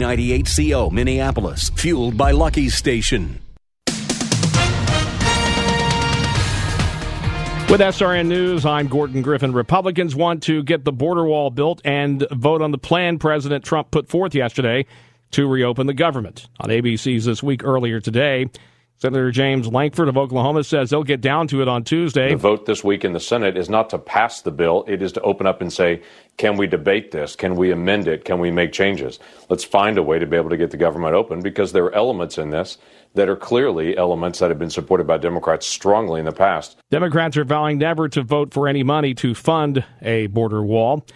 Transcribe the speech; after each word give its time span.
98 0.00 0.48
CO 0.56 0.90
Minneapolis, 0.90 1.70
fueled 1.76 2.16
by 2.16 2.32
Lucky's 2.32 2.74
Station. 2.74 3.40
With 7.70 7.80
SRN 7.80 8.26
News, 8.26 8.66
I'm 8.66 8.88
Gordon 8.88 9.22
Griffin. 9.22 9.52
Republicans 9.52 10.16
want 10.16 10.42
to 10.42 10.64
get 10.64 10.84
the 10.84 10.90
border 10.90 11.24
wall 11.24 11.50
built 11.50 11.80
and 11.84 12.26
vote 12.32 12.62
on 12.62 12.72
the 12.72 12.78
plan 12.78 13.20
President 13.20 13.64
Trump 13.64 13.92
put 13.92 14.08
forth 14.08 14.34
yesterday 14.34 14.86
to 15.30 15.46
reopen 15.46 15.86
the 15.86 15.94
government. 15.94 16.48
On 16.58 16.68
ABC's 16.68 17.26
This 17.26 17.44
Week 17.44 17.62
earlier 17.62 18.00
today, 18.00 18.50
Senator 19.00 19.30
James 19.30 19.66
Lankford 19.66 20.08
of 20.08 20.18
Oklahoma 20.18 20.62
says 20.62 20.90
they'll 20.90 21.02
get 21.02 21.22
down 21.22 21.48
to 21.48 21.62
it 21.62 21.68
on 21.68 21.84
Tuesday. 21.84 22.28
The 22.28 22.36
vote 22.36 22.66
this 22.66 22.84
week 22.84 23.02
in 23.02 23.14
the 23.14 23.20
Senate 23.20 23.56
is 23.56 23.70
not 23.70 23.88
to 23.90 23.98
pass 23.98 24.42
the 24.42 24.50
bill, 24.50 24.84
it 24.86 25.00
is 25.00 25.10
to 25.12 25.22
open 25.22 25.46
up 25.46 25.62
and 25.62 25.72
say, 25.72 26.02
can 26.36 26.58
we 26.58 26.66
debate 26.66 27.10
this? 27.10 27.34
Can 27.34 27.56
we 27.56 27.70
amend 27.70 28.06
it? 28.06 28.26
Can 28.26 28.40
we 28.40 28.50
make 28.50 28.72
changes? 28.72 29.18
Let's 29.48 29.64
find 29.64 29.96
a 29.96 30.02
way 30.02 30.18
to 30.18 30.26
be 30.26 30.36
able 30.36 30.50
to 30.50 30.56
get 30.58 30.70
the 30.70 30.76
government 30.76 31.14
open 31.14 31.40
because 31.40 31.72
there 31.72 31.84
are 31.84 31.94
elements 31.94 32.36
in 32.36 32.50
this 32.50 32.76
that 33.14 33.30
are 33.30 33.36
clearly 33.36 33.96
elements 33.96 34.38
that 34.40 34.50
have 34.50 34.58
been 34.58 34.68
supported 34.68 35.06
by 35.06 35.16
Democrats 35.16 35.66
strongly 35.66 36.20
in 36.20 36.26
the 36.26 36.32
past. 36.32 36.76
Democrats 36.90 37.38
are 37.38 37.44
vowing 37.44 37.78
never 37.78 38.06
to 38.06 38.22
vote 38.22 38.52
for 38.52 38.68
any 38.68 38.82
money 38.82 39.14
to 39.14 39.34
fund 39.34 39.82
a 40.02 40.26
border 40.26 40.62
wall. 40.62 41.06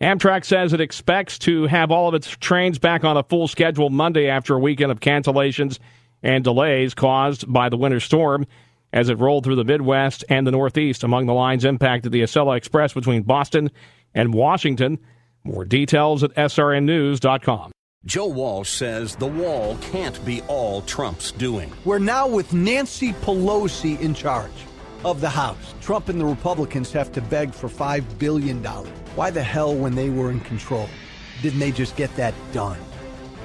Amtrak 0.00 0.44
says 0.44 0.72
it 0.72 0.80
expects 0.80 1.40
to 1.40 1.66
have 1.66 1.90
all 1.90 2.06
of 2.06 2.14
its 2.14 2.28
trains 2.28 2.78
back 2.78 3.02
on 3.02 3.16
a 3.16 3.24
full 3.24 3.48
schedule 3.48 3.90
Monday 3.90 4.28
after 4.28 4.54
a 4.54 4.60
weekend 4.60 4.92
of 4.92 5.00
cancellations 5.00 5.80
and 6.22 6.44
delays 6.44 6.94
caused 6.94 7.50
by 7.52 7.68
the 7.68 7.76
winter 7.76 8.00
storm 8.00 8.46
as 8.92 9.08
it 9.08 9.18
rolled 9.18 9.44
through 9.44 9.56
the 9.56 9.64
Midwest 9.64 10.24
and 10.28 10.46
the 10.46 10.50
Northeast. 10.50 11.02
Among 11.02 11.26
the 11.26 11.34
lines 11.34 11.64
impacted 11.64 12.12
the 12.12 12.22
Acela 12.22 12.56
Express 12.56 12.92
between 12.92 13.22
Boston 13.22 13.70
and 14.14 14.34
Washington. 14.34 14.98
More 15.44 15.64
details 15.64 16.22
at 16.22 16.34
srnnews.com. 16.34 17.72
Joe 18.04 18.26
Walsh 18.26 18.68
says 18.68 19.14
the 19.14 19.28
wall 19.28 19.78
can't 19.80 20.24
be 20.24 20.42
all 20.42 20.82
Trump's 20.82 21.30
doing. 21.32 21.72
We're 21.84 22.00
now 22.00 22.26
with 22.26 22.52
Nancy 22.52 23.12
Pelosi 23.12 24.00
in 24.00 24.12
charge 24.12 24.50
of 25.04 25.20
the 25.20 25.30
House. 25.30 25.74
Trump 25.80 26.08
and 26.08 26.20
the 26.20 26.24
Republicans 26.24 26.92
have 26.92 27.12
to 27.12 27.20
beg 27.20 27.54
for 27.54 27.68
$5 27.68 28.18
billion. 28.18 28.62
Why 28.64 29.30
the 29.30 29.42
hell, 29.42 29.74
when 29.74 29.94
they 29.94 30.10
were 30.10 30.30
in 30.30 30.40
control, 30.40 30.88
didn't 31.42 31.60
they 31.60 31.70
just 31.70 31.96
get 31.96 32.14
that 32.16 32.34
done? 32.52 32.78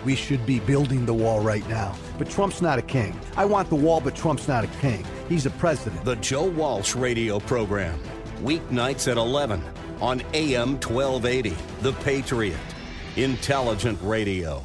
We 0.05 0.15
should 0.15 0.45
be 0.45 0.59
building 0.59 1.05
the 1.05 1.13
wall 1.13 1.39
right 1.39 1.67
now. 1.69 1.95
But 2.17 2.29
Trump's 2.29 2.61
not 2.61 2.79
a 2.79 2.81
king. 2.81 3.19
I 3.35 3.45
want 3.45 3.69
the 3.69 3.75
wall, 3.75 4.01
but 4.01 4.15
Trump's 4.15 4.47
not 4.47 4.63
a 4.63 4.67
king. 4.79 5.05
He's 5.29 5.45
a 5.45 5.51
president. 5.51 6.03
The 6.05 6.15
Joe 6.17 6.45
Walsh 6.45 6.95
radio 6.95 7.39
program, 7.39 7.99
weeknights 8.41 9.09
at 9.09 9.17
11 9.17 9.61
on 10.01 10.21
AM 10.33 10.79
1280. 10.79 11.55
The 11.81 11.93
Patriot. 11.93 12.57
Intelligent 13.15 13.99
radio. 14.01 14.63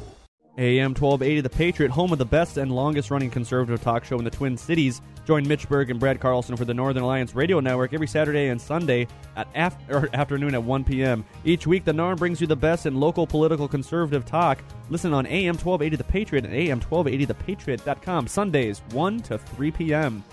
AM 0.57 0.91
1280, 0.93 1.41
The 1.41 1.49
Patriot, 1.49 1.89
home 1.91 2.11
of 2.11 2.19
the 2.19 2.25
best 2.25 2.57
and 2.57 2.71
longest 2.71 3.09
running 3.09 3.31
conservative 3.31 3.81
talk 3.81 4.03
show 4.05 4.19
in 4.19 4.23
the 4.23 4.29
Twin 4.29 4.55
Cities. 4.55 5.01
Join 5.25 5.47
Mitch 5.47 5.67
Berg 5.67 5.89
and 5.89 5.99
Brad 5.99 6.19
Carlson 6.19 6.55
for 6.55 6.65
the 6.65 6.73
Northern 6.75 7.01
Alliance 7.01 7.33
Radio 7.33 7.59
Network 7.59 7.91
every 7.93 8.05
Saturday 8.05 8.49
and 8.49 8.61
Sunday 8.61 9.07
at 9.35 9.47
af- 9.55 9.75
afternoon 10.13 10.53
at 10.53 10.61
1 10.63 10.83
p.m. 10.83 11.25
Each 11.43 11.65
week, 11.65 11.85
the 11.85 11.91
NARN 11.93 12.17
brings 12.17 12.39
you 12.39 12.45
the 12.45 12.55
best 12.55 12.85
in 12.85 12.99
local 12.99 13.25
political 13.25 13.67
conservative 13.67 14.25
talk. 14.25 14.59
Listen 14.89 15.11
on 15.11 15.25
AM 15.25 15.55
1280 15.55 15.95
The 15.95 16.03
Patriot 16.03 16.45
and 16.45 16.53
AM 16.53 16.79
1280ThePatriot.com. 16.81 18.27
Sundays, 18.27 18.81
1 18.91 19.19
to 19.21 19.37
3 19.39 19.71
p.m. 19.71 20.23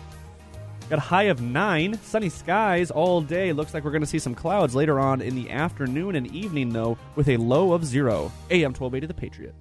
Got 0.90 0.98
a 0.98 1.02
high 1.02 1.24
of 1.24 1.40
9. 1.40 1.94
Sunny 2.02 2.28
skies 2.28 2.90
all 2.90 3.22
day. 3.22 3.52
Looks 3.54 3.72
like 3.72 3.84
we're 3.84 3.92
going 3.92 4.02
to 4.02 4.06
see 4.06 4.18
some 4.18 4.34
clouds 4.34 4.74
later 4.74 4.98
on 5.00 5.22
in 5.22 5.34
the 5.34 5.50
afternoon 5.50 6.16
and 6.16 6.26
evening, 6.26 6.70
though, 6.70 6.98
with 7.14 7.28
a 7.28 7.36
low 7.38 7.72
of 7.72 7.86
0. 7.86 8.30
AM 8.50 8.74
1280 8.74 9.06
The 9.06 9.14
Patriot. 9.14 9.54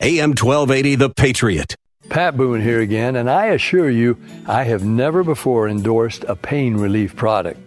AM 0.00 0.30
1280 0.30 0.94
The 0.94 1.10
Patriot. 1.10 1.74
Pat 2.08 2.36
Boone 2.36 2.60
here 2.60 2.80
again, 2.80 3.16
and 3.16 3.28
I 3.28 3.46
assure 3.46 3.90
you, 3.90 4.16
I 4.46 4.62
have 4.62 4.84
never 4.84 5.24
before 5.24 5.68
endorsed 5.68 6.22
a 6.28 6.36
pain 6.36 6.76
relief 6.76 7.16
product. 7.16 7.58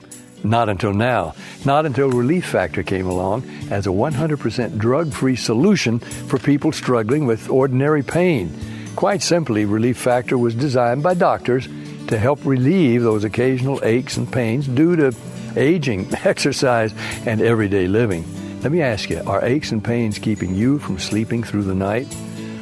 Not 0.42 0.70
until 0.70 0.94
now. 0.94 1.36
Not 1.66 1.86
until 1.86 2.10
Relief 2.10 2.46
Factor 2.46 2.84
came 2.84 3.06
along 3.06 3.44
as 3.70 3.86
a 3.86 3.90
100% 3.90 4.78
drug 4.78 5.12
free 5.12 5.36
solution 5.36 6.00
for 6.00 6.40
people 6.40 6.72
struggling 6.72 7.26
with 7.26 7.50
ordinary 7.50 8.02
pain. 8.02 8.58
Quite 8.96 9.22
simply, 9.22 9.66
Relief 9.66 9.98
Factor 9.98 10.38
was 10.38 10.56
designed 10.56 11.04
by 11.04 11.16
doctors 11.16 11.68
to 12.08 12.18
help 12.18 12.46
relieve 12.46 13.04
those 13.04 13.26
occasional 13.26 13.82
aches 13.84 14.16
and 14.16 14.32
pains 14.32 14.70
due 14.70 14.96
to 14.96 15.14
aging, 15.58 16.08
exercise, 16.24 16.94
and 17.26 17.42
everyday 17.42 17.90
living. 17.90 18.24
Let 18.62 18.72
me 18.72 18.84
ask 18.84 19.10
you 19.10 19.24
are 19.26 19.44
aches 19.44 19.72
and 19.72 19.84
pains 19.84 20.20
keeping 20.20 20.54
you 20.54 20.78
from 20.78 21.00
sleeping 21.00 21.42
through 21.42 21.64
the 21.64 21.74
night? 21.74 22.08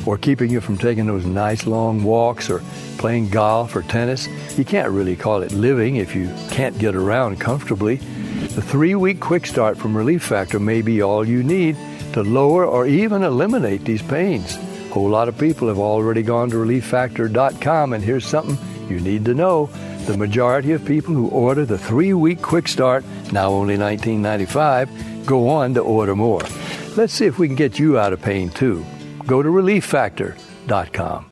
Or 0.05 0.17
keeping 0.17 0.49
you 0.49 0.61
from 0.61 0.77
taking 0.77 1.07
those 1.07 1.25
nice 1.25 1.67
long 1.67 2.03
walks 2.03 2.49
or 2.49 2.63
playing 2.97 3.29
golf 3.29 3.75
or 3.75 3.81
tennis? 3.81 4.29
You 4.57 4.63
can't 4.63 4.91
really 4.91 5.17
call 5.17 5.41
it 5.41 5.51
living 5.51 5.97
if 5.97 6.15
you 6.15 6.33
can't 6.51 6.77
get 6.79 6.95
around 6.95 7.41
comfortably. 7.41 7.95
The 7.95 8.61
three 8.61 8.95
week 8.95 9.19
quick 9.19 9.45
start 9.45 9.77
from 9.77 9.95
Relief 9.95 10.23
Factor 10.23 10.57
may 10.57 10.81
be 10.81 11.01
all 11.01 11.27
you 11.27 11.43
need 11.43 11.75
to 12.13 12.23
lower 12.23 12.65
or 12.65 12.87
even 12.87 13.23
eliminate 13.23 13.83
these 13.83 14.01
pains. 14.01 14.55
A 14.55 14.93
whole 14.93 15.09
lot 15.09 15.27
of 15.27 15.37
people 15.37 15.67
have 15.67 15.79
already 15.79 16.23
gone 16.23 16.49
to 16.51 16.55
relieffactor.com, 16.55 17.91
and 17.91 18.01
here's 18.01 18.25
something 18.25 18.57
you 18.89 18.99
need 18.99 19.25
to 19.25 19.33
know. 19.33 19.69
The 20.05 20.17
majority 20.17 20.71
of 20.71 20.83
people 20.85 21.13
who 21.13 21.29
order 21.29 21.65
the 21.65 21.77
three 21.77 22.13
week 22.13 22.41
quick 22.41 22.67
start, 22.67 23.03
now 23.31 23.49
only 23.49 23.77
$19.95, 23.77 25.25
go 25.25 25.49
on 25.49 25.73
to 25.75 25.81
order 25.81 26.15
more. 26.15 26.41
Let's 26.95 27.13
see 27.13 27.25
if 27.25 27.37
we 27.39 27.47
can 27.47 27.55
get 27.55 27.79
you 27.79 27.99
out 27.99 28.13
of 28.13 28.21
pain 28.21 28.49
too. 28.49 28.85
Go 29.25 29.43
to 29.43 29.49
relieffactor.com. 29.49 31.28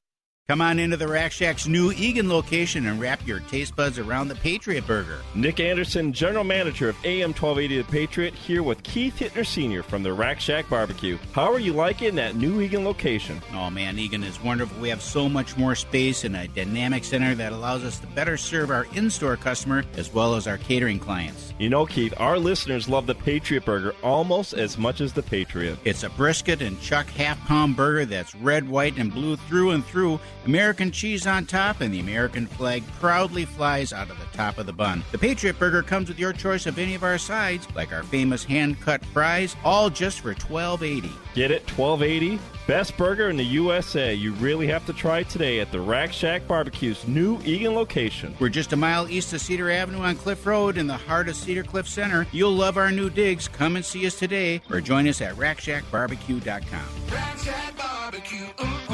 Come 0.50 0.62
on 0.62 0.80
into 0.80 0.96
the 0.96 1.10
Rack 1.10 1.34
Shack's 1.34 1.68
new 1.68 1.92
Eagan 1.92 2.30
location 2.30 2.86
and 2.86 3.02
wrap 3.02 3.28
your 3.28 3.42
taste 3.42 3.76
buds 3.76 4.00
around 4.00 4.30
the 4.30 4.36
Patriot 4.36 4.88
Burger. 4.88 5.20
Nick 5.36 5.60
Anderson, 5.60 6.14
General 6.14 6.46
Manager 6.46 6.88
of 6.88 6.96
AM 7.04 7.34
1280 7.34 7.82
The 7.82 7.92
Patriot, 7.92 8.34
here 8.34 8.64
with 8.64 8.82
Keith 8.82 9.18
Hittner 9.20 9.46
Sr. 9.46 9.84
from 9.84 10.04
the 10.04 10.14
Rack 10.14 10.40
Shack 10.40 10.70
Barbecue. 10.70 11.18
How 11.34 11.52
are 11.52 11.60
you 11.60 11.74
liking 11.74 12.16
that 12.16 12.38
new 12.38 12.62
Eagan 12.62 12.86
location? 12.86 13.42
Oh 13.52 13.70
man, 13.70 14.00
Eagan 14.00 14.24
is 14.24 14.42
wonderful. 14.42 14.80
We 14.80 14.88
have 14.88 15.02
so 15.02 15.28
much 15.28 15.58
more 15.58 15.76
space 15.76 16.24
and 16.24 16.38
a 16.38 16.48
dynamic 16.48 17.04
center 17.04 17.36
that 17.36 17.52
allows 17.52 17.84
us 17.84 18.00
to 18.00 18.08
better 18.08 18.38
serve 18.38 18.72
our 18.72 18.88
in 18.94 19.10
store 19.10 19.36
customer 19.36 19.84
as 19.98 20.14
well 20.14 20.34
as 20.36 20.48
our 20.48 20.58
catering 20.58 20.98
clients. 20.98 21.54
You 21.60 21.70
know, 21.70 21.86
Keith, 21.86 22.14
our 22.22 22.40
listeners 22.40 22.88
love 22.88 23.06
the 23.06 23.16
Patriot 23.16 23.66
Burger 23.66 23.94
almost 24.02 24.54
as 24.54 24.78
much 24.78 25.02
as 25.02 25.12
the 25.12 25.24
Patriot. 25.24 25.78
It's 25.84 26.04
a 26.04 26.10
brisket 26.12 26.62
and 26.62 26.80
chuck 26.80 27.08
half 27.08 27.38
pound 27.48 27.76
burger 27.76 28.06
that's 28.06 28.34
red, 28.36 28.70
white, 28.70 28.98
and 28.98 29.14
blue 29.14 29.36
through 29.36 29.72
and 29.72 29.86
through 29.86 30.22
American 30.48 30.92
cheese 30.92 31.28
on 31.28 31.46
top, 31.46 31.82
and 31.82 31.94
the 31.94 32.00
American 32.00 32.48
flag 32.48 32.84
proudly 33.00 33.46
flies 33.46 33.94
out 33.94 34.10
of 34.10 34.18
the 34.20 34.26
top 34.38 34.58
of 34.58 34.66
the 34.66 34.74
bun. 34.74 35.04
The 35.12 35.18
Patriot 35.18 35.60
Burger 35.60 35.84
comes 35.84 36.08
with 36.08 36.18
your 36.18 36.34
choice 36.34 36.66
of 36.66 36.80
any 36.80 36.96
of 36.96 37.04
our 37.04 37.18
sides, 37.18 37.68
like 37.76 37.92
our 37.92 38.04
famous 38.04 38.44
hand 38.44 38.80
cut 38.80 39.04
fries, 39.06 39.56
all 39.64 39.90
just 39.90 40.22
for 40.22 40.34
twelve 40.34 40.84
eighty. 40.84 41.12
Get 41.36 41.52
it? 41.52 41.68
Twelve 41.68 42.02
eighty. 42.02 42.40
Best 42.66 42.98
burger 42.98 43.30
in 43.30 43.38
the 43.38 43.46
USA. 43.46 44.14
You 44.14 44.34
really 44.34 44.68
have 44.68 44.86
to 44.88 44.94
try 44.94 45.20
it 45.20 45.30
today 45.30 45.62
at 45.62 45.72
the 45.72 45.80
Rack 45.80 46.12
Shack 46.12 46.48
Barbecue's 46.48 47.08
new 47.08 47.40
Eagan 47.46 47.76
location. 47.76 48.36
We're 48.40 48.50
just 48.50 48.74
a 48.74 48.76
mile 48.76 49.08
east 49.08 49.32
of 49.34 49.40
Cedar 49.40 49.72
Avenue 49.72 50.00
on 50.00 50.16
Cliff 50.18 50.46
Road 50.46 50.78
in 50.78 50.86
the 50.88 50.98
heart 50.98 51.30
of 51.30 51.38
Cedar 51.38 51.64
Cliff 51.64 51.88
Center. 51.88 52.28
You'll 52.34 52.56
love 52.56 52.76
our 52.76 52.92
new 52.92 53.10
digs. 53.10 53.48
Come 53.48 53.78
and 53.78 53.86
see 53.86 54.06
us 54.06 54.20
today 54.20 54.62
or 54.70 54.82
join 54.82 55.08
us 55.08 55.22
at 55.22 55.36
RackShackBarbecue.com. 55.36 56.86
Rack 57.10 57.38
Shack 57.38 57.78
Barbecue. 57.78 58.48
Ooh, 58.62 58.87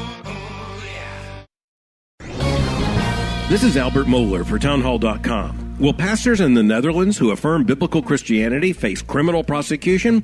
This 3.53 3.63
is 3.63 3.77
Albert 3.77 4.07
Mohler 4.07 4.43
for 4.43 4.57
Townhall.com. 4.57 5.77
Will 5.77 5.93
pastors 5.93 6.41
in 6.41 6.55
the 6.55 6.63
Netherlands 6.63 7.19
who 7.19 7.29
affirm 7.29 7.65
biblical 7.65 8.01
Christianity 8.01 8.73
face 8.73 9.03
criminal 9.03 9.43
prosecution? 9.43 10.23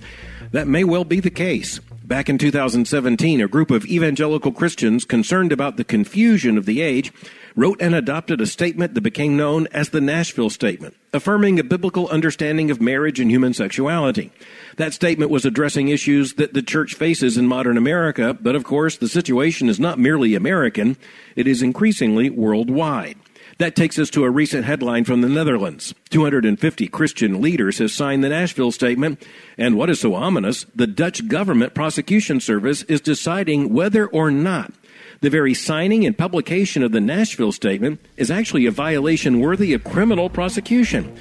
That 0.51 0.67
may 0.67 0.83
well 0.83 1.03
be 1.03 1.19
the 1.19 1.29
case. 1.29 1.77
Back 2.03 2.27
in 2.27 2.39
2017, 2.39 3.39
a 3.39 3.47
group 3.47 3.69
of 3.69 3.85
evangelical 3.85 4.51
Christians 4.51 5.05
concerned 5.05 5.51
about 5.51 5.77
the 5.77 5.83
confusion 5.83 6.57
of 6.57 6.65
the 6.65 6.81
age 6.81 7.13
wrote 7.59 7.81
and 7.81 7.93
adopted 7.93 8.39
a 8.39 8.45
statement 8.45 8.93
that 8.93 9.01
became 9.01 9.35
known 9.35 9.67
as 9.73 9.89
the 9.89 9.99
Nashville 9.99 10.49
Statement, 10.49 10.95
affirming 11.11 11.59
a 11.59 11.63
biblical 11.63 12.07
understanding 12.07 12.71
of 12.71 12.79
marriage 12.79 13.19
and 13.19 13.29
human 13.29 13.53
sexuality. 13.53 14.31
That 14.77 14.93
statement 14.93 15.29
was 15.29 15.43
addressing 15.43 15.89
issues 15.89 16.35
that 16.35 16.53
the 16.53 16.61
church 16.61 16.93
faces 16.93 17.37
in 17.37 17.47
modern 17.47 17.77
America, 17.77 18.33
but 18.33 18.55
of 18.55 18.63
course, 18.63 18.95
the 18.95 19.09
situation 19.09 19.67
is 19.67 19.77
not 19.77 19.99
merely 19.99 20.35
American, 20.35 20.95
it 21.35 21.47
is 21.47 21.61
increasingly 21.61 22.29
worldwide. 22.29 23.17
That 23.57 23.75
takes 23.75 23.99
us 23.99 24.09
to 24.11 24.23
a 24.23 24.29
recent 24.29 24.63
headline 24.63 25.03
from 25.03 25.19
the 25.19 25.27
Netherlands. 25.27 25.93
250 26.11 26.87
Christian 26.87 27.41
leaders 27.41 27.79
have 27.79 27.91
signed 27.91 28.23
the 28.23 28.29
Nashville 28.29 28.71
Statement, 28.71 29.21
and 29.57 29.75
what 29.75 29.89
is 29.89 29.99
so 29.99 30.15
ominous, 30.15 30.65
the 30.73 30.87
Dutch 30.87 31.27
government 31.27 31.73
prosecution 31.73 32.39
service 32.39 32.83
is 32.83 33.01
deciding 33.01 33.73
whether 33.73 34.07
or 34.07 34.31
not 34.31 34.71
the 35.21 35.29
very 35.29 35.53
signing 35.53 36.05
and 36.05 36.17
publication 36.17 36.81
of 36.81 36.91
the 36.91 37.01
Nashville 37.01 37.51
Statement 37.51 37.99
is 38.15 38.31
actually 38.31 38.65
a 38.65 38.71
violation 38.71 39.39
worthy 39.39 39.73
of 39.73 39.83
criminal 39.83 40.29
prosecution. 40.29 41.13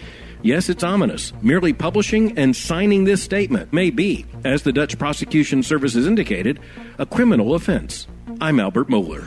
Yes, 0.43 0.69
it's 0.69 0.85
ominous. 0.85 1.33
Merely 1.43 1.73
publishing 1.73 2.39
and 2.39 2.55
signing 2.55 3.05
this 3.05 3.23
statement 3.23 3.73
may 3.73 3.91
be, 3.91 4.25
as 4.45 4.63
the 4.63 4.73
Dutch 4.73 4.97
prosecution 4.99 5.65
service 5.65 5.95
has 5.95 6.07
indicated, 6.07 6.61
a 6.99 7.07
criminal 7.07 7.55
offense. 7.55 8.07
I'm 8.41 8.61
Albert 8.61 8.89
Mohler. 8.89 9.25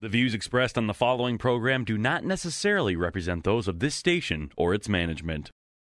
The 0.00 0.08
views 0.08 0.32
expressed 0.32 0.78
on 0.78 0.86
the 0.86 0.94
following 0.94 1.38
program 1.38 1.82
do 1.82 1.98
not 1.98 2.24
necessarily 2.24 2.94
represent 2.94 3.42
those 3.42 3.66
of 3.66 3.80
this 3.80 3.96
station 3.96 4.52
or 4.56 4.72
its 4.72 4.88
management. 4.88 5.50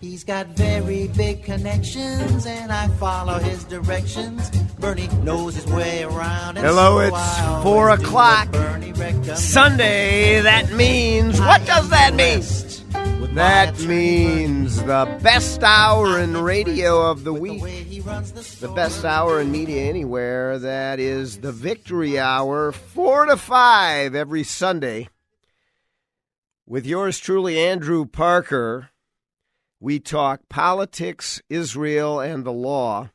He's 0.00 0.22
got 0.22 0.46
very 0.48 1.08
big 1.08 1.42
connections, 1.42 2.46
and 2.46 2.70
I 2.70 2.86
follow 2.98 3.40
his 3.40 3.64
directions. 3.64 4.48
Bernie 4.78 5.08
knows 5.24 5.56
his 5.56 5.66
way 5.66 6.04
around. 6.04 6.56
And 6.56 6.64
Hello, 6.64 6.98
so 7.00 7.16
it's 7.16 7.62
four 7.64 7.90
o'clock. 7.90 8.46
what 8.46 8.52
Bernie 8.52 8.92
recommends. 8.92 9.42
Sunday. 9.42 10.40
That 10.40 10.70
means 10.72 11.40
what 11.40 11.66
does 11.66 11.88
that 11.90 12.14
mean? 12.14 12.42
That 13.34 13.78
means 13.80 14.82
the 14.84 15.18
best 15.20 15.64
hour 15.64 16.18
in 16.20 16.36
radio 16.36 17.10
of 17.10 17.24
the 17.24 17.32
week. 17.32 17.62
The 17.62 18.72
best 18.74 19.04
hour 19.04 19.40
in 19.40 19.50
media 19.50 19.82
anywhere. 19.82 20.60
That 20.60 21.00
is 21.00 21.38
the 21.38 21.52
Victory 21.52 22.20
Hour, 22.20 22.70
four 22.70 23.26
to 23.26 23.36
five 23.36 24.14
every 24.14 24.44
Sunday. 24.44 25.08
With 26.66 26.86
yours 26.86 27.18
truly, 27.18 27.58
Andrew 27.58 28.06
Parker. 28.06 28.90
We 29.80 30.00
talk 30.00 30.48
politics, 30.48 31.40
Israel, 31.48 32.18
and 32.18 32.44
the 32.44 32.52
law 32.52 33.10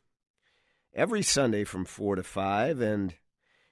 every 0.94 1.22
Sunday 1.22 1.64
from 1.64 1.84
4 1.84 2.16
to 2.16 2.22
5. 2.22 2.80
And 2.80 3.14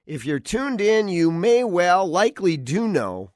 if 0.05 0.27
you're 0.27 0.39
tuned 0.39 0.81
in, 0.81 1.09
you 1.09 1.31
may 1.31 1.65
well, 1.65 2.07
likely 2.07 2.59
do 2.59 2.87
know 2.87 3.31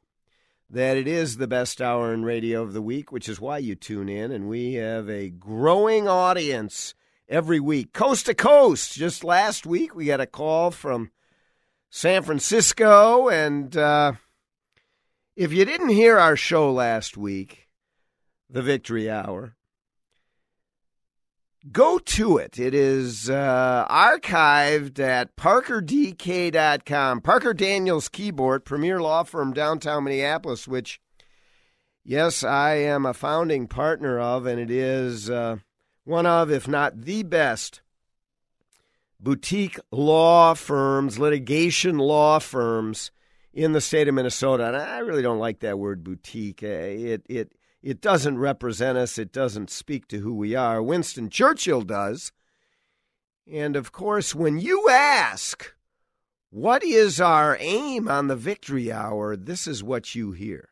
that 0.68 0.98
it 0.98 1.08
is 1.08 1.38
the 1.38 1.46
best 1.46 1.80
hour 1.80 2.12
in 2.12 2.22
radio 2.22 2.60
of 2.62 2.74
the 2.74 2.82
week, 2.82 3.10
which 3.10 3.30
is 3.30 3.40
why 3.40 3.56
you 3.56 3.74
tune 3.74 4.10
in. 4.10 4.30
And 4.30 4.46
we 4.46 4.74
have 4.74 5.08
a 5.08 5.30
growing 5.30 6.06
audience 6.06 6.94
every 7.26 7.60
week, 7.60 7.94
coast 7.94 8.26
to 8.26 8.34
coast. 8.34 8.92
Just 8.92 9.24
last 9.24 9.64
week, 9.64 9.94
we 9.94 10.04
got 10.04 10.20
a 10.20 10.26
call 10.26 10.70
from 10.70 11.12
San 11.88 12.22
Francisco. 12.22 13.30
And 13.30 13.74
uh, 13.74 14.12
if 15.34 15.50
you 15.50 15.64
didn't 15.64 15.88
hear 15.88 16.18
our 16.18 16.36
show 16.36 16.70
last 16.70 17.16
week, 17.16 17.65
the 18.56 18.62
Victory 18.62 19.10
Hour. 19.10 19.54
Go 21.70 21.98
to 21.98 22.38
it. 22.38 22.58
It 22.58 22.74
is 22.74 23.28
uh, 23.28 23.86
archived 23.90 24.98
at 24.98 25.36
parkerdk.com. 25.36 27.20
Parker 27.20 27.52
Daniels 27.52 28.08
Kibort, 28.08 28.64
premier 28.64 28.98
law 28.98 29.24
firm 29.24 29.52
downtown 29.52 30.04
Minneapolis, 30.04 30.66
which, 30.66 31.02
yes, 32.02 32.42
I 32.42 32.76
am 32.76 33.04
a 33.04 33.12
founding 33.12 33.66
partner 33.66 34.18
of, 34.18 34.46
and 34.46 34.58
it 34.58 34.70
is 34.70 35.28
uh, 35.28 35.56
one 36.04 36.24
of, 36.24 36.50
if 36.50 36.66
not 36.66 37.02
the 37.02 37.24
best, 37.24 37.82
boutique 39.20 39.78
law 39.92 40.54
firms, 40.54 41.18
litigation 41.18 41.98
law 41.98 42.38
firms 42.38 43.10
in 43.52 43.72
the 43.72 43.82
state 43.82 44.08
of 44.08 44.14
Minnesota. 44.14 44.68
And 44.68 44.76
I 44.76 45.00
really 45.00 45.20
don't 45.20 45.40
like 45.40 45.60
that 45.60 45.78
word 45.78 46.02
boutique. 46.02 46.62
Uh, 46.62 46.68
It, 46.68 47.22
it, 47.28 47.52
it 47.86 48.00
doesn't 48.00 48.38
represent 48.38 48.98
us. 48.98 49.16
It 49.16 49.30
doesn't 49.30 49.70
speak 49.70 50.08
to 50.08 50.18
who 50.18 50.34
we 50.34 50.56
are. 50.56 50.82
Winston 50.82 51.30
Churchill 51.30 51.82
does. 51.82 52.32
And 53.48 53.76
of 53.76 53.92
course, 53.92 54.34
when 54.34 54.58
you 54.58 54.88
ask, 54.90 55.72
what 56.50 56.82
is 56.82 57.20
our 57.20 57.56
aim 57.60 58.08
on 58.08 58.26
the 58.26 58.34
victory 58.34 58.90
hour? 58.90 59.36
This 59.36 59.68
is 59.68 59.84
what 59.84 60.16
you 60.16 60.32
hear. 60.32 60.70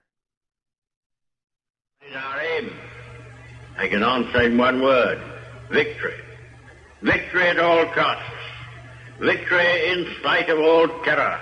is 2.11 2.16
our 2.16 2.40
aim. 2.40 2.72
I 3.78 3.87
can 3.87 4.02
answer 4.02 4.43
in 4.43 4.58
one 4.58 4.82
word 4.82 5.22
victory. 5.70 6.20
Victory 7.00 7.46
at 7.46 7.61
all 7.61 7.87
costs. 7.94 8.25
Victory 9.20 9.93
in 9.93 10.16
spite 10.19 10.49
of 10.49 10.58
all 10.58 10.88
terror. 11.05 11.40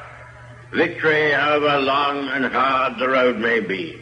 Victory 0.74 1.32
however 1.32 1.80
long 1.80 2.28
and 2.28 2.44
hard 2.52 2.98
the 2.98 3.08
road 3.08 3.38
may 3.38 3.60
be. 3.60 4.01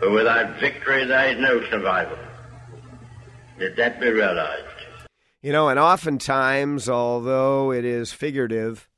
For 0.00 0.10
without 0.10 0.58
victory 0.58 1.04
there 1.04 1.30
is 1.30 1.38
no 1.38 1.62
survival. 1.68 2.16
Let 3.58 3.76
that 3.76 4.00
be 4.00 4.08
realized. 4.08 4.64
You 5.42 5.52
know, 5.52 5.68
and 5.68 5.78
oftentimes, 5.78 6.88
although 6.88 7.70
it 7.70 7.84
is 7.84 8.10
figurative 8.10 8.88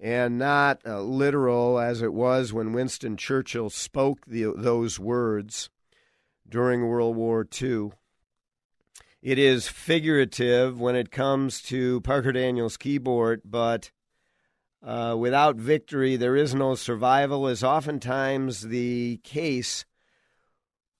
and 0.00 0.38
not 0.38 0.80
uh, 0.86 1.02
literal 1.02 1.78
as 1.78 2.00
it 2.00 2.14
was 2.14 2.52
when 2.52 2.72
Winston 2.72 3.18
Churchill 3.18 3.68
spoke 3.68 4.24
the, 4.26 4.52
those 4.56 4.98
words 4.98 5.68
during 6.48 6.88
World 6.88 7.16
War 7.16 7.46
II, 7.60 7.92
it 9.20 9.38
is 9.38 9.68
figurative 9.68 10.80
when 10.80 10.96
it 10.96 11.10
comes 11.10 11.60
to 11.62 12.00
Parker 12.00 12.32
Daniels' 12.32 12.78
Kibort, 12.78 13.42
but 13.44 13.90
uh, 14.82 15.14
without 15.18 15.56
victory, 15.56 16.16
there 16.16 16.36
is 16.36 16.54
no 16.54 16.74
survival, 16.74 17.46
is 17.46 17.62
oftentimes 17.62 18.62
the 18.62 19.20
case 19.22 19.84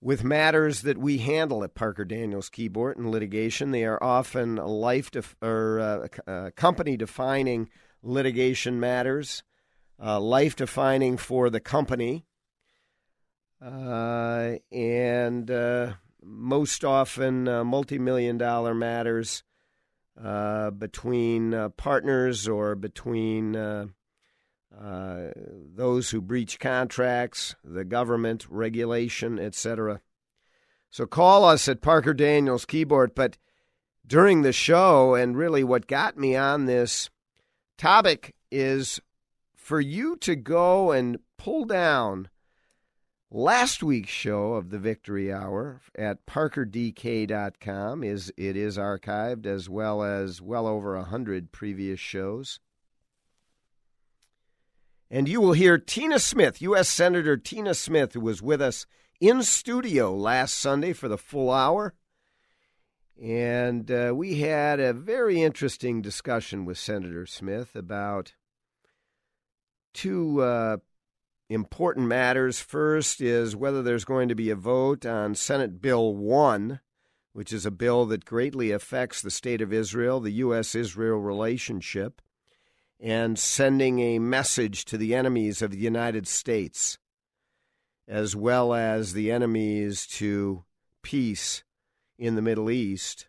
with 0.02 0.25
matters 0.25 0.82
that 0.82 0.99
we 0.99 1.18
handle 1.18 1.62
at 1.62 1.76
Parker 1.76 2.04
Daniels 2.04 2.50
Kibort 2.50 2.97
and 2.97 3.09
litigation. 3.09 3.71
They 3.71 3.85
are 3.85 4.02
often 4.02 4.56
life 4.56 5.12
def- 5.12 5.37
or 5.40 5.78
uh, 5.78 6.30
uh, 6.30 6.50
company 6.56 6.97
defining 6.97 7.71
litigation 8.02 8.80
matters, 8.80 9.44
uh, 10.02 10.18
life 10.18 10.56
defining 10.56 11.16
for 11.16 11.50
the 11.50 11.61
company, 11.61 12.26
uh, 13.64 14.54
and 14.73 15.49
uh, 15.49 15.92
most 16.21 16.85
often 16.85 17.44
multi 17.44 17.99
million 17.99 18.37
dollar 18.37 18.75
matters 18.75 19.44
uh, 20.23 20.73
between 20.73 21.71
partners 21.76 22.49
or 22.49 22.75
between. 22.75 23.92
Uh, 24.80 25.30
those 25.74 26.10
who 26.10 26.20
breach 26.20 26.58
contracts, 26.58 27.54
the 27.62 27.84
government, 27.84 28.46
regulation, 28.48 29.38
etc. 29.38 30.00
So 30.90 31.06
call 31.06 31.44
us 31.44 31.68
at 31.68 31.82
Parker 31.82 32.14
Daniels 32.14 32.66
Kibort. 32.66 33.14
But 33.14 33.38
during 34.06 34.42
the 34.42 34.52
show, 34.52 35.14
and 35.14 35.36
really 35.36 35.62
what 35.64 35.86
got 35.86 36.18
me 36.18 36.36
on 36.36 36.66
this 36.66 37.10
topic 37.78 38.34
is 38.50 39.00
for 39.54 39.80
you 39.80 40.16
to 40.16 40.36
go 40.36 40.90
and 40.90 41.18
pull 41.38 41.64
down 41.64 42.28
last 43.30 43.82
week's 43.82 44.10
show 44.10 44.54
of 44.54 44.70
the 44.70 44.78
Victory 44.78 45.32
Hour 45.32 45.80
at 45.96 46.26
parkerdk.com. 46.26 48.04
Is 48.04 48.32
it 48.36 48.56
is 48.56 48.76
archived 48.76 49.46
as 49.46 49.68
well 49.68 50.02
as 50.02 50.42
well 50.42 50.66
over 50.66 50.96
a 50.96 51.04
hundred 51.04 51.52
previous 51.52 52.00
shows. 52.00 52.60
And 55.14 55.28
you 55.28 55.42
will 55.42 55.52
hear 55.52 55.76
Tina 55.76 56.19
Smith, 56.19 56.62
U.S. 56.62 56.88
Senator 56.88 57.37
Tina 57.37 57.75
Smith, 57.75 58.14
who 58.14 58.21
was 58.23 58.40
with 58.40 58.62
us 58.62 58.87
in 59.21 59.42
studio 59.42 60.14
last 60.14 60.54
Sunday 60.54 60.95
for 60.95 61.07
the 61.07 61.19
full 61.19 61.50
hour. 61.50 61.92
And 63.23 63.90
uh, 63.90 64.14
we 64.16 64.40
had 64.40 64.81
a 64.81 64.95
very 64.95 65.42
interesting 65.42 66.00
discussion 66.00 66.64
with 66.64 66.78
Senator 66.78 67.26
Smith 67.26 67.76
about 67.76 68.33
two 69.92 70.40
uh, 70.40 70.78
important 71.50 72.07
matters. 72.07 72.61
First 72.61 73.21
is 73.21 73.54
whether 73.54 73.83
there's 73.83 74.07
going 74.07 74.31
to 74.31 74.35
be 74.35 74.49
a 74.49 74.57
vote 74.57 75.04
on 75.04 75.35
Senate 75.35 75.83
Bill 75.83 76.16
1, 76.16 76.81
which 77.35 77.52
is 77.52 77.66
a 77.66 77.71
bill 77.71 78.07
that 78.07 78.25
greatly 78.25 78.71
affects 78.71 79.21
the 79.21 79.31
state 79.31 79.61
of 79.61 79.75
Israel, 79.75 80.21
the 80.21 80.31
U.S. 80.31 80.75
Israel 80.75 81.19
relationship, 81.19 82.23
and 83.02 83.37
sending 83.37 83.99
a 83.99 84.21
message 84.21 84.85
to 84.85 84.97
the 84.97 85.12
enemies 85.12 85.61
of 85.61 85.73
the 85.73 85.76
United 85.76 86.28
States, 86.28 86.99
as 88.06 88.37
well 88.37 88.73
as 88.73 89.12
the 89.12 89.32
enemies 89.32 90.06
to 90.06 90.62
peace 91.02 91.64
in 92.16 92.37
the 92.37 92.42
Middle 92.42 92.71
East, 92.71 93.26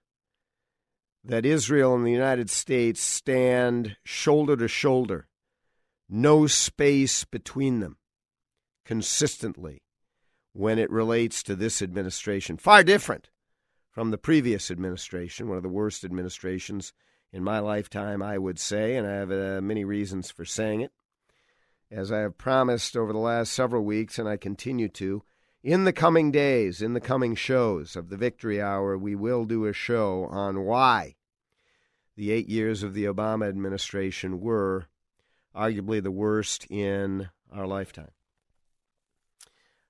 that 1.24 1.44
Israel 1.44 1.96
and 1.96 2.06
the 2.06 2.12
United 2.12 2.52
States 2.52 3.02
stand 3.02 3.98
shoulder 4.04 4.56
to 4.58 4.68
shoulder, 4.68 5.28
no 6.08 6.46
space 6.46 7.24
between 7.24 7.80
them, 7.80 7.98
consistently 8.86 9.82
when 10.52 10.78
it 10.78 10.92
relates 10.92 11.42
to 11.42 11.56
this 11.56 11.82
administration. 11.82 12.58
Far 12.58 12.84
different 12.84 13.32
from 13.90 14.12
the 14.12 14.20
previous 14.20 14.70
administration, 14.70 15.48
one 15.48 15.58
of 15.58 15.64
the 15.64 15.70
worst 15.70 16.04
administrations 16.04 16.94
in 17.34 17.44
my 17.44 17.58
lifetime, 17.58 18.22
I 18.22 18.38
would 18.38 18.60
say, 18.60 18.96
and 18.96 19.08
I 19.08 19.14
have 19.16 19.32
uh, 19.32 19.60
many 19.60 19.84
reasons 19.84 20.30
for 20.30 20.46
saying 20.46 20.82
it. 20.82 20.92
As 21.90 22.12
I 22.12 22.20
have 22.20 22.38
promised 22.38 22.96
over 22.96 23.12
the 23.12 23.20
last 23.20 23.52
several 23.52 23.84
weeks, 23.84 24.20
and 24.20 24.30
I 24.30 24.38
continue 24.38 24.88
to, 24.90 25.24
in 25.64 25.84
the 25.84 25.94
coming 25.94 26.32
days, 26.32 26.82
in 26.82 26.94
the 26.94 27.02
coming 27.02 27.34
shows 27.34 27.96
of 27.96 28.10
the 28.10 28.18
Victory 28.18 28.62
Hour, 28.62 28.98
we 28.98 29.16
will 29.16 29.46
do 29.46 29.66
a 29.66 29.74
show 29.74 30.28
on 30.30 30.64
why 30.64 31.16
the 32.16 32.32
eight 32.32 32.48
years 32.48 32.84
of 32.84 32.94
the 32.94 33.06
Obama 33.06 33.50
administration 33.50 34.40
were 34.40 34.86
arguably 35.56 36.02
the 36.02 36.12
worst 36.12 36.68
in 36.70 37.30
our 37.52 37.66
lifetime. 37.66 38.12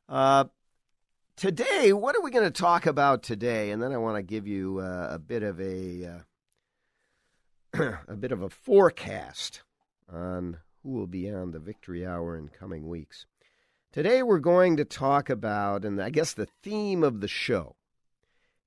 Uh, 0.07 0.45
today, 1.35 1.91
what 1.91 2.15
are 2.15 2.21
we 2.21 2.31
going 2.31 2.45
to 2.45 2.51
talk 2.51 2.85
about 2.85 3.23
today? 3.23 3.71
And 3.71 3.81
then 3.81 3.91
I 3.91 3.97
want 3.97 4.17
to 4.17 4.23
give 4.23 4.47
you 4.47 4.79
uh, 4.79 5.09
a 5.11 5.19
bit 5.19 5.43
of 5.43 5.59
a 5.59 6.05
uh, 6.05 6.19
a 8.07 8.15
bit 8.15 8.31
of 8.31 8.43
a 8.43 8.49
forecast 8.49 9.63
on 10.07 10.57
who 10.83 10.91
will 10.91 11.07
be 11.07 11.27
on 11.31 11.51
the 11.51 11.59
Victory 11.59 12.05
Hour 12.05 12.37
in 12.37 12.49
coming 12.49 12.87
weeks. 12.87 13.25
Today 13.91 14.21
we're 14.21 14.37
going 14.37 14.77
to 14.77 14.85
talk 14.85 15.27
about, 15.27 15.83
and 15.83 15.99
I 15.99 16.11
guess 16.11 16.33
the 16.33 16.45
theme 16.61 17.03
of 17.03 17.19
the 17.19 17.27
show 17.27 17.75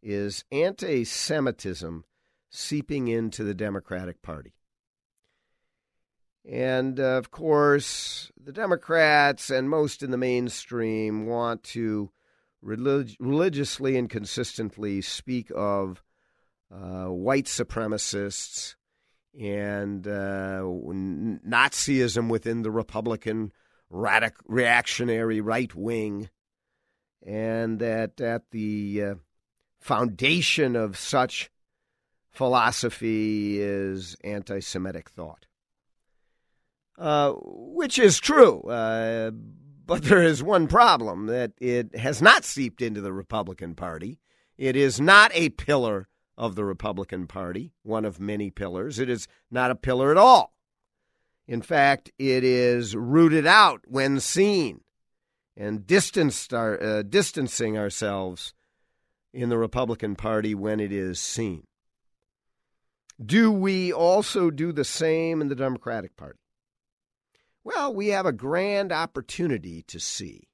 is 0.02 0.44
anti 0.50 1.04
Semitism 1.04 2.04
seeping 2.50 3.06
into 3.06 3.44
the 3.44 3.54
Democratic 3.54 4.22
Party. 4.22 4.54
And 6.44 6.98
uh, 6.98 7.18
of 7.18 7.30
course, 7.30 8.32
the 8.42 8.52
Democrats 8.52 9.50
and 9.50 9.70
most 9.70 10.02
in 10.02 10.10
the 10.10 10.16
mainstream 10.16 11.26
want 11.26 11.62
to 11.64 12.10
relig- 12.60 13.16
religiously 13.20 13.96
and 13.96 14.10
consistently 14.10 15.00
speak 15.00 15.52
of 15.54 16.02
uh, 16.74 17.06
white 17.06 17.46
supremacists 17.46 18.74
and 19.38 20.06
uh, 20.06 20.60
Nazism 20.62 22.28
within 22.28 22.62
the 22.62 22.70
Republican 22.70 23.52
radic- 23.92 24.40
reactionary 24.46 25.40
right 25.40 25.74
wing, 25.74 26.30
and 27.24 27.78
that 27.80 28.20
at 28.20 28.50
the 28.50 29.02
uh, 29.02 29.14
foundation 29.80 30.76
of 30.76 30.96
such 30.96 31.50
philosophy 32.30 33.60
is 33.60 34.16
anti 34.24 34.60
Semitic 34.60 35.10
thought. 35.10 35.46
Uh, 36.98 37.34
which 37.42 37.98
is 37.98 38.18
true, 38.18 38.62
uh, 38.62 39.30
but 39.84 40.02
there 40.04 40.22
is 40.22 40.42
one 40.42 40.66
problem 40.66 41.26
that 41.26 41.52
it 41.58 41.94
has 41.94 42.22
not 42.22 42.42
seeped 42.42 42.80
into 42.80 43.02
the 43.02 43.12
Republican 43.12 43.74
Party. 43.74 44.18
It 44.56 44.76
is 44.76 44.98
not 44.98 45.30
a 45.34 45.50
pillar 45.50 46.08
of 46.36 46.54
the 46.54 46.64
Republican 46.64 47.26
Party, 47.26 47.72
one 47.82 48.04
of 48.04 48.20
many 48.20 48.50
pillars. 48.50 48.98
It 48.98 49.08
is 49.08 49.26
not 49.50 49.70
a 49.70 49.74
pillar 49.74 50.10
at 50.10 50.16
all. 50.16 50.54
In 51.48 51.62
fact, 51.62 52.10
it 52.18 52.44
is 52.44 52.96
rooted 52.96 53.46
out 53.46 53.82
when 53.86 54.20
seen 54.20 54.80
and 55.56 55.86
distanced 55.86 56.52
our, 56.52 56.82
uh, 56.82 57.02
distancing 57.02 57.78
ourselves 57.78 58.52
in 59.32 59.48
the 59.48 59.58
Republican 59.58 60.16
Party 60.16 60.54
when 60.54 60.80
it 60.80 60.92
is 60.92 61.20
seen. 61.20 61.66
Do 63.24 63.50
we 63.50 63.92
also 63.92 64.50
do 64.50 64.72
the 64.72 64.84
same 64.84 65.40
in 65.40 65.48
the 65.48 65.54
Democratic 65.54 66.16
Party? 66.16 66.40
Well, 67.64 67.94
we 67.94 68.08
have 68.08 68.26
a 68.26 68.32
grand 68.32 68.92
opportunity 68.92 69.82
to 69.88 69.98
see, 69.98 70.48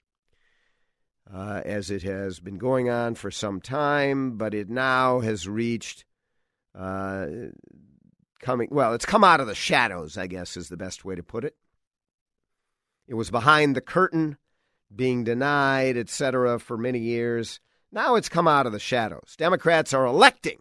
uh, 1.32 1.62
as 1.64 1.90
it 1.90 2.02
has 2.02 2.40
been 2.40 2.58
going 2.58 2.90
on 2.90 3.14
for 3.14 3.30
some 3.30 3.60
time, 3.60 4.36
but 4.36 4.54
it 4.54 4.68
now 4.68 5.20
has 5.20 5.48
reached 5.48 6.04
uh, 6.74 7.26
coming, 8.40 8.68
well, 8.70 8.92
it's 8.92 9.06
come 9.06 9.24
out 9.24 9.40
of 9.40 9.46
the 9.46 9.54
shadows, 9.54 10.18
I 10.18 10.26
guess 10.26 10.56
is 10.56 10.68
the 10.68 10.76
best 10.76 11.04
way 11.04 11.14
to 11.14 11.22
put 11.22 11.44
it. 11.44 11.56
It 13.08 13.14
was 13.14 13.30
behind 13.30 13.74
the 13.74 13.80
curtain, 13.80 14.36
being 14.94 15.24
denied, 15.24 15.96
etc., 15.96 16.58
for 16.58 16.76
many 16.76 16.98
years. 16.98 17.60
Now 17.90 18.14
it's 18.14 18.28
come 18.28 18.48
out 18.48 18.66
of 18.66 18.72
the 18.72 18.78
shadows. 18.78 19.34
Democrats 19.36 19.92
are 19.94 20.06
electing 20.06 20.58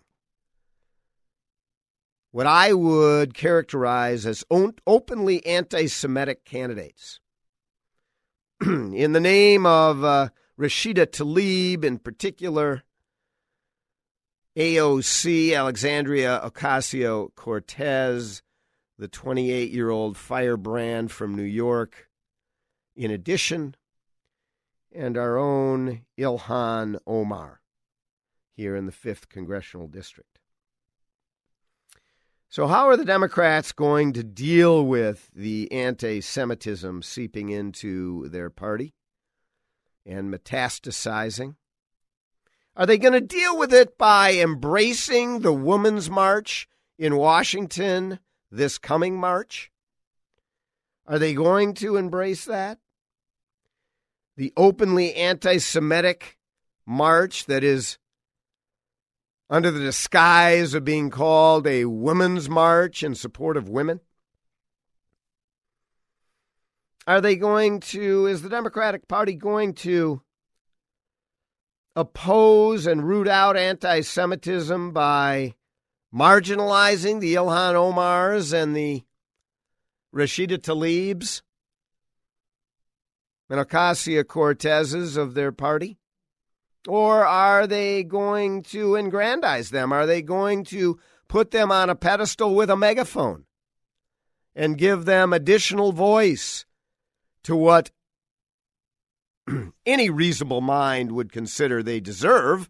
what 2.32 2.48
I 2.48 2.74
would 2.74 3.34
characterize 3.34 4.26
as 4.26 4.46
openly 4.50 5.46
anti 5.46 5.88
Semitic 5.88 6.46
candidates. 6.46 7.20
in 8.62 9.12
the 9.12 9.20
name 9.20 9.66
of 9.66 10.04
uh, 10.04 10.30
Rashida 10.60 11.06
Tlaib, 11.08 11.84
in 11.84 11.98
particular, 12.00 12.84
AOC, 14.56 15.56
Alexandria 15.56 16.42
Ocasio 16.44 17.34
Cortez, 17.36 18.42
the 18.98 19.08
28 19.08 19.72
year 19.72 19.90
old 19.90 20.18
firebrand 20.18 21.12
from 21.12 21.36
New 21.36 21.44
York, 21.44 22.10
in 22.96 23.12
addition, 23.12 23.76
and 24.94 25.18
our 25.18 25.38
own 25.38 26.02
Ilhan 26.20 27.00
Omar 27.08 27.62
here 28.54 28.76
in 28.76 28.86
the 28.86 28.92
5th 28.92 29.30
Congressional 29.30 29.88
District. 29.88 30.40
So, 32.50 32.68
how 32.68 32.90
are 32.90 32.98
the 32.98 33.06
Democrats 33.06 33.72
going 33.72 34.12
to 34.14 34.24
deal 34.24 34.86
with 34.86 35.30
the 35.34 35.72
anti 35.72 36.20
Semitism 36.20 37.02
seeping 37.02 37.50
into 37.50 38.28
their 38.28 38.50
party 38.50 38.94
and 40.06 40.34
metastasizing? 40.34 41.56
Are 42.76 42.86
they 42.86 42.98
going 42.98 43.14
to 43.14 43.22
deal 43.22 43.58
with 43.58 43.74
it 43.74 43.98
by 43.98 44.34
embracing 44.34 45.40
the 45.40 45.54
Women's 45.54 46.10
March 46.10 46.68
in 46.98 47.18
Washington 47.18 48.20
this 48.50 48.78
coming 48.78 49.20
March? 49.20 49.72
Are 51.06 51.20
they 51.20 51.34
going 51.34 51.74
to 51.76 51.98
embrace 51.98 52.46
that? 52.46 52.80
The 54.38 54.54
openly 54.56 55.14
anti 55.16 55.58
Semitic 55.58 56.38
march 56.86 57.46
that 57.46 57.64
is 57.64 57.98
under 59.50 59.70
the 59.70 59.82
disguise 59.82 60.74
of 60.74 60.86
being 60.86 61.10
called 61.10 61.68
a 61.68 61.86
women's 61.86 62.50
march 62.50 63.04
in 63.04 63.14
support 63.14 63.58
of 63.58 63.68
women? 63.68 64.00
Are 67.12 67.20
they 67.20 67.36
going 67.36 67.82
to, 67.92 68.26
is 68.28 68.42
the 68.42 68.48
Democratic 68.48 69.06
Party 69.10 69.34
going 69.34 69.74
to 69.74 70.22
oppose 71.94 72.88
and 72.88 73.06
root 73.06 73.28
out 73.28 73.58
anti 73.58 74.00
Semitism 74.00 74.94
by 74.94 75.56
marginalizing 76.16 77.20
the 77.20 77.36
Ilhan 77.36 77.74
Omars 77.74 78.54
and 78.54 78.74
the 78.74 79.04
Rashida 80.16 80.58
Tlaibs 80.58 81.42
and 83.50 83.60
Ocasio 83.60 84.24
Cortezes 84.24 85.18
of 85.18 85.34
their 85.34 85.52
party? 85.52 86.00
Or 86.88 87.26
are 87.26 87.68
they 87.68 88.06
going 88.06 88.64
to 88.70 88.96
aggrandize 88.96 89.70
them? 89.70 89.92
Are 89.92 90.06
they 90.06 90.22
going 90.22 90.64
to 90.64 90.98
put 91.28 91.52
them 91.52 91.74
on 91.74 91.90
a 91.90 91.96
pedestal 91.96 92.56
with 92.56 92.70
a 92.70 92.78
megaphone 92.78 93.44
and 94.56 94.78
give 94.78 95.04
them 95.04 95.34
additional 95.34 95.92
voice 95.92 96.66
to 97.44 97.56
what 97.56 97.92
any 99.86 100.10
reasonable 100.10 100.62
mind 100.62 101.12
would 101.12 101.32
consider 101.32 101.82
they 101.82 102.00
deserve, 102.00 102.70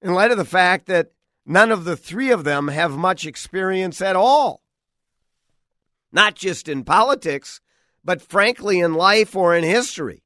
in 0.00 0.14
light 0.14 0.30
of 0.30 0.38
the 0.38 0.44
fact 0.44 0.86
that 0.86 1.12
none 1.44 1.72
of 1.72 1.84
the 1.84 1.96
three 1.96 2.30
of 2.30 2.44
them 2.44 2.68
have 2.68 2.92
much 2.92 3.26
experience 3.26 4.00
at 4.00 4.16
all? 4.16 4.62
Not 6.12 6.34
just 6.34 6.68
in 6.68 6.84
politics, 6.84 7.60
but 8.04 8.22
frankly 8.22 8.80
in 8.80 8.94
life 8.94 9.36
or 9.36 9.54
in 9.54 9.64
history. 9.64 10.22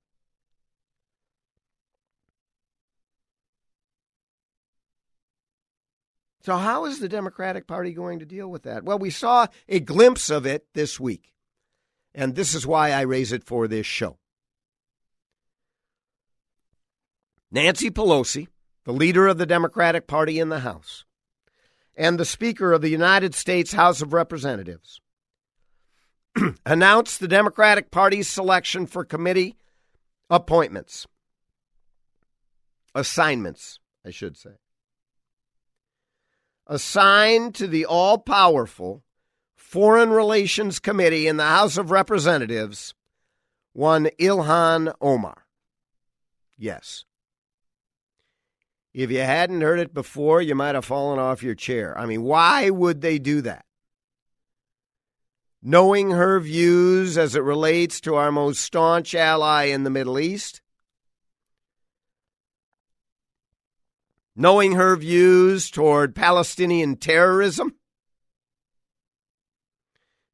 So, 6.44 6.56
how 6.56 6.86
is 6.86 6.98
the 6.98 7.08
Democratic 7.08 7.68
Party 7.68 7.92
going 7.92 8.18
to 8.18 8.26
deal 8.26 8.48
with 8.48 8.64
that? 8.64 8.82
Well, 8.82 8.98
we 8.98 9.10
saw 9.10 9.46
a 9.68 9.78
glimpse 9.78 10.28
of 10.28 10.44
it 10.44 10.66
this 10.74 10.98
week 10.98 11.31
And 12.14 12.34
this 12.34 12.54
is 12.54 12.66
why 12.66 12.92
I 12.92 13.02
raise 13.02 13.32
it 13.32 13.44
for 13.44 13.66
this 13.66 13.86
show. 13.86 14.18
Nancy 17.50 17.90
Pelosi, 17.90 18.48
the 18.84 18.92
leader 18.92 19.26
of 19.26 19.38
the 19.38 19.46
Democratic 19.46 20.06
Party 20.06 20.38
in 20.38 20.48
the 20.48 20.60
House, 20.60 21.04
and 21.94 22.18
the 22.18 22.24
Speaker 22.24 22.72
of 22.72 22.80
the 22.80 22.88
United 22.88 23.34
States 23.34 23.72
House 23.72 24.00
of 24.00 24.12
Representatives 24.12 25.00
announced 26.66 27.20
the 27.20 27.28
Democratic 27.28 27.90
Party's 27.90 28.28
selection 28.28 28.86
for 28.86 29.04
committee 29.04 29.56
appointments, 30.30 31.06
assignments, 32.94 33.78
I 34.04 34.10
should 34.10 34.38
say, 34.38 34.56
assigned 36.66 37.54
to 37.56 37.66
the 37.66 37.84
all 37.84 38.16
powerful 38.16 39.02
Foreign 39.72 40.10
Relations 40.10 40.78
Committee 40.78 41.26
in 41.26 41.38
the 41.38 41.46
House 41.46 41.78
of 41.78 41.90
Representatives, 41.90 42.92
one 43.72 44.10
Ilhan 44.20 44.92
Omar. 45.00 45.46
Yes. 46.58 47.06
If 48.92 49.10
you 49.10 49.20
hadn't 49.20 49.62
heard 49.62 49.78
it 49.78 49.94
before, 49.94 50.42
you 50.42 50.54
might 50.54 50.74
have 50.74 50.84
fallen 50.84 51.18
off 51.18 51.42
your 51.42 51.54
chair. 51.54 51.98
I 51.98 52.04
mean, 52.04 52.22
why 52.22 52.68
would 52.68 53.00
they 53.00 53.18
do 53.18 53.40
that? 53.40 53.64
Knowing 55.62 56.10
her 56.10 56.38
views 56.38 57.16
as 57.16 57.34
it 57.34 57.42
relates 57.42 57.98
to 58.02 58.14
our 58.14 58.30
most 58.30 58.60
staunch 58.60 59.14
ally 59.14 59.64
in 59.64 59.84
the 59.84 59.90
Middle 59.90 60.18
East, 60.18 60.60
knowing 64.36 64.72
her 64.72 64.96
views 64.96 65.70
toward 65.70 66.14
Palestinian 66.14 66.94
terrorism, 66.96 67.74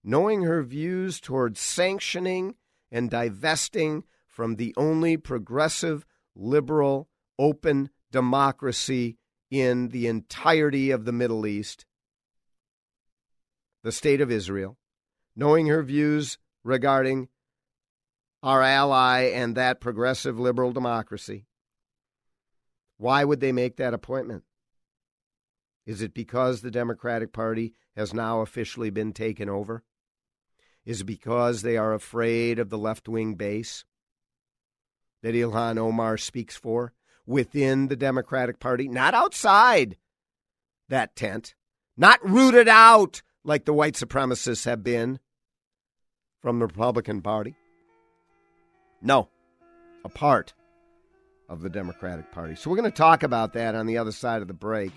knowing 0.08 0.44
her 0.44 0.62
views 0.62 1.20
toward 1.20 1.58
sanctioning 1.58 2.54
and 2.90 3.10
divesting 3.10 4.02
from 4.26 4.56
the 4.56 4.72
only 4.74 5.18
progressive, 5.18 6.06
liberal, 6.34 7.06
open 7.38 7.90
democracy 8.10 9.18
in 9.50 9.88
the 9.88 10.06
entirety 10.06 10.90
of 10.90 11.04
the 11.04 11.12
Middle 11.12 11.46
East, 11.46 11.84
the 13.82 13.92
State 13.92 14.22
of 14.22 14.30
Israel, 14.30 14.78
knowing 15.36 15.66
her 15.66 15.82
views 15.82 16.38
regarding 16.64 17.28
our 18.42 18.62
ally 18.62 19.24
and 19.24 19.56
that 19.56 19.78
progressive 19.78 20.38
liberal 20.40 20.72
democracy. 20.72 21.44
Why 22.96 23.24
would 23.24 23.40
they 23.40 23.52
make 23.52 23.76
that 23.76 23.92
appointment? 23.92 24.44
Is 25.84 26.00
it 26.00 26.14
because 26.14 26.62
the 26.62 26.70
Democratic 26.70 27.30
Party 27.30 27.74
has 27.94 28.14
now 28.14 28.40
officially 28.40 28.88
been 28.88 29.12
taken 29.12 29.50
over? 29.50 29.84
Is 30.88 31.02
because 31.02 31.62
they 31.62 31.76
are 31.76 31.92
afraid 31.92 32.59
of 32.59 32.71
the 32.71 32.78
left 32.78 33.09
wing 33.09 33.35
base 33.35 33.85
that 35.23 35.35
Ilhan 35.35 35.78
Omar 35.78 36.16
speaks 36.16 36.57
for? 36.57 36.95
within 37.28 37.88
the 37.88 37.97
Democratic 37.97 38.59
Party, 38.59 38.88
not 38.88 39.12
outside 39.12 39.99
that 40.88 41.14
tent, 41.14 41.54
not 41.97 42.18
rooted 42.26 42.68
out 42.68 43.23
like 43.45 43.66
the 43.66 43.73
white 43.73 43.95
supremacists 43.95 44.64
have 44.64 44.83
been 44.83 45.21
from 46.40 46.59
the 46.59 46.66
Republican 46.66 47.21
Party. 47.21 47.54
No, 49.02 49.28
a 50.04 50.09
part 50.09 50.54
of 51.50 51.61
the 51.61 51.68
Democratic 51.68 52.33
Party. 52.33 52.57
So 52.57 52.71
we're 52.71 52.76
going 52.76 52.90
to 52.90 52.97
talk 52.97 53.23
about 53.23 53.52
that 53.52 53.75
on 53.75 53.87
the 53.87 53.99
other 53.99 54.12
side 54.12 54.40
of 54.40 54.49
the 54.49 54.54
break. 54.54 54.92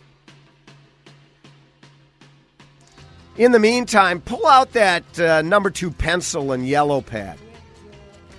In 3.37 3.53
the 3.53 3.59
meantime, 3.59 4.19
pull 4.19 4.45
out 4.45 4.73
that 4.73 5.19
uh, 5.19 5.41
number 5.41 5.69
two 5.69 5.89
pencil 5.89 6.51
and 6.51 6.67
yellow 6.67 7.01
pad 7.01 7.37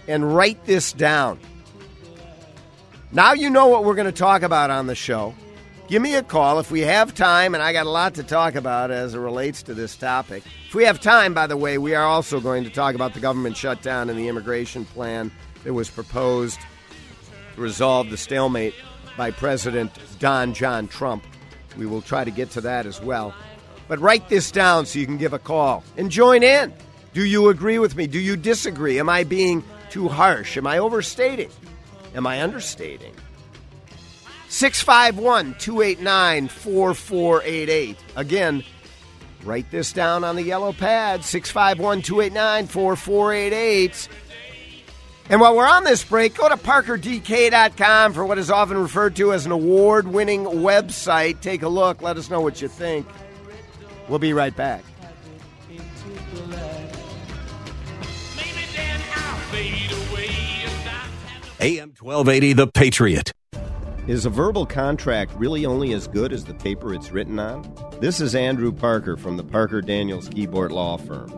and 0.06 0.34
write 0.34 0.64
this 0.66 0.92
down. 0.92 1.38
Now 3.10 3.32
you 3.32 3.50
know 3.50 3.66
what 3.66 3.84
we're 3.84 3.94
going 3.94 4.06
to 4.06 4.12
talk 4.12 4.42
about 4.42 4.70
on 4.70 4.86
the 4.86 4.94
show. 4.94 5.34
Give 5.88 6.00
me 6.00 6.14
a 6.14 6.22
call 6.22 6.58
if 6.58 6.70
we 6.70 6.80
have 6.80 7.14
time, 7.14 7.54
and 7.54 7.62
I 7.62 7.72
got 7.72 7.86
a 7.86 7.90
lot 7.90 8.14
to 8.14 8.22
talk 8.22 8.54
about 8.54 8.90
as 8.90 9.14
it 9.14 9.18
relates 9.18 9.62
to 9.64 9.74
this 9.74 9.96
topic. 9.96 10.42
If 10.68 10.74
we 10.74 10.84
have 10.84 11.00
time, 11.00 11.34
by 11.34 11.46
the 11.46 11.56
way, 11.56 11.76
we 11.76 11.94
are 11.94 12.04
also 12.06 12.40
going 12.40 12.64
to 12.64 12.70
talk 12.70 12.94
about 12.94 13.12
the 13.12 13.20
government 13.20 13.56
shutdown 13.56 14.08
and 14.08 14.18
the 14.18 14.28
immigration 14.28 14.84
plan 14.86 15.30
that 15.64 15.74
was 15.74 15.90
proposed 15.90 16.60
to 17.54 17.60
resolve 17.60 18.08
the 18.08 18.16
stalemate 18.16 18.74
by 19.18 19.30
President 19.30 19.92
Don 20.18 20.54
John 20.54 20.88
Trump. 20.88 21.24
We 21.76 21.84
will 21.84 22.02
try 22.02 22.24
to 22.24 22.30
get 22.30 22.50
to 22.52 22.62
that 22.62 22.86
as 22.86 23.00
well. 23.00 23.34
But 23.92 24.00
write 24.00 24.30
this 24.30 24.50
down 24.50 24.86
so 24.86 24.98
you 24.98 25.04
can 25.04 25.18
give 25.18 25.34
a 25.34 25.38
call 25.38 25.84
and 25.98 26.10
join 26.10 26.42
in. 26.42 26.72
Do 27.12 27.26
you 27.26 27.50
agree 27.50 27.78
with 27.78 27.94
me? 27.94 28.06
Do 28.06 28.18
you 28.18 28.38
disagree? 28.38 28.98
Am 28.98 29.10
I 29.10 29.22
being 29.22 29.62
too 29.90 30.08
harsh? 30.08 30.56
Am 30.56 30.66
I 30.66 30.78
overstating? 30.78 31.50
Am 32.14 32.26
I 32.26 32.40
understating? 32.40 33.12
651 34.48 35.56
289 35.58 36.48
4488. 36.48 37.98
Again, 38.16 38.64
write 39.44 39.70
this 39.70 39.92
down 39.92 40.24
on 40.24 40.36
the 40.36 40.42
yellow 40.42 40.72
pad 40.72 41.22
651 41.22 42.00
289 42.00 42.68
4488. 42.68 44.08
And 45.28 45.38
while 45.38 45.54
we're 45.54 45.68
on 45.68 45.84
this 45.84 46.02
break, 46.02 46.34
go 46.34 46.48
to 46.48 46.56
parkerdk.com 46.56 48.14
for 48.14 48.24
what 48.24 48.38
is 48.38 48.50
often 48.50 48.78
referred 48.78 49.16
to 49.16 49.34
as 49.34 49.44
an 49.44 49.52
award 49.52 50.08
winning 50.08 50.44
website. 50.44 51.42
Take 51.42 51.62
a 51.62 51.68
look. 51.68 52.00
Let 52.00 52.16
us 52.16 52.30
know 52.30 52.40
what 52.40 52.62
you 52.62 52.68
think. 52.68 53.06
We'll 54.12 54.18
be 54.18 54.34
right 54.34 54.54
back. 54.54 54.84
AM 61.58 61.94
1280, 61.98 62.52
The 62.52 62.66
Patriot. 62.66 63.32
Is 64.06 64.26
a 64.26 64.28
verbal 64.28 64.66
contract 64.66 65.32
really 65.36 65.64
only 65.64 65.94
as 65.94 66.08
good 66.08 66.34
as 66.34 66.44
the 66.44 66.52
paper 66.52 66.92
it's 66.92 67.10
written 67.10 67.38
on? 67.38 67.74
This 68.02 68.20
is 68.20 68.34
Andrew 68.34 68.70
Parker 68.70 69.16
from 69.16 69.38
the 69.38 69.44
Parker 69.44 69.80
Daniels 69.80 70.28
Kibort 70.28 70.72
Law 70.72 70.98
Firm. 70.98 71.32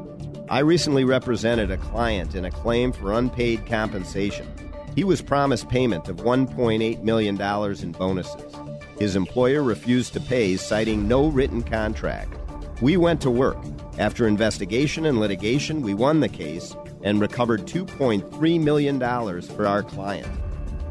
I 0.50 0.58
recently 0.58 1.04
represented 1.04 1.70
a 1.70 1.76
client 1.76 2.34
in 2.34 2.44
a 2.44 2.50
claim 2.50 2.90
for 2.90 3.12
unpaid 3.12 3.66
compensation. 3.66 4.52
He 4.96 5.04
was 5.04 5.22
promised 5.22 5.68
payment 5.68 6.08
of 6.08 6.16
$1.8 6.16 7.02
million 7.04 7.40
in 7.40 7.92
bonuses. 7.92 8.52
His 8.98 9.14
employer 9.14 9.62
refused 9.62 10.12
to 10.14 10.20
pay, 10.20 10.56
citing 10.56 11.06
no 11.06 11.28
written 11.28 11.62
contract. 11.62 12.40
We 12.80 12.96
went 12.96 13.20
to 13.22 13.30
work. 13.30 13.58
After 13.98 14.26
investigation 14.26 15.06
and 15.06 15.20
litigation, 15.20 15.80
we 15.80 15.94
won 15.94 16.18
the 16.18 16.28
case 16.28 16.74
and 17.04 17.20
recovered 17.20 17.66
$2.3 17.66 18.60
million 18.60 18.98
for 19.42 19.66
our 19.66 19.82
client. 19.84 20.26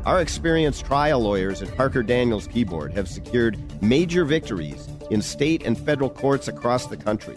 Our 0.05 0.21
experienced 0.21 0.85
trial 0.85 1.19
lawyers 1.19 1.61
at 1.61 1.75
Parker 1.75 2.01
Daniels 2.01 2.47
Kibort 2.47 2.93
have 2.93 3.09
secured 3.09 3.57
major 3.81 4.23
victories 4.23 4.87
in 5.11 5.21
state 5.21 5.65
and 5.65 5.77
federal 5.77 6.09
courts 6.09 6.47
across 6.47 6.87
the 6.87 6.97
country. 6.97 7.35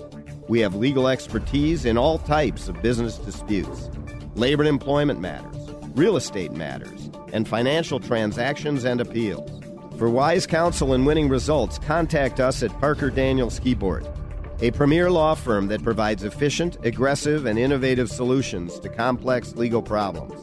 We 0.48 0.60
have 0.60 0.76
legal 0.76 1.08
expertise 1.08 1.84
in 1.84 1.98
all 1.98 2.18
types 2.18 2.68
of 2.68 2.80
business 2.82 3.18
disputes, 3.18 3.90
labor 4.36 4.62
and 4.62 4.68
employment 4.68 5.20
matters, 5.20 5.56
real 5.96 6.16
estate 6.16 6.52
matters, 6.52 7.10
and 7.32 7.48
financial 7.48 7.98
transactions 7.98 8.84
and 8.84 9.00
appeals. 9.00 9.50
For 9.98 10.08
wise 10.08 10.46
counsel 10.46 10.92
and 10.92 11.04
winning 11.04 11.28
results, 11.28 11.78
contact 11.78 12.38
us 12.38 12.62
at 12.62 12.78
Parker 12.78 13.10
Daniels 13.10 13.58
Kibort 13.58 14.15
a 14.60 14.70
premier 14.70 15.10
law 15.10 15.34
firm 15.34 15.66
that 15.68 15.82
provides 15.82 16.24
efficient, 16.24 16.78
aggressive, 16.84 17.46
and 17.46 17.58
innovative 17.58 18.10
solutions 18.10 18.78
to 18.80 18.88
complex 18.88 19.54
legal 19.54 19.82
problems. 19.82 20.40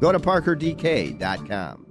Go 0.00 0.12
to 0.12 0.18
parkerdk.com. 0.18 1.84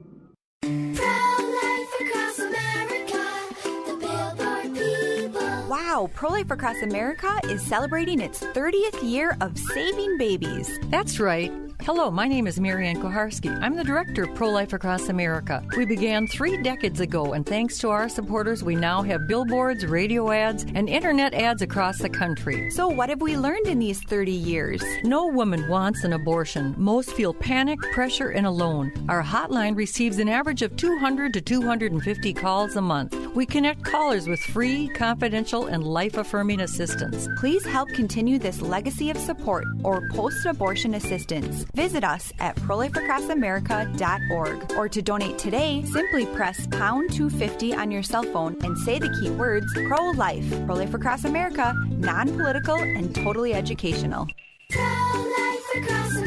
Wow, 5.70 6.10
Pro 6.14 6.30
Life 6.30 6.52
Across 6.52 6.84
America 6.84 7.40
is 7.46 7.62
celebrating 7.62 8.22
its 8.22 8.40
30th 8.40 9.04
year 9.04 9.36
of 9.42 9.58
saving 9.58 10.18
babies. 10.18 10.80
That's 10.90 11.20
right. 11.20 11.52
Hello, 11.88 12.12
my 12.12 12.28
name 12.28 12.48
is 12.48 12.60
Marianne 12.60 13.02
Kuharski. 13.02 13.58
I'm 13.62 13.78
the 13.78 13.84
director 13.86 14.24
of 14.24 14.36
Pro 14.36 14.50
Life 14.50 14.74
Across 14.74 15.08
America. 15.08 15.64
We 15.78 15.86
began 15.86 16.28
three 16.28 16.62
decades 16.62 17.00
ago, 17.00 17.32
and 17.32 17.46
thanks 17.46 17.78
to 17.78 17.88
our 17.88 18.10
supporters, 18.10 18.62
we 18.62 18.76
now 18.76 19.02
have 19.04 19.26
billboards, 19.26 19.86
radio 19.86 20.30
ads, 20.30 20.66
and 20.76 20.90
internet 20.90 21.34
ads 21.34 21.62
across 21.62 22.00
the 22.00 22.10
country. 22.10 22.70
So, 22.72 22.90
what 22.90 23.08
have 23.08 23.22
we 23.22 23.38
learned 23.38 23.68
in 23.68 23.80
these 23.80 24.02
30 24.02 24.34
years? 24.34 24.84
No 25.06 25.28
woman 25.28 25.70
wants 25.70 26.04
an 26.04 26.12
abortion. 26.12 26.76
Most 26.78 27.12
feel 27.12 27.34
panic, 27.34 27.80
pressure, 27.94 28.32
and 28.32 28.46
alone. 28.46 28.92
Our 29.08 29.24
hotline 29.24 29.78
receives 29.78 30.18
an 30.18 30.28
average 30.28 30.64
of 30.64 30.76
200 30.76 31.34
to 31.36 31.40
250 31.40 32.34
calls 32.34 32.76
a 32.76 32.82
month. 32.82 33.16
We 33.34 33.46
connect 33.46 33.86
callers 33.86 34.28
with 34.28 34.42
free, 34.42 34.90
confidential, 34.90 35.68
and 35.68 35.86
life 35.86 36.18
affirming 36.18 36.60
assistance. 36.60 37.30
Please 37.38 37.66
help 37.66 37.88
continue 37.94 38.40
this 38.40 38.62
legacy 38.62 39.10
of 39.10 39.18
support 39.18 39.64
or 39.84 40.10
post 40.10 40.46
abortion 40.46 40.96
assistance. 40.96 41.66
Visit 41.78 42.04
us 42.04 42.34
at 42.40 42.56
prolifeacrossamerica.org 42.56 44.74
or 44.74 44.90
to 44.90 45.00
donate 45.00 45.38
today, 45.38 45.86
simply 45.86 46.26
press 46.26 46.66
pound 46.72 47.14
250 47.14 47.76
on 47.76 47.92
your 47.92 48.02
cell 48.02 48.24
phone 48.24 48.58
and 48.64 48.76
say 48.80 48.98
the 48.98 49.16
key 49.22 49.30
words 49.30 49.72
pro 49.88 50.10
life. 50.10 50.50
Pro 50.66 50.74
Life 50.74 50.96
Across 50.96 51.26
America, 51.26 51.76
non 51.90 52.36
political 52.36 52.78
and 52.78 53.14
totally 53.14 53.54
educational. 53.54 54.26
Pro-life 54.72 55.66
across 55.76 56.16
America, 56.16 56.27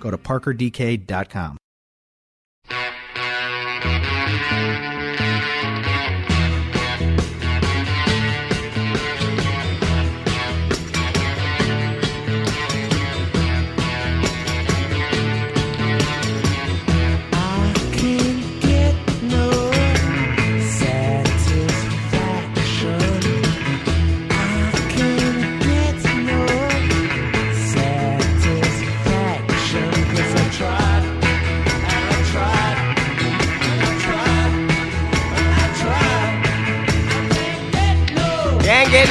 Go 0.00 0.10
to 0.10 0.18
parkerdk.com. 0.18 1.58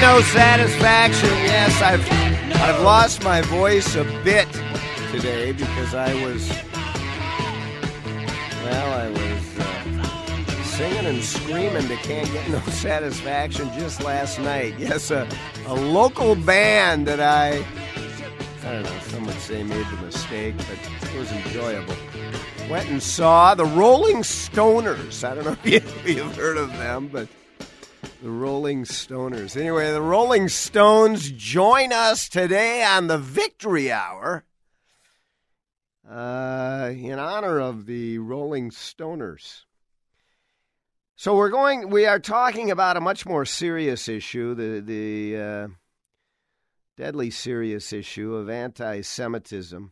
no 0.01 0.21
satisfaction. 0.21 1.29
Yes, 1.29 1.81
I've 1.81 2.05
I've 2.61 2.81
lost 2.83 3.23
my 3.23 3.41
voice 3.41 3.95
a 3.95 4.03
bit 4.23 4.47
today 5.11 5.51
because 5.53 5.93
I 5.95 6.13
was 6.23 6.49
well, 8.63 8.93
I 8.93 9.09
was 9.09 9.59
uh, 9.59 10.63
singing 10.63 11.05
and 11.05 11.23
screaming 11.23 11.87
to 11.87 11.95
"Can't 11.97 12.31
Get 12.31 12.49
No 12.49 12.59
Satisfaction" 12.71 13.71
just 13.73 14.03
last 14.03 14.39
night. 14.39 14.75
Yes, 14.77 15.09
a, 15.09 15.27
a 15.65 15.73
local 15.73 16.35
band 16.35 17.07
that 17.07 17.19
I 17.19 17.65
I 18.63 18.73
don't 18.73 18.83
know. 18.83 18.99
Some 19.07 19.25
would 19.25 19.39
say 19.39 19.63
made 19.63 19.85
the 19.87 20.05
mistake, 20.05 20.55
but 20.57 21.09
it 21.09 21.17
was 21.17 21.31
enjoyable. 21.31 21.95
Went 22.69 22.89
and 22.89 23.01
saw 23.01 23.55
the 23.55 23.65
Rolling 23.65 24.17
Stoners. 24.17 25.23
I 25.23 25.35
don't 25.35 25.45
know 25.45 25.57
if 25.63 26.07
you've 26.07 26.35
heard 26.35 26.57
of 26.57 26.69
them, 26.73 27.07
but 27.07 27.27
the 28.21 28.29
Rolling 28.29 28.83
Stoners. 28.83 29.55
Anyway, 29.55 29.91
the 29.91 30.01
Rolling 30.01 30.49
Stones 30.49 31.29
join 31.31 31.93
us 31.93 32.27
today 32.27 32.83
on 32.83 33.07
the 33.07 33.17
Victory 33.17 33.91
Hour 33.91 34.43
uh, 36.09 36.91
in 36.95 37.19
honor 37.19 37.59
of 37.59 37.85
the 37.85 38.17
Rolling 38.17 38.71
Stoners. 38.71 39.65
So 41.15 41.35
we're 41.35 41.49
going. 41.49 41.89
We 41.89 42.05
are 42.05 42.19
talking 42.19 42.71
about 42.71 42.97
a 42.97 43.01
much 43.01 43.25
more 43.25 43.45
serious 43.45 44.07
issue, 44.07 44.55
the 44.55 44.81
the 44.81 45.37
uh, 45.37 45.67
deadly 46.95 47.29
serious 47.29 47.93
issue 47.93 48.35
of 48.35 48.49
anti-Semitism, 48.49 49.91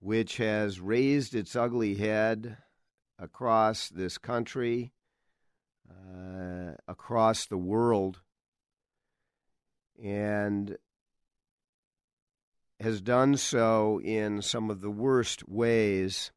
which 0.00 0.36
has 0.38 0.80
raised 0.80 1.34
its 1.34 1.54
ugly 1.54 1.94
head 1.94 2.58
across 3.18 3.88
this 3.88 4.18
country, 4.18 4.92
uh, 6.06 6.72
across 6.86 7.46
the 7.46 7.58
world, 7.58 8.20
and 10.02 10.76
has 12.80 13.00
done 13.00 13.36
so 13.36 14.00
in 14.02 14.42
some 14.42 14.70
of 14.70 14.80
the 14.80 14.90
worst 14.90 15.48
ways. 15.48 16.30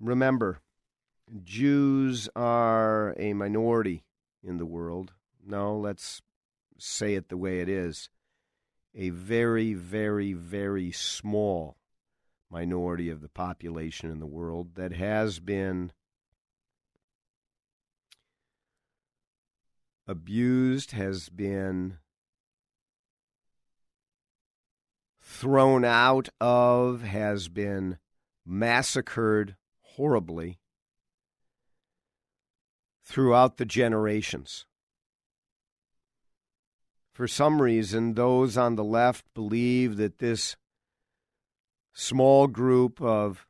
Remember, 0.00 0.60
Jews 1.44 2.28
are 2.34 3.14
a 3.18 3.34
minority 3.34 4.02
in 4.42 4.56
the 4.56 4.66
world. 4.66 5.12
No, 5.46 5.76
let's 5.76 6.22
say 6.78 7.14
it 7.14 7.28
the 7.28 7.36
way 7.36 7.60
it 7.60 7.68
is 7.68 8.08
a 8.94 9.10
very, 9.10 9.74
very, 9.74 10.32
very 10.32 10.90
small 10.90 11.76
minority 12.50 13.08
of 13.08 13.20
the 13.20 13.28
population 13.28 14.10
in 14.10 14.18
the 14.18 14.26
world 14.26 14.74
that 14.74 14.92
has 14.92 15.38
been 15.38 15.92
abused, 20.10 20.90
has 20.90 21.28
been 21.28 21.98
thrown 25.22 25.84
out 25.84 26.28
of, 26.40 27.02
has 27.02 27.48
been 27.48 27.96
massacred 28.44 29.54
horribly 29.82 30.58
throughout 33.04 33.56
the 33.56 33.64
generations. 33.64 34.66
For 37.12 37.28
some 37.28 37.62
reason, 37.62 38.14
those 38.14 38.56
on 38.56 38.74
the 38.74 38.84
left 38.84 39.24
believe 39.32 39.96
that 39.98 40.18
this 40.18 40.56
small 41.92 42.48
group 42.48 43.00
of 43.00 43.46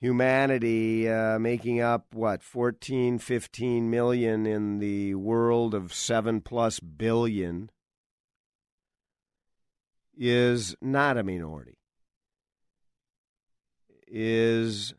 humanity 0.00 1.08
uh, 1.08 1.38
making 1.38 1.80
up 1.80 2.06
what 2.14 2.42
14 2.42 3.18
15 3.18 3.90
million 3.90 4.46
in 4.46 4.78
the 4.78 5.14
world 5.14 5.74
of 5.74 5.92
7 5.92 6.40
plus 6.40 6.80
billion 6.80 7.70
is 10.16 10.74
not 10.80 11.16
a 11.16 11.22
minority. 11.22 11.78
Is 14.06 14.94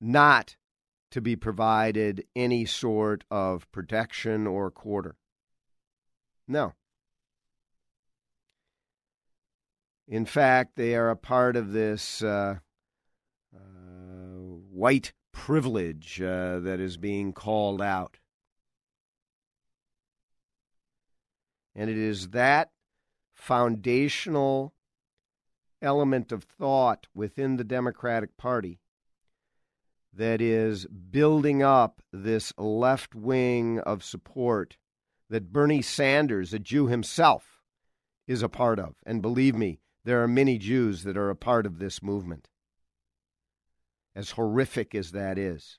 not 0.00 0.56
to 1.10 1.20
be 1.20 1.34
provided 1.34 2.24
any 2.36 2.64
sort 2.64 3.24
of 3.30 3.70
protection 3.72 4.46
or 4.46 4.70
quarter. 4.70 5.16
No 6.46 6.74
In 10.10 10.24
fact, 10.24 10.74
they 10.74 10.96
are 10.96 11.08
a 11.08 11.16
part 11.16 11.54
of 11.54 11.72
this 11.72 12.20
uh, 12.20 12.56
uh, 13.54 13.58
white 14.72 15.12
privilege 15.30 16.20
uh, 16.20 16.58
that 16.58 16.80
is 16.80 16.96
being 16.96 17.32
called 17.32 17.80
out. 17.80 18.18
And 21.76 21.88
it 21.88 21.96
is 21.96 22.30
that 22.30 22.72
foundational 23.34 24.74
element 25.80 26.32
of 26.32 26.42
thought 26.42 27.06
within 27.14 27.56
the 27.56 27.62
Democratic 27.62 28.36
Party 28.36 28.80
that 30.12 30.40
is 30.40 30.86
building 30.86 31.62
up 31.62 32.02
this 32.12 32.52
left 32.58 33.14
wing 33.14 33.78
of 33.78 34.02
support 34.02 34.76
that 35.28 35.52
Bernie 35.52 35.82
Sanders, 35.82 36.52
a 36.52 36.58
Jew 36.58 36.88
himself, 36.88 37.60
is 38.26 38.42
a 38.42 38.48
part 38.48 38.80
of. 38.80 38.96
And 39.06 39.22
believe 39.22 39.54
me, 39.54 39.79
there 40.04 40.22
are 40.22 40.28
many 40.28 40.58
Jews 40.58 41.02
that 41.04 41.16
are 41.16 41.30
a 41.30 41.36
part 41.36 41.66
of 41.66 41.78
this 41.78 42.02
movement, 42.02 42.48
as 44.14 44.32
horrific 44.32 44.94
as 44.94 45.12
that 45.12 45.38
is. 45.38 45.78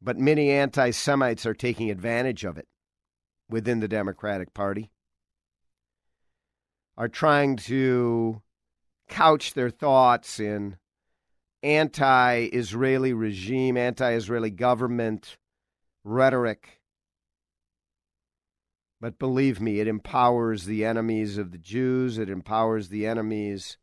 But 0.00 0.18
many 0.18 0.50
anti 0.50 0.90
Semites 0.90 1.46
are 1.46 1.54
taking 1.54 1.90
advantage 1.90 2.44
of 2.44 2.58
it 2.58 2.68
within 3.48 3.80
the 3.80 3.88
Democratic 3.88 4.52
Party, 4.52 4.90
are 6.96 7.08
trying 7.08 7.56
to 7.56 8.42
couch 9.08 9.54
their 9.54 9.70
thoughts 9.70 10.40
in 10.40 10.76
anti 11.62 12.48
Israeli 12.52 13.12
regime, 13.12 13.76
anti 13.76 14.12
Israeli 14.12 14.50
government 14.50 15.36
rhetoric. 16.04 16.81
But 19.02 19.18
believe 19.18 19.60
me, 19.60 19.80
it 19.80 19.88
empowers 19.88 20.64
the 20.64 20.84
enemies 20.84 21.36
of 21.36 21.50
the 21.50 21.58
Jews, 21.58 22.18
it 22.18 22.30
empowers 22.30 22.88
the 22.88 23.04
enemies 23.04 23.76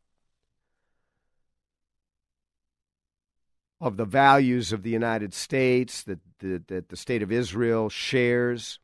of 3.82 3.98
the 3.98 4.06
values 4.06 4.72
of 4.72 4.82
the 4.82 4.88
United 4.88 5.34
States 5.34 6.02
that, 6.04 6.20
that, 6.38 6.68
that 6.68 6.88
the 6.88 6.96
state 6.96 7.22
of 7.22 7.30
Israel 7.30 7.90
shares. 7.90 8.78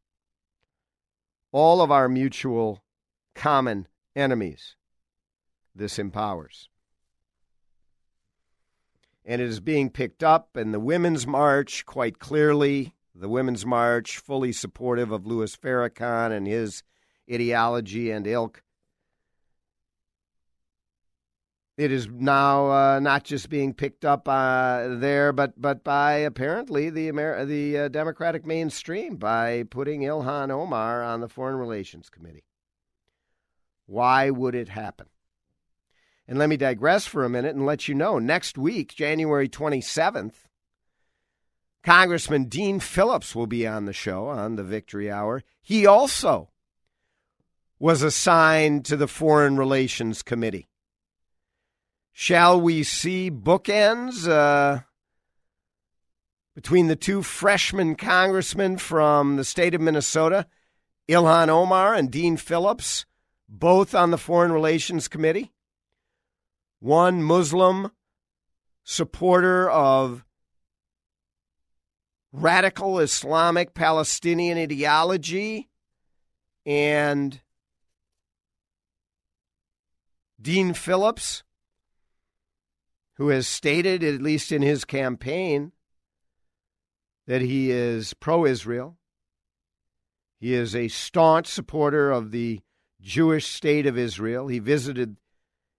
All 1.52 1.80
of 1.80 1.90
our 1.90 2.06
mutual 2.06 2.82
common 3.34 3.88
enemies, 4.14 4.76
this 5.74 5.98
empowers. 5.98 6.68
And 9.24 9.40
it 9.40 9.48
is 9.48 9.60
being 9.60 9.88
picked 9.88 10.22
up 10.22 10.54
in 10.54 10.72
the 10.72 10.80
Women's 10.80 11.26
March 11.26 11.86
quite 11.86 12.18
clearly. 12.18 12.95
The 13.18 13.28
Women's 13.28 13.64
March, 13.64 14.18
fully 14.18 14.52
supportive 14.52 15.10
of 15.10 15.26
Louis 15.26 15.56
Farrakhan 15.56 16.32
and 16.32 16.46
his 16.46 16.82
ideology 17.32 18.10
and 18.10 18.26
ilk. 18.26 18.62
It 21.78 21.92
is 21.92 22.08
now 22.08 22.70
uh, 22.70 23.00
not 23.00 23.24
just 23.24 23.50
being 23.50 23.74
picked 23.74 24.04
up 24.04 24.26
uh, 24.28 24.96
there, 24.96 25.32
but 25.32 25.60
but 25.60 25.84
by 25.84 26.14
apparently 26.14 26.88
the 26.88 27.08
Amer- 27.08 27.44
the 27.44 27.78
uh, 27.78 27.88
Democratic 27.88 28.46
mainstream 28.46 29.16
by 29.16 29.64
putting 29.64 30.00
Ilhan 30.00 30.50
Omar 30.50 31.02
on 31.02 31.20
the 31.20 31.28
Foreign 31.28 31.56
Relations 31.56 32.08
Committee. 32.08 32.44
Why 33.86 34.30
would 34.30 34.54
it 34.54 34.70
happen? 34.70 35.06
And 36.26 36.38
let 36.38 36.48
me 36.48 36.56
digress 36.56 37.06
for 37.06 37.24
a 37.24 37.30
minute 37.30 37.54
and 37.54 37.66
let 37.66 37.88
you 37.88 37.94
know 37.94 38.18
next 38.18 38.58
week, 38.58 38.94
January 38.94 39.48
27th, 39.48 40.46
Congressman 41.86 42.46
Dean 42.46 42.80
Phillips 42.80 43.36
will 43.36 43.46
be 43.46 43.64
on 43.64 43.84
the 43.84 43.92
show 43.92 44.26
on 44.26 44.56
the 44.56 44.64
Victory 44.64 45.08
Hour. 45.08 45.44
He 45.62 45.86
also 45.86 46.50
was 47.78 48.02
assigned 48.02 48.84
to 48.86 48.96
the 48.96 49.06
Foreign 49.06 49.56
Relations 49.56 50.20
Committee. 50.20 50.68
Shall 52.12 52.60
we 52.60 52.82
see 52.82 53.30
bookends 53.30 54.26
uh, 54.26 54.80
between 56.56 56.88
the 56.88 56.96
two 56.96 57.22
freshman 57.22 57.94
congressmen 57.94 58.78
from 58.78 59.36
the 59.36 59.44
state 59.44 59.72
of 59.72 59.80
Minnesota, 59.80 60.48
Ilhan 61.08 61.48
Omar 61.48 61.94
and 61.94 62.10
Dean 62.10 62.36
Phillips, 62.36 63.06
both 63.48 63.94
on 63.94 64.10
the 64.10 64.18
Foreign 64.18 64.50
Relations 64.50 65.06
Committee? 65.06 65.52
One 66.80 67.22
Muslim 67.22 67.92
supporter 68.82 69.70
of 69.70 70.25
radical 72.36 72.98
Islamic 72.98 73.74
Palestinian 73.74 74.58
ideology, 74.58 75.68
and 76.64 77.40
Dean 80.40 80.74
Phillips 80.74 81.42
who 83.16 83.28
has 83.28 83.46
stated, 83.46 84.04
at 84.04 84.20
least 84.20 84.52
in 84.52 84.62
his 84.62 84.84
campaign, 84.84 85.72
that 87.26 87.40
he 87.40 87.70
is 87.70 88.14
pro 88.14 88.44
Israel. 88.44 88.98
He 90.38 90.52
is 90.52 90.76
a 90.76 90.88
staunch 90.88 91.46
supporter 91.46 92.10
of 92.10 92.30
the 92.30 92.60
Jewish 93.00 93.46
state 93.46 93.86
of 93.86 93.96
Israel. 93.96 94.48
He 94.48 94.58
visited 94.58 95.16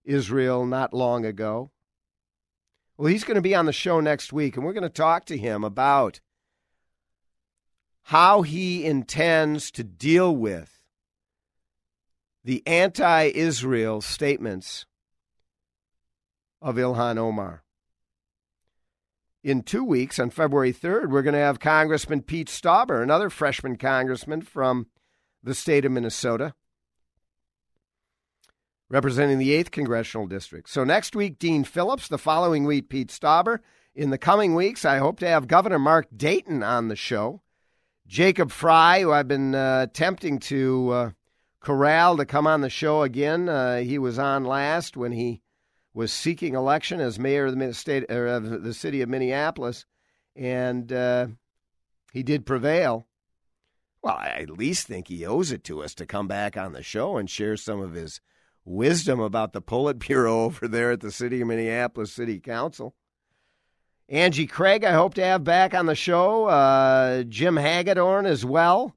Israel 0.04 0.65
not 0.65 0.93
long 0.93 1.26
ago. 1.26 1.72
Well, 2.98 3.08
he's 3.08 3.24
going 3.24 3.36
to 3.36 3.41
be 3.41 3.54
on 3.54 3.67
the 3.67 3.74
show 3.74 4.00
next 4.00 4.34
week, 4.34 4.56
and 4.56 4.65
we're 4.65 4.74
going 4.74 4.82
to 4.82 4.89
talk 4.89 5.26
to 5.26 5.38
him 5.38 5.63
about 5.63 6.20
how 8.08 8.41
he 8.41 8.86
intends 8.86 9.70
to 9.70 9.84
deal 9.84 10.34
with 10.34 10.82
the 12.41 12.63
anti 12.65 13.24
Israel 13.26 14.00
statements 14.00 14.86
of 16.62 16.78
Ilhan 16.78 17.17
Omar. 17.17 17.63
In 19.43 19.62
two 19.62 19.84
weeks, 19.84 20.20
on 20.20 20.30
February 20.30 20.72
3rd, 20.72 21.10
we're 21.10 21.22
going 21.22 21.34
to 21.34 21.39
have 21.39 21.60
Congressman 21.60 22.22
Pete 22.22 22.48
Stauber, 22.48 23.04
another 23.04 23.30
freshman 23.30 23.76
congressman 23.76 24.41
from 24.41 24.88
the 25.43 25.54
state 25.54 25.84
of 25.84 25.91
Minnesota, 25.91 26.54
representing 28.88 29.38
the 29.38 29.52
8th 29.62 29.72
Congressional 29.72 30.28
District. 30.28 30.70
So 30.70 30.86
next 30.86 31.13
week, 31.13 31.39
Dean 31.39 31.65
Phillips. 31.65 32.08
The 32.08 32.17
following 32.17 32.63
week, 32.63 32.88
Pete 32.88 33.10
Stauber. 33.10 33.60
In 33.93 34.12
the 34.12 34.17
coming 34.17 34.56
weeks, 34.56 34.86
I 34.86 35.00
hope 35.00 35.20
to 35.20 35.28
have 35.28 35.50
Governor 35.50 35.80
Mark 35.80 36.08
Dayton 36.15 36.63
on 36.63 36.88
the 36.88 36.96
show. 36.96 37.41
Jacob 38.08 38.52
Fry, 38.52 39.02
who 39.02 39.12
I've 39.12 39.28
been 39.28 39.54
uh, 39.54 39.82
attempting 39.84 40.39
to 40.39 40.89
uh, 40.91 41.10
corral 41.60 42.15
to 42.17 42.26
come 42.26 42.48
on 42.48 42.62
the 42.62 42.70
show 42.70 43.04
again. 43.04 43.50
Uh, 43.50 43.80
he 43.80 44.00
was 44.00 44.17
on 44.17 44.46
last 44.46 44.96
when 44.96 45.12
he 45.12 45.41
was 45.93 46.13
seeking 46.13 46.56
election 46.56 47.02
as 47.02 47.20
mayor 47.20 47.48
of 47.48 47.58
the 47.58 47.74
state 47.74 48.10
of 48.10 48.63
the 48.63 48.74
city 48.74 49.02
of 49.02 49.10
Minneapolis, 49.10 49.86
and 50.36 50.91
uh, 50.93 51.28
he 52.13 52.24
did 52.24 52.46
prevail. 52.46 53.08
Well, 54.02 54.15
I 54.15 54.28
at 54.41 54.52
least 54.52 54.88
think 54.88 55.08
he 55.10 55.26
owes 55.26 55.52
it 55.52 55.65
to 55.65 55.84
us 55.84 55.93
to 55.96 56.06
come 56.06 56.28
back 56.28 56.56
on 56.56 56.72
the 56.72 56.84
show 56.84 57.17
and 57.17 57.30
share 57.30 57.58
some 57.58 57.82
of 57.82 57.93
his 57.93 58.22
wisdom 58.63 59.20
about 59.20 59.52
the 59.52 59.62
Politburo 59.62 60.28
over 60.46 60.67
there 60.67 60.91
at 60.91 61.02
the 61.02 61.12
city 61.12 61.41
of 61.41 61.48
Minneapolis 61.48 62.13
City 62.13 62.39
Council. 62.39 62.96
Angie 64.10 64.48
Craig, 64.48 64.86
I 64.86 64.93
hope 64.93 65.15
to 65.15 65.24
have 65.24 65.43
back 65.43 65.74
on 65.74 65.86
the 65.86 65.96
show. 65.96 66.46
Uh, 66.46 67.24
Jim 67.24 67.58
Hagedorn 67.58 68.26
as 68.26 68.46
well, 68.46 68.96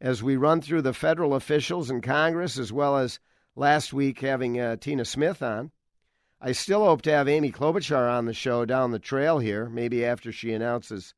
as 0.00 0.22
we 0.22 0.36
run 0.36 0.60
through 0.60 0.82
the 0.82 0.92
federal 0.92 1.34
officials 1.34 1.90
in 1.90 2.00
Congress, 2.00 2.56
as 2.56 2.72
well 2.72 2.96
as 2.96 3.18
last 3.56 3.92
week 3.92 4.20
having 4.20 4.60
uh, 4.60 4.76
Tina 4.76 5.04
Smith 5.04 5.42
on. 5.42 5.72
I 6.40 6.52
still 6.52 6.84
hope 6.84 7.02
to 7.02 7.10
have 7.10 7.28
Amy 7.28 7.50
Klobuchar 7.50 8.08
on 8.08 8.26
the 8.26 8.34
show 8.34 8.64
down 8.64 8.92
the 8.92 9.00
trail 9.00 9.40
here, 9.40 9.68
maybe 9.68 10.04
after 10.04 10.30
she 10.30 10.52
announces 10.52 11.12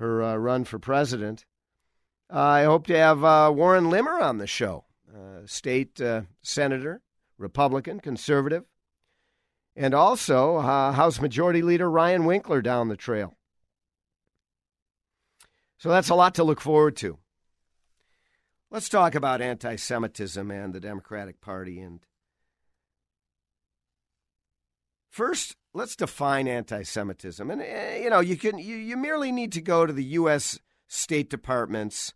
her 0.00 0.20
uh, 0.20 0.36
run 0.36 0.64
for 0.64 0.80
president. 0.80 1.44
I 2.28 2.64
hope 2.64 2.88
to 2.88 2.98
have 2.98 3.22
uh, 3.22 3.52
Warren 3.54 3.90
Limmer 3.90 4.18
on 4.18 4.38
the 4.38 4.46
show, 4.48 4.86
uh, 5.14 5.46
state 5.46 6.00
uh, 6.00 6.22
senator, 6.42 7.00
Republican, 7.36 8.00
conservative, 8.00 8.64
and 9.78 9.94
also 9.94 10.56
uh, 10.56 10.92
House 10.92 11.20
Majority 11.20 11.62
Leader 11.62 11.88
Ryan 11.88 12.24
Winkler 12.24 12.60
down 12.60 12.88
the 12.88 12.96
trail. 12.96 13.36
So 15.78 15.88
that's 15.88 16.10
a 16.10 16.16
lot 16.16 16.34
to 16.34 16.44
look 16.44 16.60
forward 16.60 16.96
to. 16.96 17.18
Let's 18.70 18.88
talk 18.88 19.14
about 19.14 19.40
anti 19.40 19.76
Semitism 19.76 20.50
and 20.50 20.74
the 20.74 20.80
Democratic 20.80 21.40
Party 21.40 21.80
and 21.80 22.00
First, 25.10 25.56
let's 25.74 25.96
define 25.96 26.46
anti-Semitism, 26.46 27.50
and 27.50 27.60
uh, 27.60 27.98
you 28.00 28.08
know 28.08 28.20
you 28.20 28.36
can 28.36 28.56
you, 28.56 28.76
you 28.76 28.96
merely 28.96 29.32
need 29.32 29.50
to 29.52 29.60
go 29.60 29.84
to 29.84 29.92
the 29.92 30.04
U.S. 30.04 30.60
State 30.86 31.28
Department's 31.28 32.14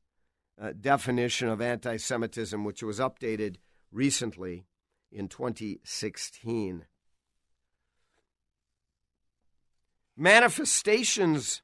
uh, 0.60 0.72
definition 0.78 1.48
of 1.48 1.60
anti-Semitism, 1.60 2.62
which 2.64 2.80
was 2.80 3.00
updated 3.00 3.56
recently 3.90 4.66
in 5.10 5.26
2016. 5.26 6.84
Manifestations 10.16 11.62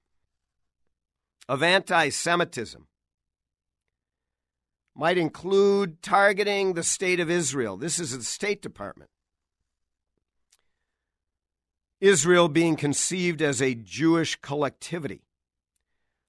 of 1.48 1.62
anti-Semitism 1.62 2.86
might 4.94 5.18
include 5.18 6.02
targeting 6.02 6.72
the 6.72 6.82
state 6.82 7.20
of 7.20 7.30
Israel. 7.30 7.76
This 7.76 7.98
is 7.98 8.16
the 8.16 8.24
State 8.24 8.60
Department 8.60 9.10
Israel 12.00 12.48
being 12.48 12.76
conceived 12.76 13.42
as 13.42 13.60
a 13.60 13.74
Jewish 13.74 14.36
collectivity. 14.36 15.22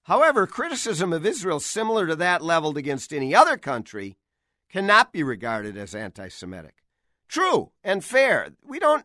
However, 0.04 0.46
criticism 0.46 1.12
of 1.12 1.24
Israel 1.24 1.60
similar 1.60 2.06
to 2.06 2.16
that 2.16 2.42
leveled 2.42 2.76
against 2.76 3.12
any 3.12 3.34
other 3.34 3.56
country 3.56 4.16
cannot 4.68 5.12
be 5.12 5.22
regarded 5.22 5.76
as 5.76 5.94
anti 5.94 6.28
Semitic. 6.28 6.74
True 7.28 7.70
and 7.84 8.04
fair. 8.04 8.50
We 8.64 8.78
don't 8.78 9.04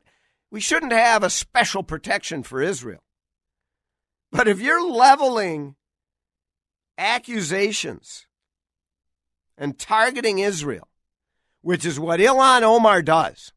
we 0.49 0.59
shouldn't 0.59 0.93
have 0.93 1.23
a 1.23 1.29
special 1.29 1.83
protection 1.83 2.43
for 2.43 2.61
Israel. 2.61 3.04
But 4.31 4.47
if 4.47 4.59
you're 4.59 4.89
leveling 4.89 5.75
accusations 6.97 8.27
and 9.57 9.77
targeting 9.77 10.39
Israel, 10.39 10.87
which 11.61 11.85
is 11.85 11.99
what 11.99 12.19
Ilhan 12.19 12.61
Omar 12.61 13.01
does, 13.01 13.53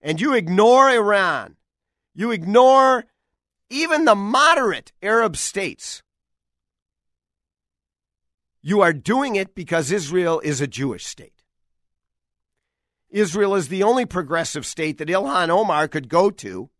and 0.00 0.20
you 0.20 0.34
ignore 0.34 0.90
Iran 0.90 1.56
you 2.18 2.32
ignore 2.32 3.04
even 3.70 4.04
the 4.04 4.16
moderate 4.16 4.90
Arab 5.00 5.36
states. 5.36 6.02
You 8.60 8.80
are 8.80 8.92
doing 8.92 9.36
it 9.36 9.54
because 9.54 9.92
Israel 9.92 10.40
is 10.40 10.60
a 10.60 10.66
Jewish 10.66 11.06
state. 11.06 11.44
Israel 13.08 13.54
is 13.54 13.68
the 13.68 13.84
only 13.84 14.04
progressive 14.04 14.66
state 14.66 14.98
that 14.98 15.06
Ilhan 15.06 15.48
Omar 15.48 15.86
could 15.86 16.08
go 16.08 16.28
to 16.32 16.70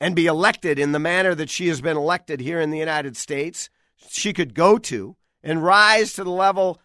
and 0.00 0.16
be 0.16 0.26
elected 0.26 0.78
in 0.78 0.92
the 0.92 0.98
manner 0.98 1.34
that 1.34 1.50
she 1.50 1.68
has 1.68 1.80
been 1.80 1.96
elected 1.96 2.40
here 2.40 2.60
in 2.60 2.70
the 2.70 2.78
United 2.78 3.16
States, 3.16 3.68
she 4.08 4.32
could 4.32 4.54
go 4.54 4.78
to 4.78 5.16
and 5.42 5.62
rise 5.62 6.14
to 6.14 6.24
the 6.24 6.30
level 6.30 6.80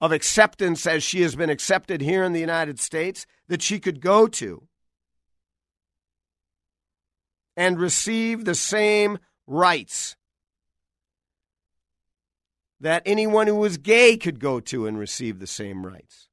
of 0.00 0.12
acceptance 0.12 0.86
as 0.86 1.02
she 1.02 1.22
has 1.22 1.34
been 1.34 1.50
accepted 1.50 2.00
here 2.00 2.22
in 2.22 2.32
the 2.32 2.40
United 2.40 2.78
States, 2.78 3.26
that 3.48 3.62
she 3.62 3.80
could 3.80 4.00
go 4.00 4.28
to 4.28 4.68
and 7.56 7.80
receive 7.80 8.44
the 8.44 8.54
same 8.54 9.18
rights 9.46 10.14
that 12.80 13.02
anyone 13.04 13.48
who 13.48 13.56
was 13.56 13.76
gay 13.76 14.16
could 14.16 14.38
go 14.38 14.60
to 14.60 14.86
and 14.86 14.96
receive 14.96 15.40
the 15.40 15.46
same 15.48 15.84
rights. 15.84 16.28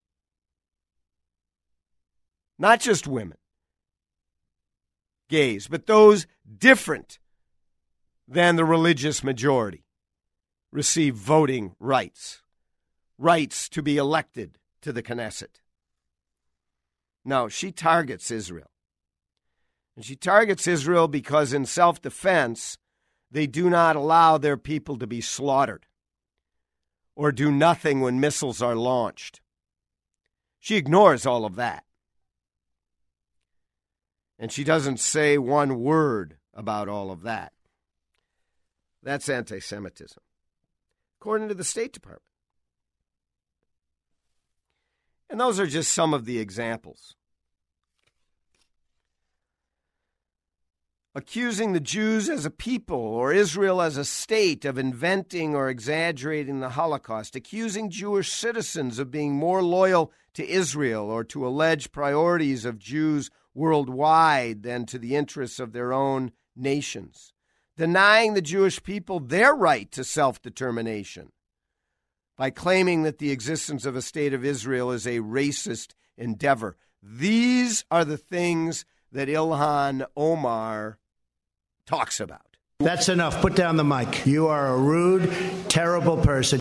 Not 2.60 2.80
just 2.80 3.08
women, 3.08 3.38
gays, 5.30 5.68
but 5.68 5.86
those 5.86 6.28
different 6.58 7.20
than 8.28 8.56
the 8.56 8.66
religious 8.66 9.24
majority 9.24 9.86
receive 10.72 11.16
voting 11.16 11.76
rights, 11.80 12.42
rights 13.18 13.70
to 13.70 13.82
be 13.82 13.98
elected 13.98 14.58
to 14.82 14.92
the 14.92 15.04
Knesset. 15.04 15.62
No, 17.24 17.48
she 17.48 17.72
targets 17.72 18.30
Israel. 18.30 18.70
And 19.96 20.04
she 20.04 20.16
targets 20.16 20.68
Israel 20.68 21.08
because, 21.08 21.54
in 21.54 21.66
self 21.66 22.02
defense, 22.02 22.78
they 23.32 23.48
do 23.48 23.70
not 23.70 23.96
allow 23.96 24.38
their 24.38 24.58
people 24.58 24.98
to 24.98 25.08
be 25.08 25.22
slaughtered 25.22 25.86
or 27.16 27.32
do 27.32 27.50
nothing 27.52 28.02
when 28.02 28.20
missiles 28.20 28.62
are 28.62 28.76
launched. 28.76 29.42
She 30.60 30.76
ignores 30.76 31.26
all 31.26 31.46
of 31.46 31.56
that. 31.56 31.85
And 34.38 34.52
she 34.52 34.64
doesn't 34.64 35.00
say 35.00 35.38
one 35.38 35.80
word 35.80 36.38
about 36.54 36.90
all 36.90 37.12
of 37.12 37.22
that. 37.24 37.54
That's 39.04 39.30
anti 39.30 39.60
Semitism, 39.60 40.22
according 41.20 41.48
to 41.50 41.54
the 41.54 41.64
State 41.64 41.94
Department. 41.94 42.24
And 45.30 45.40
those 45.40 45.60
are 45.60 45.68
just 45.68 45.92
some 45.92 46.14
of 46.14 46.26
the 46.26 46.40
examples. 46.40 47.16
accusing 51.18 51.72
the 51.72 51.80
Jews 51.80 52.30
as 52.30 52.46
a 52.46 52.52
people 52.52 53.00
or 53.00 53.32
Israel 53.32 53.82
as 53.82 53.96
a 53.96 54.04
state 54.04 54.66
of 54.66 54.78
inventing 54.78 55.56
or 55.56 55.70
exaggerating 55.70 56.60
the 56.60 56.72
Holocaust, 56.72 57.38
accusing 57.38 57.90
Jewish 57.90 58.34
citizens 58.34 59.00
of 59.00 59.12
being 59.12 59.34
more 59.34 59.64
loyal 59.64 60.12
to 60.34 60.46
Israel 60.46 61.06
or 61.06 61.24
to 61.24 61.48
alleged 61.48 61.94
priorities 61.94 62.66
of 62.66 62.78
Jews 62.78 63.32
worldwide 63.56 64.62
than 64.62 64.86
to 64.86 65.00
the 65.00 65.16
interests 65.16 65.60
of 65.60 65.72
their 65.72 65.94
own 65.94 66.32
nations, 66.56 67.34
denying 67.78 68.34
the 68.34 68.42
Jewish 68.42 68.84
people 68.84 69.20
their 69.20 69.56
right 69.56 69.92
to 69.94 70.04
self 70.04 70.42
determination 70.42 71.32
by 72.38 72.50
claiming 72.50 73.04
that 73.04 73.18
the 73.18 73.32
existence 73.32 73.86
of 73.86 73.96
a 73.96 74.02
state 74.02 74.34
of 74.34 74.46
Israel 74.46 74.92
is 74.92 75.08
a 75.08 75.20
racist 75.20 75.94
endeavor. 76.18 76.76
These 77.02 77.86
are 77.90 78.04
the 78.06 78.18
things 78.18 78.86
that 79.12 79.30
Ilhan 79.30 80.06
Omar 80.18 81.00
talks 81.86 82.20
about. 82.20 82.58
That's 82.80 83.08
enough. 83.08 83.42
Put 83.42 83.56
down 83.56 83.78
the 83.78 83.84
mic. 83.86 84.26
You 84.26 84.48
are 84.48 84.68
a 84.68 84.78
rude, 84.78 85.32
terrible 85.70 86.18
person. 86.18 86.60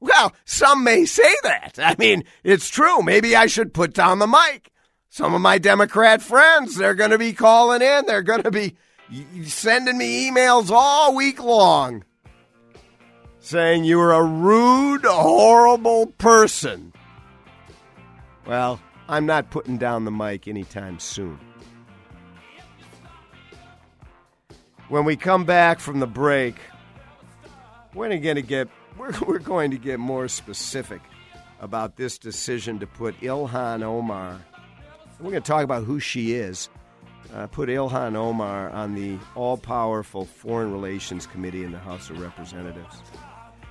Well, 0.00 0.34
some 0.44 0.82
may 0.84 1.04
say 1.04 1.32
that. 1.44 1.78
I 1.78 1.94
mean, 1.98 2.24
it's 2.42 2.68
true. 2.68 3.02
Maybe 3.02 3.36
I 3.36 3.46
should 3.46 3.72
put 3.72 3.94
down 3.94 4.18
the 4.18 4.26
mic. 4.26 4.70
Some 5.14 5.32
of 5.32 5.40
my 5.40 5.58
Democrat 5.58 6.22
friends, 6.22 6.74
they're 6.74 6.96
going 6.96 7.12
to 7.12 7.18
be 7.18 7.32
calling 7.32 7.82
in. 7.82 8.04
They're 8.04 8.20
going 8.20 8.42
to 8.42 8.50
be 8.50 8.74
sending 9.44 9.96
me 9.96 10.28
emails 10.28 10.70
all 10.72 11.14
week 11.14 11.40
long 11.40 12.02
saying 13.38 13.84
you 13.84 14.00
are 14.00 14.12
a 14.12 14.24
rude, 14.24 15.04
horrible 15.04 16.08
person. 16.18 16.92
Well, 18.44 18.80
I'm 19.08 19.24
not 19.24 19.50
putting 19.50 19.78
down 19.78 20.04
the 20.04 20.10
mic 20.10 20.48
anytime 20.48 20.98
soon. 20.98 21.38
When 24.88 25.04
we 25.04 25.14
come 25.14 25.44
back 25.44 25.78
from 25.78 26.00
the 26.00 26.08
break, 26.08 26.56
we're 27.94 28.08
going 28.18 28.34
to 28.34 28.42
get 28.42 28.68
we're, 28.98 29.12
we're 29.28 29.38
going 29.38 29.70
to 29.70 29.78
get 29.78 30.00
more 30.00 30.26
specific 30.26 31.02
about 31.60 31.94
this 31.94 32.18
decision 32.18 32.80
to 32.80 32.88
put 32.88 33.16
Ilhan 33.20 33.84
Omar. 33.84 34.40
We're 35.20 35.30
going 35.30 35.42
to 35.42 35.46
talk 35.46 35.64
about 35.64 35.84
who 35.84 36.00
she 36.00 36.34
is. 36.34 36.68
Uh, 37.34 37.46
put 37.46 37.68
Ilhan 37.68 38.14
Omar 38.14 38.70
on 38.70 38.94
the 38.94 39.18
all 39.34 39.56
powerful 39.56 40.24
Foreign 40.24 40.72
Relations 40.72 41.26
Committee 41.26 41.64
in 41.64 41.72
the 41.72 41.78
House 41.78 42.10
of 42.10 42.20
Representatives. 42.20 43.02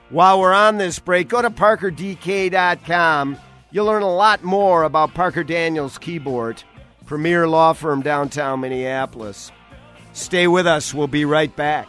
While 0.09 0.39
we're 0.39 0.53
on 0.53 0.77
this 0.77 0.99
break, 0.99 1.29
go 1.29 1.41
to 1.41 1.49
parkerdk.com. 1.49 3.37
You'll 3.71 3.85
learn 3.85 4.03
a 4.03 4.13
lot 4.13 4.43
more 4.43 4.83
about 4.83 5.13
Parker 5.13 5.43
Daniels 5.43 5.97
Kibort, 5.97 6.63
premier 7.05 7.47
law 7.47 7.73
firm 7.73 8.01
downtown 8.01 8.59
Minneapolis. 8.59 9.51
Stay 10.11 10.47
with 10.47 10.67
us. 10.67 10.93
We'll 10.93 11.07
be 11.07 11.25
right 11.25 11.55
back. 11.55 11.87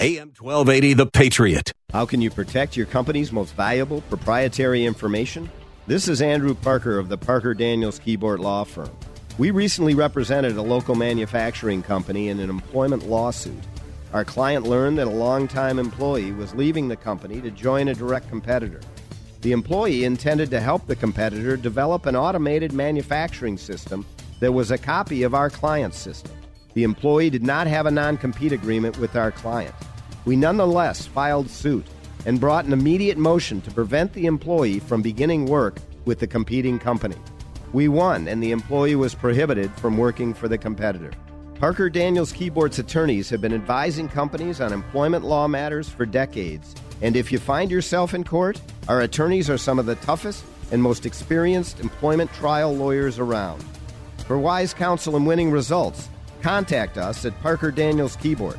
AM 0.00 0.28
1280, 0.28 0.94
The 0.94 1.06
Patriot. 1.06 1.72
How 1.90 2.06
can 2.06 2.20
you 2.20 2.30
protect 2.30 2.76
your 2.76 2.86
company's 2.86 3.32
most 3.32 3.56
valuable 3.56 4.02
proprietary 4.02 4.84
information? 4.84 5.50
This 5.88 6.06
is 6.06 6.22
Andrew 6.22 6.54
Parker 6.54 7.00
of 7.00 7.08
the 7.08 7.18
Parker 7.18 7.52
Daniels 7.52 7.98
Kibort 7.98 8.38
Law 8.38 8.62
Firm. 8.62 8.96
We 9.38 9.50
recently 9.50 9.96
represented 9.96 10.56
a 10.56 10.62
local 10.62 10.94
manufacturing 10.94 11.82
company 11.82 12.28
in 12.28 12.38
an 12.38 12.48
employment 12.48 13.08
lawsuit. 13.08 13.58
Our 14.12 14.24
client 14.24 14.68
learned 14.68 14.98
that 14.98 15.08
a 15.08 15.10
longtime 15.10 15.80
employee 15.80 16.30
was 16.30 16.54
leaving 16.54 16.86
the 16.86 16.94
company 16.94 17.40
to 17.40 17.50
join 17.50 17.88
a 17.88 17.94
direct 17.94 18.28
competitor. 18.28 18.80
The 19.40 19.50
employee 19.50 20.04
intended 20.04 20.48
to 20.52 20.60
help 20.60 20.86
the 20.86 20.94
competitor 20.94 21.56
develop 21.56 22.06
an 22.06 22.14
automated 22.14 22.72
manufacturing 22.72 23.58
system 23.58 24.06
that 24.38 24.52
was 24.52 24.70
a 24.70 24.78
copy 24.78 25.24
of 25.24 25.34
our 25.34 25.50
client's 25.50 25.98
system. 25.98 26.30
The 26.74 26.84
employee 26.84 27.30
did 27.30 27.42
not 27.42 27.66
have 27.66 27.86
a 27.86 27.90
non 27.90 28.16
compete 28.16 28.52
agreement 28.52 28.98
with 28.98 29.16
our 29.16 29.32
client. 29.32 29.74
We 30.28 30.36
nonetheless 30.36 31.06
filed 31.06 31.48
suit 31.48 31.86
and 32.26 32.38
brought 32.38 32.66
an 32.66 32.74
immediate 32.74 33.16
motion 33.16 33.62
to 33.62 33.70
prevent 33.70 34.12
the 34.12 34.26
employee 34.26 34.78
from 34.78 35.00
beginning 35.00 35.46
work 35.46 35.78
with 36.04 36.18
the 36.18 36.26
competing 36.26 36.78
company. 36.78 37.16
We 37.72 37.88
won, 37.88 38.28
and 38.28 38.42
the 38.42 38.50
employee 38.50 38.94
was 38.94 39.14
prohibited 39.14 39.72
from 39.76 39.96
working 39.96 40.34
for 40.34 40.46
the 40.46 40.58
competitor. 40.58 41.12
Parker 41.54 41.88
Daniels 41.88 42.34
Kibort's 42.34 42.78
attorneys 42.78 43.30
have 43.30 43.40
been 43.40 43.54
advising 43.54 44.06
companies 44.06 44.60
on 44.60 44.70
employment 44.70 45.24
law 45.24 45.48
matters 45.48 45.88
for 45.88 46.04
decades. 46.04 46.74
And 47.00 47.16
if 47.16 47.32
you 47.32 47.38
find 47.38 47.70
yourself 47.70 48.12
in 48.12 48.22
court, 48.22 48.60
our 48.86 49.00
attorneys 49.00 49.48
are 49.48 49.56
some 49.56 49.78
of 49.78 49.86
the 49.86 49.94
toughest 49.94 50.44
and 50.70 50.82
most 50.82 51.06
experienced 51.06 51.80
employment 51.80 52.30
trial 52.34 52.76
lawyers 52.76 53.18
around. 53.18 53.64
For 54.26 54.36
wise 54.36 54.74
counsel 54.74 55.16
and 55.16 55.26
winning 55.26 55.50
results, 55.50 56.10
contact 56.42 56.98
us 56.98 57.24
at 57.24 57.40
Parker 57.40 57.70
Daniels 57.70 58.14
Kibort. 58.18 58.58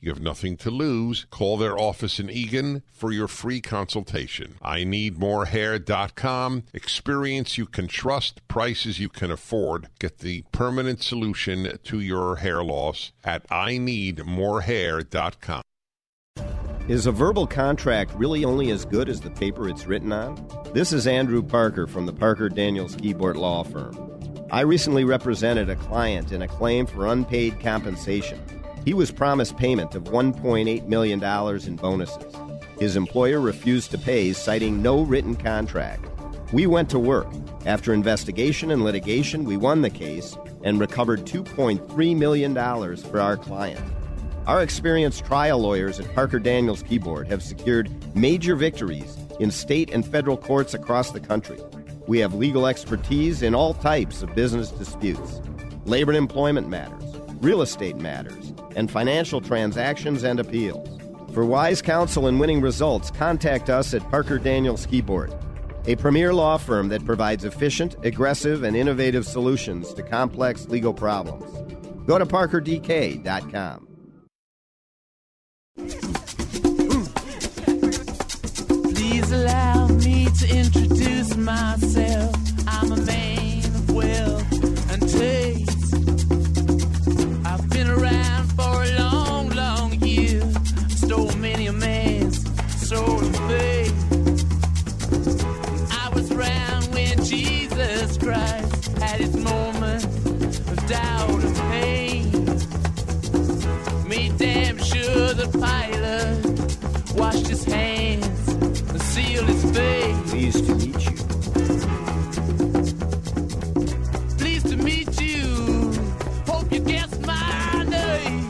You 0.00 0.10
have 0.10 0.22
nothing 0.22 0.56
to 0.58 0.70
lose. 0.70 1.26
Call 1.30 1.56
their 1.56 1.78
office 1.78 2.18
in 2.20 2.30
Eagan 2.30 2.82
for 2.92 3.12
your 3.12 3.28
free 3.28 3.60
consultation. 3.60 4.54
I 4.62 4.84
need 4.84 5.18
morehair.com. 5.18 6.64
Experience 6.72 7.58
you 7.58 7.66
can 7.66 7.88
trust, 7.88 8.46
prices 8.48 8.98
you 8.98 9.08
can 9.08 9.30
afford. 9.30 9.88
Get 9.98 10.18
the 10.18 10.44
permanent 10.52 11.02
solution 11.02 11.78
to 11.84 12.00
your 12.00 12.36
hair 12.36 12.62
loss 12.62 13.12
at 13.24 13.44
I 13.50 13.78
need 13.78 14.18
morehair.com. 14.18 15.62
Is 16.88 17.04
a 17.04 17.12
verbal 17.12 17.46
contract 17.46 18.14
really 18.14 18.46
only 18.46 18.70
as 18.70 18.86
good 18.86 19.10
as 19.10 19.20
the 19.20 19.30
paper 19.30 19.68
it's 19.68 19.86
written 19.86 20.10
on? 20.10 20.42
This 20.72 20.90
is 20.92 21.06
Andrew 21.06 21.42
Parker 21.42 21.86
from 21.86 22.06
the 22.06 22.14
Parker 22.14 22.48
Daniels 22.48 22.96
Kibort 22.96 23.34
Law 23.34 23.62
Firm. 23.62 24.18
I 24.50 24.62
recently 24.62 25.04
represented 25.04 25.68
a 25.68 25.76
client 25.76 26.32
in 26.32 26.40
a 26.40 26.48
claim 26.48 26.86
for 26.86 27.08
unpaid 27.08 27.60
compensation. 27.60 28.40
He 28.88 28.94
was 28.94 29.10
promised 29.10 29.58
payment 29.58 29.94
of 29.94 30.04
$1.8 30.04 30.86
million 30.86 31.22
in 31.22 31.76
bonuses. 31.76 32.34
His 32.80 32.96
employer 32.96 33.38
refused 33.38 33.90
to 33.90 33.98
pay, 33.98 34.32
citing 34.32 34.80
no 34.80 35.02
written 35.02 35.36
contract. 35.36 36.06
We 36.54 36.66
went 36.66 36.88
to 36.88 36.98
work. 36.98 37.26
After 37.66 37.92
investigation 37.92 38.70
and 38.70 38.82
litigation, 38.82 39.44
we 39.44 39.58
won 39.58 39.82
the 39.82 39.90
case 39.90 40.38
and 40.64 40.80
recovered 40.80 41.26
$2.3 41.26 42.16
million 42.16 42.54
for 42.96 43.20
our 43.20 43.36
client. 43.36 43.92
Our 44.46 44.62
experienced 44.62 45.26
trial 45.26 45.58
lawyers 45.58 46.00
at 46.00 46.14
Parker 46.14 46.38
Daniels 46.38 46.82
Kibort 46.82 47.26
have 47.26 47.42
secured 47.42 47.90
major 48.16 48.56
victories 48.56 49.18
in 49.38 49.50
state 49.50 49.90
and 49.92 50.02
federal 50.02 50.38
courts 50.38 50.72
across 50.72 51.10
the 51.10 51.20
country. 51.20 51.60
We 52.06 52.20
have 52.20 52.32
legal 52.32 52.66
expertise 52.66 53.42
in 53.42 53.54
all 53.54 53.74
types 53.74 54.22
of 54.22 54.34
business 54.34 54.70
disputes, 54.70 55.42
labor 55.84 56.12
and 56.12 56.16
employment 56.16 56.70
matters, 56.70 57.04
real 57.42 57.60
estate 57.60 57.96
matters, 57.96 58.54
and 58.76 58.90
financial 58.90 59.40
transactions 59.40 60.24
and 60.24 60.40
appeals. 60.40 60.98
For 61.32 61.44
wise 61.44 61.82
counsel 61.82 62.26
and 62.26 62.40
winning 62.40 62.60
results, 62.60 63.10
contact 63.10 63.70
us 63.70 63.94
at 63.94 64.08
Parker 64.10 64.38
Daniels 64.38 64.86
Kibort, 64.86 65.32
a 65.86 65.96
premier 65.96 66.34
law 66.34 66.56
firm 66.56 66.88
that 66.88 67.04
provides 67.04 67.44
efficient, 67.44 67.96
aggressive, 68.04 68.62
and 68.62 68.76
innovative 68.76 69.26
solutions 69.26 69.94
to 69.94 70.02
complex 70.02 70.66
legal 70.68 70.92
problems. 70.92 71.44
Go 72.06 72.18
to 72.18 72.26
parkerdk.com. 72.26 73.86
Please 78.94 79.30
allow 79.30 79.86
me 79.88 80.26
to 80.26 80.56
introduce 80.56 81.36
myself. 81.36 82.34
I'm 82.66 82.92
a 82.92 82.96
man 82.96 83.64
of 83.66 83.90
wealth 83.94 84.27
washed 107.18 107.48
his 107.48 107.64
hands 107.64 108.48
and 108.48 109.02
sealed 109.02 109.48
his 109.48 109.64
face. 109.76 110.30
Pleased 110.30 110.66
to 110.66 110.74
meet 110.74 111.04
you. 111.04 111.16
Pleased 114.36 114.68
to 114.68 114.76
meet 114.76 115.20
you. 115.20 115.92
Hope 116.46 116.72
you 116.72 116.80
guessed 116.80 117.20
my 117.26 117.84
name. 117.88 118.48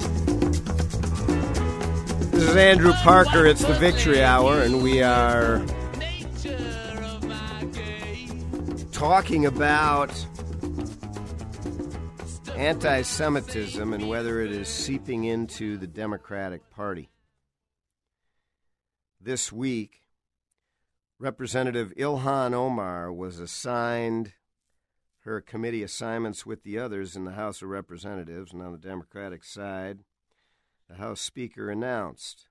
This 2.31 2.43
is 2.43 2.57
Andrew 2.57 2.93
Parker. 2.93 3.47
It's 3.47 3.65
the 3.65 3.75
Victory 3.75 4.23
Hour, 4.23 4.61
and 4.61 4.83
we 4.83 5.03
are 5.03 5.65
talking 8.93 9.47
about 9.47 10.13
anti 12.55 13.03
Semitism 13.03 13.93
and 13.95 14.09
whether 14.09 14.41
it 14.41 14.51
is 14.53 14.69
seeping 14.69 15.25
into 15.25 15.79
the 15.79 15.87
Democratic 15.87 16.69
Party. 16.71 17.09
This 19.21 19.51
week, 19.53 20.03
Representative 21.19 21.93
Ilhan 21.97 22.55
Omar 22.55 23.13
was 23.13 23.41
assigned 23.41 24.35
her 25.23 25.41
committee 25.41 25.83
assignments 25.83 26.47
with 26.47 26.63
the 26.63 26.79
others 26.79 27.17
in 27.17 27.25
the 27.25 27.33
House 27.33 27.61
of 27.61 27.69
Representatives, 27.69 28.53
and 28.53 28.63
on 28.63 28.71
the 28.71 28.79
Democratic 28.79 29.43
side, 29.43 30.05
the 30.89 30.95
House 30.95 31.21
Speaker 31.21 31.69
announced 31.69 32.49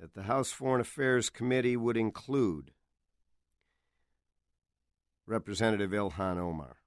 that 0.00 0.14
the 0.14 0.22
House 0.22 0.50
Foreign 0.50 0.80
Affairs 0.80 1.28
Committee 1.28 1.76
would 1.76 1.96
include 1.98 2.72
Representative 5.26 5.90
Ilhan 5.90 6.38
Omar. 6.38 6.78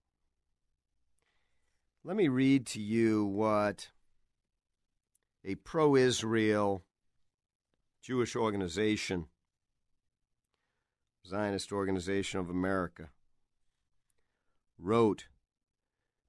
Let 2.03 2.17
me 2.17 2.27
read 2.27 2.65
to 2.67 2.81
you 2.81 3.23
what 3.23 3.91
a 5.45 5.53
pro 5.55 5.95
Israel 5.95 6.83
Jewish 8.01 8.35
organization, 8.35 9.27
Zionist 11.27 11.71
Organization 11.71 12.39
of 12.39 12.49
America, 12.49 13.09
wrote 14.79 15.25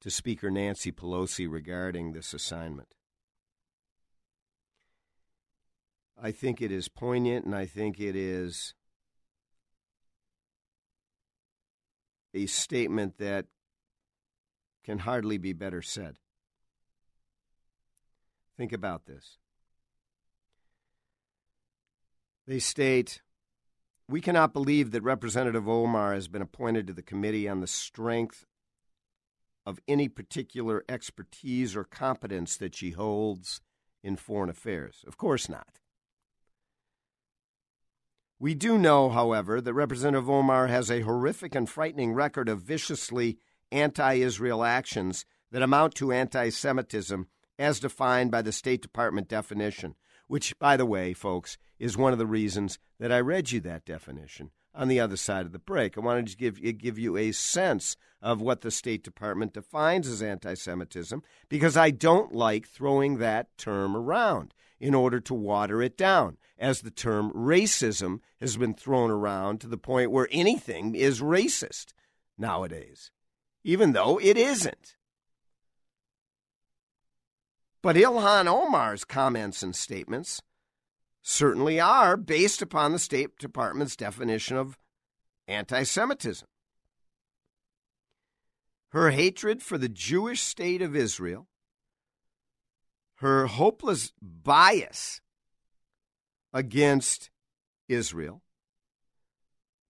to 0.01 0.11
Speaker 0.11 0.51
Nancy 0.51 0.93
Pelosi 0.93 1.51
regarding 1.51 2.13
this 2.13 2.35
assignment. 2.35 2.95
I 6.21 6.31
think 6.31 6.61
it 6.61 6.71
is 6.71 6.89
poignant 6.89 7.47
and 7.47 7.55
I 7.55 7.67
think 7.67 7.99
it 7.99 8.15
is 8.15 8.75
a 12.35 12.47
statement 12.47 13.19
that 13.19 13.47
can 14.85 14.99
hardly 14.99 15.39
be 15.39 15.53
better 15.53 15.83
said. 15.83 16.17
Think 18.57 18.73
about 18.73 19.07
this. 19.07 19.39
They 22.47 22.59
state 22.59 23.23
We 24.09 24.21
cannot 24.21 24.53
believe 24.53 24.91
that 24.91 25.03
Representative 25.03 25.69
Omar 25.69 26.13
has 26.13 26.29
been 26.29 26.43
appointed 26.43 26.87
to 26.87 26.93
the 26.93 27.03
committee 27.03 27.49
on 27.49 27.61
the 27.61 27.67
strength 27.67 28.47
of 29.65 29.79
any 29.87 30.09
particular 30.09 30.85
expertise 30.89 31.77
or 31.77 31.85
competence 31.85 32.57
that 32.57 32.75
she 32.75 32.91
holds 32.91 33.61
in 34.03 34.17
foreign 34.17 34.51
affairs. 34.51 35.05
Of 35.07 35.17
course 35.17 35.49
not. 35.49 35.79
We 38.41 38.55
do 38.55 38.77
know, 38.77 39.09
however, 39.09 39.61
that 39.61 39.73
Representative 39.73 40.29
Omar 40.29 40.67
has 40.67 40.91
a 40.91 41.03
horrific 41.03 41.55
and 41.55 41.71
frightening 41.71 42.13
record 42.13 42.49
of 42.49 42.63
viciously 42.63 43.39
anti 43.71 44.15
Israel 44.15 44.65
actions 44.65 45.25
that 45.53 45.63
amount 45.63 45.95
to 45.95 46.11
anti 46.11 46.49
Semitism 46.49 47.29
as 47.57 47.79
defined 47.79 48.33
by 48.33 48.43
the 48.43 48.51
State 48.51 48.83
Department 48.83 49.29
definition, 49.29 49.95
which, 50.33 50.59
by 50.59 50.79
the 50.79 50.87
way, 50.87 51.13
folks, 51.13 51.59
is 51.79 51.95
one 51.95 52.15
of 52.15 52.19
the 52.19 52.25
reasons 52.25 52.79
that 52.99 53.13
I 53.13 53.21
read 53.21 53.53
you 53.53 53.61
that 53.61 53.85
definition 53.85 54.51
on 54.75 54.89
the 54.89 54.99
other 54.99 55.19
side 55.19 55.45
of 55.45 55.53
the 55.53 55.59
break. 55.59 55.99
I 55.99 56.01
wanted 56.01 56.27
to 56.29 56.37
give, 56.39 56.79
give 56.79 56.99
you 56.99 57.19
a 57.19 57.33
sense 57.33 57.99
of 58.23 58.41
what 58.41 58.63
the 58.63 58.71
State 58.71 59.05
Department 59.05 59.53
defines 59.53 60.09
as 60.09 60.23
anti 60.23 60.55
Semitism 60.55 61.23
because 61.51 61.77
I 61.77 61.91
don't 61.91 62.35
like 62.35 62.67
throwing 62.67 63.19
that 63.19 63.49
term 63.59 63.95
around 63.95 64.55
in 64.81 64.95
order 64.95 65.21
to 65.21 65.35
water 65.35 65.83
it 65.83 65.99
down, 65.99 66.39
as 66.59 66.81
the 66.81 66.91
term 66.91 67.31
racism 67.33 68.21
has 68.41 68.57
been 68.57 68.73
thrown 68.73 69.11
around 69.11 69.61
to 69.61 69.67
the 69.67 69.77
point 69.77 70.13
where 70.13 70.29
anything 70.31 70.95
is 70.95 71.21
racist 71.21 71.93
nowadays, 72.39 73.11
even 73.65 73.93
though 73.93 74.19
it 74.19 74.39
isn't. 74.39 74.97
But 77.83 77.97
Ilhan 77.97 78.47
Omar's 78.47 79.05
comments 79.05 79.63
and 79.63 79.75
statements 79.75 80.41
certainly 81.21 81.81
are 81.81 82.17
based 82.17 82.63
upon 82.63 82.93
the 82.93 82.99
State 82.99 83.37
Department's 83.39 83.97
definition 83.97 84.57
of 84.57 84.79
anti 85.49 85.83
Semitism. 85.83 86.47
Her 88.91 89.11
hatred 89.11 89.63
for 89.63 89.79
the 89.79 89.89
Jewish 89.89 90.43
state 90.43 90.83
of 90.83 90.95
Israel, 90.95 91.49
her 93.17 93.47
hopeless 93.47 94.13
bias 94.21 95.21
against 96.53 97.31
Israel, 97.89 98.43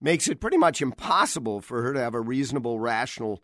makes 0.00 0.28
it 0.28 0.40
pretty 0.40 0.56
much 0.56 0.80
impossible 0.80 1.60
for 1.60 1.82
her 1.82 1.92
to 1.92 2.00
have 2.00 2.14
a 2.14 2.20
reasonable, 2.20 2.78
rational 2.78 3.42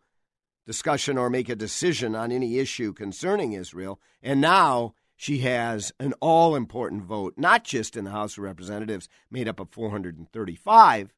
discussion 0.68 1.16
or 1.16 1.30
make 1.30 1.48
a 1.48 1.56
decision 1.56 2.14
on 2.14 2.30
any 2.30 2.58
issue 2.58 2.92
concerning 2.92 3.54
Israel. 3.54 3.98
And 4.22 4.38
now 4.38 4.92
she 5.16 5.38
has 5.38 5.92
an 5.98 6.12
all 6.20 6.54
important 6.54 7.04
vote, 7.04 7.32
not 7.38 7.64
just 7.64 7.96
in 7.96 8.04
the 8.04 8.10
House 8.10 8.36
of 8.36 8.44
Representatives, 8.44 9.08
made 9.30 9.48
up 9.48 9.60
of 9.60 9.70
435, 9.70 11.14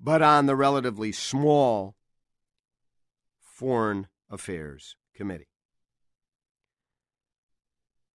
but 0.00 0.20
on 0.20 0.46
the 0.46 0.56
relatively 0.56 1.12
small 1.12 1.94
Foreign 3.38 4.08
Affairs 4.28 4.96
Committee. 5.14 5.52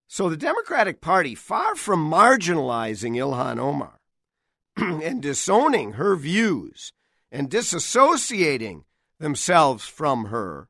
So 0.06 0.30
the 0.30 0.36
Democratic 0.36 1.00
Party, 1.00 1.34
far 1.34 1.76
from 1.76 2.12
marginalizing 2.12 3.16
Ilhan 3.16 3.58
Omar 3.58 4.02
and 4.76 5.22
disowning 5.22 5.94
her 5.94 6.18
views 6.18 6.92
and 7.32 7.50
disassociating 7.50 8.84
themselves 9.20 9.86
from 9.86 10.26
her, 10.26 10.68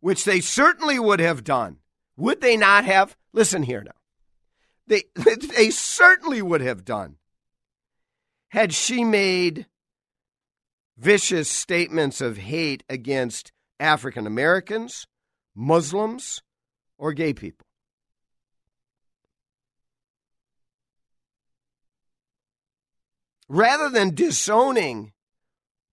which 0.00 0.24
they 0.24 0.40
certainly 0.40 0.98
would 0.98 1.20
have 1.20 1.44
done, 1.44 1.78
would 2.16 2.40
they 2.40 2.56
not 2.56 2.84
have? 2.84 3.16
Listen 3.32 3.62
here 3.62 3.84
now. 3.84 3.92
They, 4.86 5.04
they 5.56 5.70
certainly 5.70 6.42
would 6.42 6.60
have 6.60 6.84
done 6.84 7.16
had 8.48 8.74
she 8.74 9.04
made 9.04 9.66
vicious 10.98 11.48
statements 11.48 12.20
of 12.20 12.36
hate 12.36 12.82
against 12.88 13.52
African 13.78 14.26
Americans, 14.26 15.06
Muslims, 15.54 16.42
or 16.98 17.12
gay 17.12 17.32
people. 17.32 17.66
Rather 23.48 23.88
than 23.88 24.14
disowning 24.14 25.12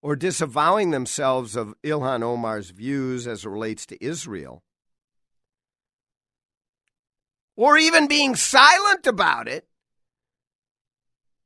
or 0.02 0.16
disavowing 0.16 0.92
themselves 0.92 1.56
of 1.56 1.74
Ilhan 1.84 2.24
Omar's 2.24 2.70
views 2.70 3.28
as 3.28 3.46
it 3.46 3.50
relates 3.50 3.86
to 3.88 4.04
Israel, 4.04 4.64
or 7.56 7.78
even 7.78 8.08
being 8.08 8.36
silent 8.36 9.08
about 9.08 9.48
it, 9.48 9.68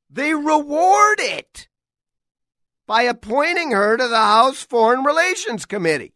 they 0.09 0.33
reward 0.33 1.19
it 1.19 1.69
by 2.85 3.03
appointing 3.03 3.71
her 3.71 3.95
to 3.95 4.07
the 4.07 4.17
House 4.17 4.63
Foreign 4.63 5.05
Relations 5.05 5.65
Committee. 5.65 6.13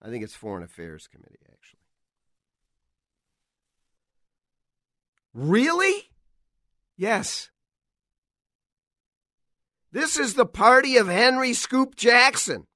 I 0.00 0.08
think 0.08 0.22
it's 0.22 0.36
Foreign 0.36 0.62
Affairs 0.62 1.08
Committee, 1.08 1.40
actually. 1.52 1.80
Really? 5.34 6.10
Yes. 6.96 7.50
This 9.92 10.18
is 10.18 10.34
the 10.34 10.46
party 10.46 10.96
of 10.96 11.08
Henry 11.08 11.52
Scoop 11.52 11.96
Jackson, 11.96 12.66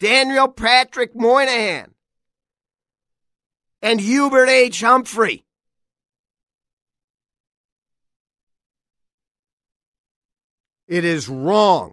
Daniel 0.00 0.48
Patrick 0.48 1.14
Moynihan, 1.14 1.94
and 3.82 4.00
Hubert 4.00 4.48
H. 4.48 4.80
Humphrey. 4.80 5.44
It 10.88 11.04
is 11.04 11.28
wrong. 11.28 11.92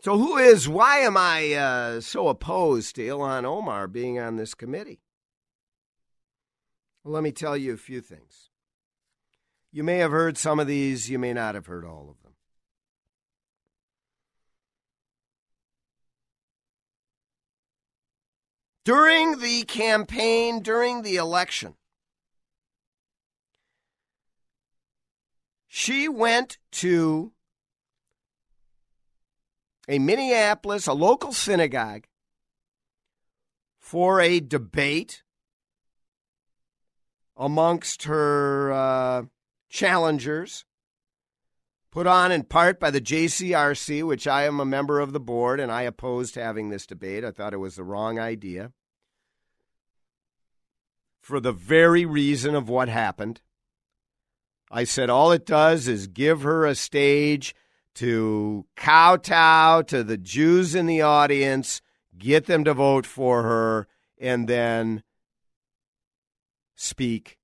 So, 0.00 0.16
who 0.16 0.36
is, 0.38 0.68
why 0.68 0.98
am 0.98 1.16
I 1.16 1.52
uh, 1.54 2.00
so 2.00 2.28
opposed 2.28 2.94
to 2.94 3.02
Ilhan 3.02 3.44
Omar 3.44 3.88
being 3.88 4.20
on 4.20 4.36
this 4.36 4.54
committee? 4.54 5.00
Well, 7.02 7.12
let 7.12 7.24
me 7.24 7.32
tell 7.32 7.56
you 7.56 7.74
a 7.74 7.76
few 7.76 8.00
things. 8.00 8.50
You 9.76 9.84
may 9.84 9.98
have 9.98 10.10
heard 10.10 10.38
some 10.38 10.58
of 10.58 10.66
these, 10.66 11.10
you 11.10 11.18
may 11.18 11.34
not 11.34 11.54
have 11.54 11.66
heard 11.66 11.84
all 11.84 12.08
of 12.08 12.22
them. 12.22 12.32
During 18.86 19.38
the 19.38 19.64
campaign, 19.64 20.62
during 20.62 21.02
the 21.02 21.16
election, 21.16 21.74
she 25.68 26.08
went 26.08 26.56
to 26.72 27.32
a 29.86 29.98
Minneapolis, 29.98 30.86
a 30.86 30.94
local 30.94 31.34
synagogue, 31.34 32.06
for 33.78 34.22
a 34.22 34.40
debate 34.40 35.22
amongst 37.36 38.04
her 38.04 38.72
uh, 38.72 39.22
challengers, 39.76 40.64
put 41.92 42.06
on 42.06 42.32
in 42.32 42.42
part 42.44 42.80
by 42.80 42.90
the 42.90 43.00
JCRC, 43.00 44.02
which 44.02 44.26
I 44.26 44.44
am 44.44 44.58
a 44.58 44.64
member 44.64 44.98
of 45.00 45.12
the 45.12 45.20
board, 45.20 45.60
and 45.60 45.70
I 45.70 45.82
opposed 45.82 46.34
having 46.34 46.70
this 46.70 46.86
debate. 46.86 47.24
I 47.24 47.30
thought 47.30 47.52
it 47.52 47.58
was 47.58 47.76
the 47.76 47.84
wrong 47.84 48.18
idea 48.18 48.72
for 51.20 51.40
the 51.40 51.52
very 51.52 52.06
reason 52.06 52.54
of 52.54 52.70
what 52.70 52.88
happened. 52.88 53.42
I 54.70 54.84
said 54.84 55.10
all 55.10 55.30
it 55.30 55.44
does 55.44 55.86
is 55.88 56.06
give 56.06 56.42
her 56.42 56.64
a 56.64 56.74
stage 56.74 57.54
to 57.96 58.64
kowtow 58.76 59.82
to 59.82 60.02
the 60.02 60.16
Jews 60.16 60.74
in 60.74 60.86
the 60.86 61.02
audience, 61.02 61.82
get 62.16 62.46
them 62.46 62.64
to 62.64 62.72
vote 62.72 63.04
for 63.04 63.42
her, 63.42 63.86
and 64.18 64.48
then 64.48 65.02
speak 66.74 67.38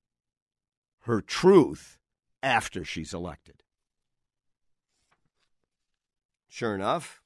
her 1.00 1.20
truth 1.20 1.98
after 2.42 2.84
she's 2.84 3.14
elected. 3.14 3.62
Sure 6.48 6.74
enough, 6.74 7.22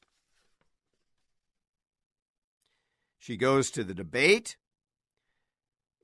she 3.18 3.36
goes 3.36 3.70
to 3.72 3.82
the 3.82 3.94
debate. 3.94 4.56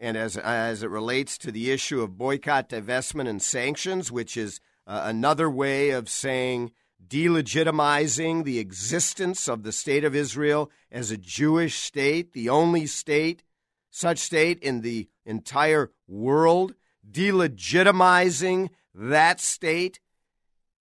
And 0.00 0.16
as, 0.16 0.36
as 0.36 0.82
it 0.82 0.90
relates 0.90 1.38
to 1.38 1.52
the 1.52 1.70
issue 1.70 2.00
of 2.00 2.18
boycott, 2.18 2.68
divestment, 2.68 3.28
and 3.28 3.40
sanctions, 3.40 4.10
which 4.10 4.36
is 4.36 4.58
uh, 4.88 5.02
another 5.04 5.48
way 5.48 5.90
of 5.90 6.08
saying 6.08 6.72
delegitimizing 7.06 8.42
the 8.42 8.58
existence 8.58 9.48
of 9.48 9.62
the 9.62 9.70
state 9.70 10.02
of 10.02 10.16
Israel 10.16 10.70
as 10.90 11.12
a 11.12 11.16
Jewish 11.16 11.78
state, 11.78 12.32
the 12.32 12.48
only 12.48 12.86
state, 12.86 13.44
such 13.90 14.18
state 14.18 14.58
in 14.60 14.80
the 14.80 15.08
entire 15.24 15.92
world, 16.08 16.74
delegitimizing 17.08 18.70
that 18.94 19.40
state 19.40 20.00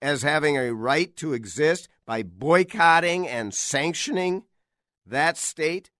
as 0.01 0.23
having 0.23 0.57
a 0.57 0.73
right 0.73 1.15
to 1.17 1.33
exist 1.33 1.87
by 2.05 2.23
boycotting 2.23 3.27
and 3.27 3.53
sanctioning 3.53 4.43
that 5.05 5.37
state. 5.37 5.91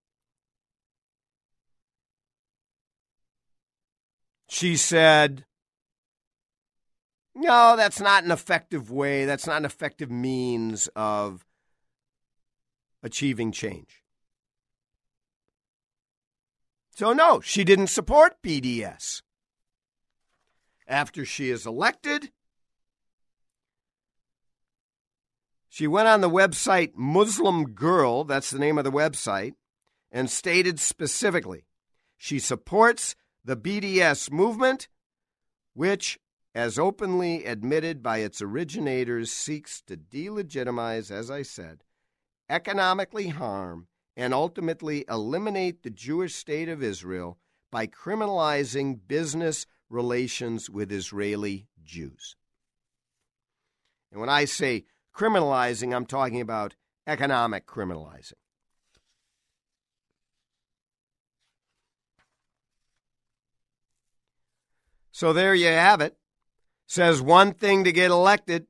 She 4.50 4.76
said, 4.76 5.46
no, 7.34 7.76
that's 7.78 8.02
not 8.02 8.24
an 8.24 8.32
effective 8.32 8.92
way. 8.92 9.26
That's 9.26 9.48
not 9.48 9.58
an 9.58 9.66
effective 9.66 10.12
means 10.12 10.90
of 10.96 11.46
achieving 13.02 13.52
change. 13.52 14.04
So, 16.94 17.14
no, 17.14 17.40
she 17.40 17.64
didn't 17.64 17.88
support 17.88 18.42
BDS. 18.44 19.22
After 20.92 21.26
she 21.26 21.50
is 21.50 21.66
elected, 21.66 22.32
she 25.70 25.88
went 25.88 26.10
on 26.10 26.22
the 26.22 26.30
website 26.30 26.92
Muslim 26.96 27.74
Girl, 27.74 28.26
that's 28.26 28.52
the 28.52 28.60
name 28.60 28.78
of 28.78 28.84
the 28.84 28.92
website, 28.92 29.54
and 30.12 30.30
stated 30.30 30.80
specifically 30.80 31.66
she 32.18 32.38
supports 32.38 33.16
the 33.44 33.56
BDS 33.56 34.30
movement, 34.32 34.89
which 35.74 36.20
as 36.54 36.78
openly 36.78 37.46
admitted 37.46 38.04
by 38.04 38.18
its 38.18 38.42
originators, 38.42 39.32
seeks 39.32 39.82
to 39.84 39.96
delegitimize, 39.96 41.10
as 41.10 41.32
I 41.32 41.44
said, 41.44 41.84
economically 42.50 43.30
harm, 43.30 43.88
and 44.18 44.34
ultimately 44.34 45.06
eliminate 45.10 45.84
the 45.84 45.89
Jewish 45.89 46.36
state 46.36 46.68
of 46.68 46.84
Israel 46.84 47.38
by 47.72 47.88
criminalizing 47.88 49.00
business 49.08 49.66
relations 49.92 50.70
with 50.70 50.92
Israeli 50.92 51.68
Jews. 51.84 52.36
And 54.12 54.20
when 54.20 54.30
I 54.30 54.46
say 54.46 54.86
criminalizing, 55.16 55.96
I'm 55.96 56.06
talking 56.06 56.42
about 56.42 56.76
economic 57.08 57.66
criminalizing. 57.66 58.34
So 65.12 65.34
there 65.34 65.54
you 65.54 65.68
have 65.68 66.02
it 66.02 66.18
says 66.92 67.22
one 67.22 67.54
thing 67.54 67.86
to 67.86 67.92
get 67.94 68.12
elected, 68.12 68.68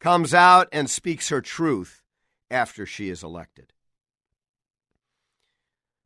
comes 0.00 0.34
out 0.34 0.66
and 0.72 0.90
speaks 0.90 1.28
her 1.28 1.40
truth 1.40 2.02
after 2.50 2.84
she 2.84 3.08
is 3.08 3.22
elected. 3.22 3.72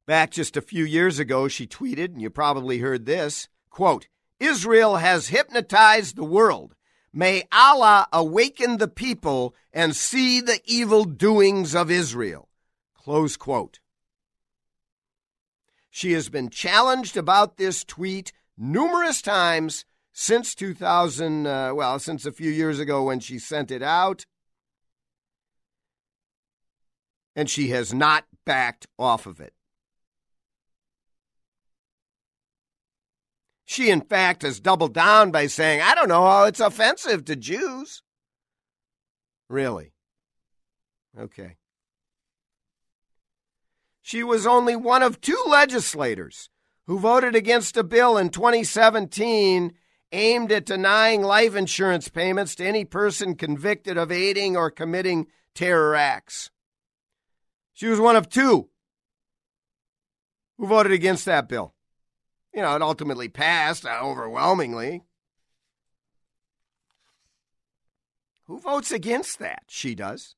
Back 0.06 0.32
just 0.32 0.54
a 0.54 0.60
few 0.60 0.84
years 0.84 1.18
ago, 1.18 1.48
she 1.48 1.66
tweeted, 1.66 2.12
and 2.12 2.20
you 2.20 2.28
probably 2.28 2.80
heard 2.80 3.06
this 3.06 3.48
quote, 3.70 4.06
Israel 4.40 4.96
has 4.96 5.28
hypnotized 5.28 6.16
the 6.16 6.24
world. 6.24 6.74
May 7.12 7.44
Allah 7.50 8.08
awaken 8.12 8.76
the 8.76 8.88
people 8.88 9.54
and 9.72 9.96
see 9.96 10.40
the 10.40 10.60
evil 10.64 11.04
doings 11.04 11.74
of 11.74 11.90
Israel. 11.90 12.48
Close 12.94 13.36
quote. 13.36 13.80
She 15.90 16.12
has 16.12 16.28
been 16.28 16.50
challenged 16.50 17.16
about 17.16 17.56
this 17.56 17.82
tweet 17.82 18.32
numerous 18.58 19.22
times 19.22 19.86
since 20.12 20.54
2000, 20.54 21.46
uh, 21.46 21.72
well, 21.74 21.98
since 21.98 22.26
a 22.26 22.32
few 22.32 22.50
years 22.50 22.78
ago 22.78 23.04
when 23.04 23.20
she 23.20 23.38
sent 23.38 23.70
it 23.70 23.82
out. 23.82 24.26
And 27.34 27.48
she 27.48 27.68
has 27.68 27.94
not 27.94 28.26
backed 28.44 28.86
off 28.98 29.24
of 29.26 29.40
it. 29.40 29.55
She, 33.66 33.90
in 33.90 34.00
fact, 34.00 34.42
has 34.42 34.60
doubled 34.60 34.94
down 34.94 35.32
by 35.32 35.48
saying, 35.48 35.82
I 35.82 35.94
don't 35.96 36.08
know 36.08 36.24
how 36.24 36.44
it's 36.44 36.60
offensive 36.60 37.24
to 37.26 37.36
Jews. 37.36 38.02
Really? 39.48 39.92
Okay. 41.18 41.56
She 44.00 44.22
was 44.22 44.46
only 44.46 44.76
one 44.76 45.02
of 45.02 45.20
two 45.20 45.42
legislators 45.48 46.48
who 46.86 47.00
voted 47.00 47.34
against 47.34 47.76
a 47.76 47.82
bill 47.82 48.16
in 48.16 48.28
2017 48.28 49.72
aimed 50.12 50.52
at 50.52 50.64
denying 50.64 51.22
life 51.22 51.56
insurance 51.56 52.08
payments 52.08 52.54
to 52.54 52.64
any 52.64 52.84
person 52.84 53.34
convicted 53.34 53.98
of 53.98 54.12
aiding 54.12 54.56
or 54.56 54.70
committing 54.70 55.26
terror 55.56 55.96
acts. 55.96 56.50
She 57.74 57.88
was 57.88 57.98
one 57.98 58.14
of 58.14 58.28
two 58.28 58.68
who 60.56 60.68
voted 60.68 60.92
against 60.92 61.24
that 61.24 61.48
bill. 61.48 61.74
You 62.56 62.62
know, 62.62 62.74
it 62.74 62.80
ultimately 62.80 63.28
passed 63.28 63.84
uh, 63.84 64.00
overwhelmingly. 64.02 65.02
Who 68.46 68.58
votes 68.58 68.90
against 68.90 69.40
that? 69.40 69.64
She 69.68 69.94
does. 69.94 70.34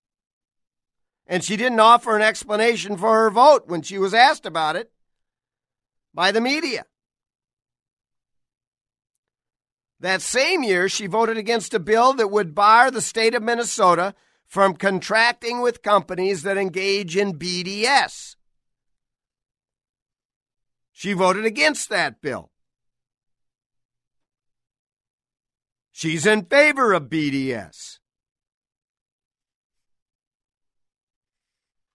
And 1.29 1.45
she 1.45 1.57
didn't 1.57 1.79
offer 1.79 2.17
an 2.17 2.23
explanation 2.23 2.97
for 2.97 3.13
her 3.13 3.31
vote 3.31 3.69
when 3.69 3.83
she 3.83 3.99
was 3.99 4.15
asked 4.15 4.47
about 4.47 4.75
it 4.75 4.91
by 6.13 6.33
the 6.33 6.41
media. 6.41 6.87
That 10.01 10.21
same 10.21 10.65
year, 10.65 10.89
she 10.89 11.07
voted 11.07 11.37
against 11.37 11.73
a 11.73 11.79
bill 11.79 12.15
that 12.15 12.33
would 12.33 12.53
bar 12.53 12.91
the 12.91 13.01
state 13.01 13.35
of 13.35 13.45
Minnesota 13.45 14.17
from 14.49 14.75
contracting 14.75 15.61
with 15.61 15.83
companies 15.83 16.43
that 16.43 16.57
engage 16.57 17.17
in 17.17 17.39
BDS. 17.39 18.35
She 20.99 21.13
voted 21.13 21.45
against 21.45 21.91
that 21.91 22.21
bill. 22.21 22.51
She's 25.93 26.27
in 26.27 26.47
favor 26.47 26.93
of 26.93 27.05
BDS. 27.05 28.01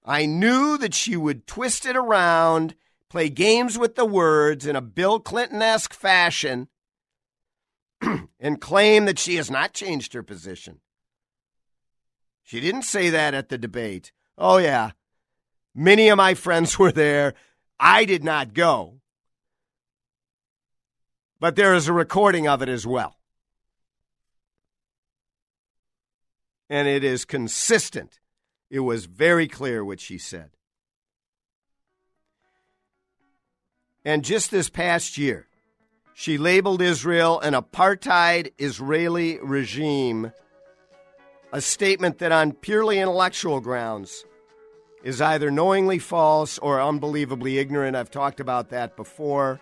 I 0.06 0.26
knew 0.26 0.78
that 0.78 0.94
she 0.94 1.18
would 1.18 1.48
twist 1.48 1.86
it 1.86 1.98
around, 1.98 2.76
play 3.10 3.28
games 3.28 3.78
with 3.78 3.96
the 3.96 4.06
words 4.06 4.66
in 4.66 4.78
a 4.78 4.82
Bill 4.82 5.20
Clinton 5.20 5.62
esque 5.62 5.94
fashion, 5.94 6.70
and 8.40 8.62
claim 8.62 9.04
that 9.04 9.20
she 9.20 9.36
has 9.36 9.52
not 9.52 9.74
changed 9.74 10.14
her 10.14 10.24
position. 10.24 10.80
She 12.42 12.62
didn't 12.62 12.84
say 12.84 13.10
that 13.10 13.34
at 13.34 13.50
the 13.50 13.58
debate. 13.58 14.14
Oh, 14.38 14.60
yeah. 14.60 14.92
Many 15.76 16.08
of 16.08 16.16
my 16.16 16.36
friends 16.36 16.80
were 16.80 16.94
there. 16.94 17.34
I 17.86 18.06
did 18.06 18.24
not 18.24 18.54
go. 18.54 19.02
But 21.42 21.58
there 21.58 21.76
is 21.76 21.90
a 21.90 21.94
recording 21.94 22.48
of 22.48 22.62
it 22.62 22.70
as 22.70 22.88
well. 22.88 23.18
And 26.70 26.88
it 26.88 27.04
is 27.04 27.26
consistent 27.26 28.22
it 28.70 28.80
was 28.80 29.06
very 29.06 29.50
clear 29.50 29.84
what 29.84 30.00
she 30.00 30.18
said. 30.18 30.52
And 34.06 34.24
just 34.24 34.50
this 34.50 34.70
past 34.70 35.18
year, 35.18 35.48
she 36.14 36.38
labeled 36.38 36.82
Israel 36.82 37.42
an 37.42 37.54
apartheid 37.54 38.54
Israeli 38.58 39.40
regime, 39.44 40.32
a 41.52 41.60
statement 41.60 42.20
that, 42.20 42.32
on 42.32 42.54
purely 42.54 43.00
intellectual 43.00 43.60
grounds, 43.60 44.26
is 45.04 45.22
either 45.22 45.52
knowingly 45.52 46.00
false 46.00 46.58
or 46.60 46.82
unbelievably 46.82 47.58
ignorant. 47.58 47.96
I've 47.96 48.10
talked 48.12 48.40
about 48.40 48.70
that 48.70 48.96
before. 48.96 49.60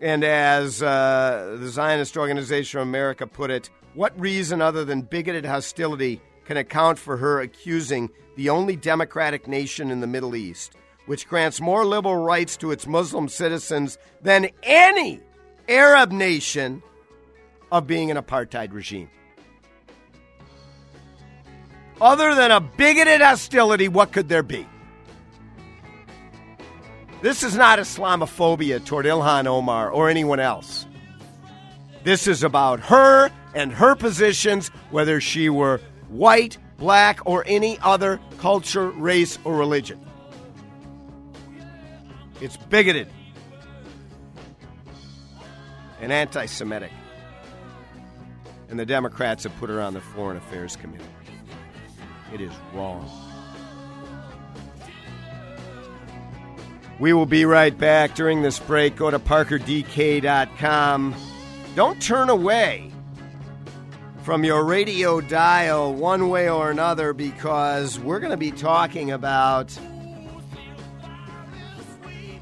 And 0.00 0.24
as 0.24 0.82
uh, 0.82 1.56
the 1.60 1.68
Zionist 1.68 2.16
Organization 2.16 2.80
of 2.80 2.88
America 2.88 3.26
put 3.26 3.50
it, 3.50 3.70
what 3.94 4.18
reason 4.18 4.60
other 4.60 4.84
than 4.84 5.02
bigoted 5.02 5.44
hostility 5.44 6.20
can 6.44 6.56
account 6.56 6.98
for 6.98 7.16
her 7.16 7.40
accusing 7.40 8.10
the 8.36 8.48
only 8.48 8.74
democratic 8.74 9.46
nation 9.46 9.90
in 9.90 10.00
the 10.00 10.06
Middle 10.06 10.34
East, 10.34 10.74
which 11.06 11.28
grants 11.28 11.60
more 11.60 11.84
liberal 11.84 12.16
rights 12.16 12.56
to 12.56 12.72
its 12.72 12.86
Muslim 12.86 13.28
citizens 13.28 13.98
than 14.22 14.50
any 14.64 15.20
Arab 15.68 16.10
nation, 16.10 16.82
of 17.70 17.86
being 17.86 18.10
an 18.10 18.18
apartheid 18.18 18.72
regime. 18.72 19.08
Other 22.02 22.34
than 22.34 22.50
a 22.50 22.58
bigoted 22.58 23.20
hostility, 23.20 23.86
what 23.86 24.10
could 24.10 24.28
there 24.28 24.42
be? 24.42 24.66
This 27.20 27.44
is 27.44 27.54
not 27.56 27.78
Islamophobia 27.78 28.84
toward 28.84 29.06
Ilhan 29.06 29.46
Omar 29.46 29.88
or 29.88 30.08
anyone 30.08 30.40
else. 30.40 30.84
This 32.02 32.26
is 32.26 32.42
about 32.42 32.80
her 32.80 33.30
and 33.54 33.72
her 33.72 33.94
positions, 33.94 34.66
whether 34.90 35.20
she 35.20 35.48
were 35.48 35.80
white, 36.08 36.58
black, 36.76 37.20
or 37.24 37.44
any 37.46 37.78
other 37.78 38.18
culture, 38.38 38.90
race, 38.90 39.38
or 39.44 39.56
religion. 39.56 40.04
It's 42.40 42.56
bigoted 42.56 43.06
and 46.00 46.12
anti 46.12 46.46
Semitic. 46.46 46.90
And 48.70 48.80
the 48.80 48.86
Democrats 48.86 49.44
have 49.44 49.56
put 49.58 49.70
her 49.70 49.80
on 49.80 49.94
the 49.94 50.00
Foreign 50.00 50.36
Affairs 50.36 50.74
Committee. 50.74 51.11
It 52.32 52.40
is 52.40 52.52
wrong. 52.72 53.08
We 56.98 57.12
will 57.12 57.26
be 57.26 57.44
right 57.44 57.76
back 57.76 58.14
during 58.14 58.42
this 58.42 58.58
break. 58.58 58.96
Go 58.96 59.10
to 59.10 59.18
parkerdk.com. 59.18 61.14
Don't 61.74 62.00
turn 62.00 62.30
away 62.30 62.92
from 64.22 64.44
your 64.44 64.64
radio 64.64 65.20
dial 65.20 65.92
one 65.92 66.28
way 66.28 66.48
or 66.48 66.70
another 66.70 67.12
because 67.12 67.98
we're 67.98 68.20
going 68.20 68.30
to 68.30 68.36
be 68.36 68.52
talking 68.52 69.10
about 69.10 69.76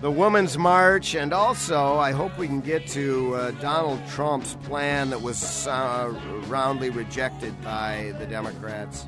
the 0.03 0.11
Women's 0.11 0.59
March 0.59 1.15
and 1.15 1.33
also 1.33 1.97
I 1.97 2.13
hope 2.13 2.37
we 2.37 2.47
can 2.47 2.61
get 2.61 2.87
to 2.89 3.35
uh, 3.35 3.51
Donald 3.53 4.01
Trump's 4.09 4.57
plan 4.63 5.11
that 5.11 5.23
was 5.23 5.67
uh, 5.67 6.13
roundly 6.49 6.91
rejected 6.91 7.59
by 7.63 8.15
the 8.19 8.27
Democrats. 8.27 9.07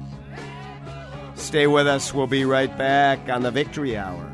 Stay 1.42 1.66
with 1.66 1.88
us. 1.88 2.14
We'll 2.14 2.28
be 2.28 2.44
right 2.44 2.74
back 2.78 3.28
on 3.28 3.42
the 3.42 3.50
Victory 3.50 3.96
Hour. 3.96 4.28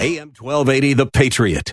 AM 0.00 0.32
1280, 0.38 0.92
The 0.92 1.06
Patriot. 1.06 1.72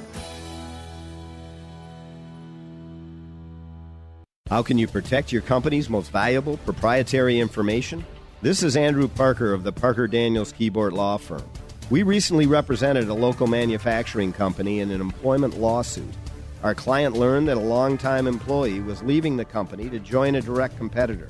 How 4.51 4.61
can 4.61 4.77
you 4.77 4.85
protect 4.85 5.31
your 5.31 5.43
company's 5.43 5.89
most 5.89 6.11
valuable 6.11 6.57
proprietary 6.57 7.39
information? 7.39 8.03
This 8.41 8.63
is 8.63 8.75
Andrew 8.75 9.07
Parker 9.07 9.53
of 9.53 9.63
the 9.63 9.71
Parker 9.71 10.07
Daniels 10.07 10.51
Kibort 10.51 10.91
Law 10.91 11.15
Firm. 11.15 11.49
We 11.89 12.03
recently 12.03 12.47
represented 12.47 13.07
a 13.07 13.13
local 13.13 13.47
manufacturing 13.47 14.33
company 14.33 14.81
in 14.81 14.91
an 14.91 14.99
employment 14.99 15.57
lawsuit. 15.57 16.13
Our 16.63 16.75
client 16.75 17.15
learned 17.15 17.47
that 17.47 17.55
a 17.55 17.61
longtime 17.61 18.27
employee 18.27 18.81
was 18.81 19.01
leaving 19.03 19.37
the 19.37 19.45
company 19.45 19.89
to 19.89 19.99
join 19.99 20.35
a 20.35 20.41
direct 20.41 20.75
competitor. 20.77 21.29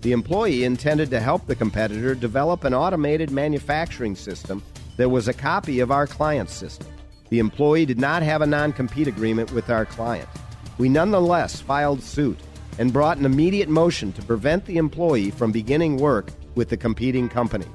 The 0.00 0.12
employee 0.12 0.64
intended 0.64 1.10
to 1.10 1.20
help 1.20 1.46
the 1.46 1.54
competitor 1.54 2.14
develop 2.14 2.64
an 2.64 2.72
automated 2.72 3.30
manufacturing 3.30 4.16
system 4.16 4.62
that 4.96 5.10
was 5.10 5.28
a 5.28 5.34
copy 5.34 5.80
of 5.80 5.90
our 5.90 6.06
client's 6.06 6.54
system. 6.54 6.88
The 7.28 7.40
employee 7.40 7.84
did 7.84 7.98
not 7.98 8.22
have 8.22 8.40
a 8.40 8.46
non 8.46 8.72
compete 8.72 9.06
agreement 9.06 9.52
with 9.52 9.68
our 9.68 9.84
client. 9.84 10.30
We 10.78 10.88
nonetheless 10.88 11.60
filed 11.60 12.02
suit 12.02 12.38
and 12.78 12.92
brought 12.92 13.18
an 13.18 13.26
immediate 13.26 13.68
motion 13.68 14.12
to 14.12 14.22
prevent 14.22 14.64
the 14.66 14.76
employee 14.76 15.30
from 15.30 15.52
beginning 15.52 15.96
work 15.96 16.30
with 16.54 16.68
the 16.68 16.76
competing 16.76 17.28
company. 17.28 17.66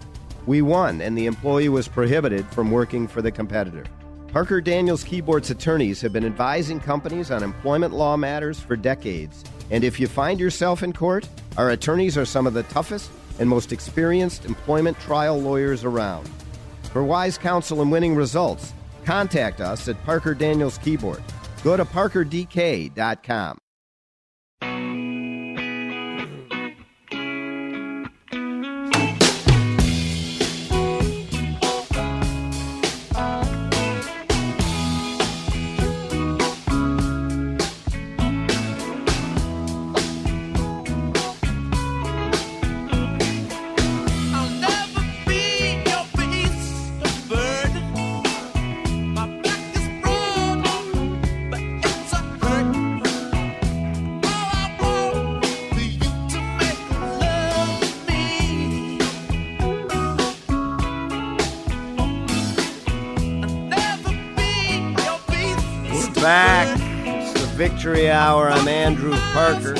We 0.45 0.61
won, 0.61 1.01
and 1.01 1.17
the 1.17 1.25
employee 1.25 1.69
was 1.69 1.87
prohibited 1.87 2.47
from 2.47 2.71
working 2.71 3.07
for 3.07 3.21
the 3.21 3.31
competitor. 3.31 3.85
Parker 4.31 4.61
Daniels 4.61 5.03
Kibort's 5.03 5.49
attorneys 5.49 6.01
have 6.01 6.13
been 6.13 6.25
advising 6.25 6.79
companies 6.79 7.31
on 7.31 7.43
employment 7.43 7.93
law 7.93 8.15
matters 8.15 8.59
for 8.59 8.75
decades. 8.75 9.43
And 9.71 9.83
if 9.83 9.99
you 9.99 10.07
find 10.07 10.39
yourself 10.39 10.83
in 10.83 10.93
court, 10.93 11.27
our 11.57 11.71
attorneys 11.71 12.17
are 12.17 12.25
some 12.25 12.45
of 12.45 12.53
the 12.53 12.63
toughest 12.63 13.09
and 13.39 13.49
most 13.49 13.71
experienced 13.71 14.45
employment 14.45 14.99
trial 14.99 15.39
lawyers 15.39 15.83
around. 15.83 16.29
For 16.93 17.03
wise 17.03 17.37
counsel 17.37 17.81
and 17.81 17.91
winning 17.91 18.15
results, 18.15 18.73
contact 19.05 19.61
us 19.61 19.87
at 19.87 20.03
Parker 20.03 20.33
Daniels 20.33 20.77
Kibort. 20.79 21.21
Go 21.63 21.75
to 21.77 21.85
parkerdk.com. 21.85 23.59
Hour. 68.29 68.51
I'm 68.51 68.67
Andrew 68.67 69.15
Parker. 69.33 69.73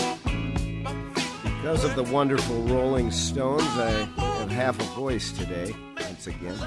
Because 1.43 1.83
of 1.83 1.95
the 1.95 2.01
wonderful 2.11 2.63
Rolling 2.63 3.11
Stones, 3.11 3.61
I 3.61 3.91
have 4.17 4.49
half 4.49 4.79
a 4.79 4.83
voice 4.95 5.31
today, 5.31 5.71
once 6.01 6.25
again. 6.25 6.57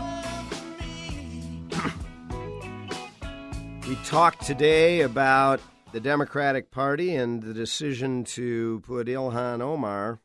we 3.88 3.96
talked 4.04 4.46
today 4.46 5.00
about 5.00 5.60
the 5.90 5.98
Democratic 5.98 6.70
Party 6.70 7.16
and 7.16 7.42
the 7.42 7.52
decision 7.52 8.22
to 8.26 8.80
put 8.86 9.08
Ilhan 9.08 9.60
Omar 9.60 10.20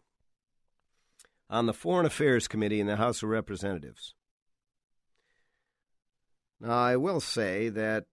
on 1.50 1.66
the 1.66 1.74
Foreign 1.74 2.06
Affairs 2.06 2.48
Committee 2.48 2.80
in 2.80 2.86
the 2.86 2.98
House 2.98 3.24
of 3.24 3.30
Representatives. 3.30 4.14
Now, 6.62 6.78
I 6.78 6.98
will 6.98 7.20
say 7.20 7.70
that 7.70 8.06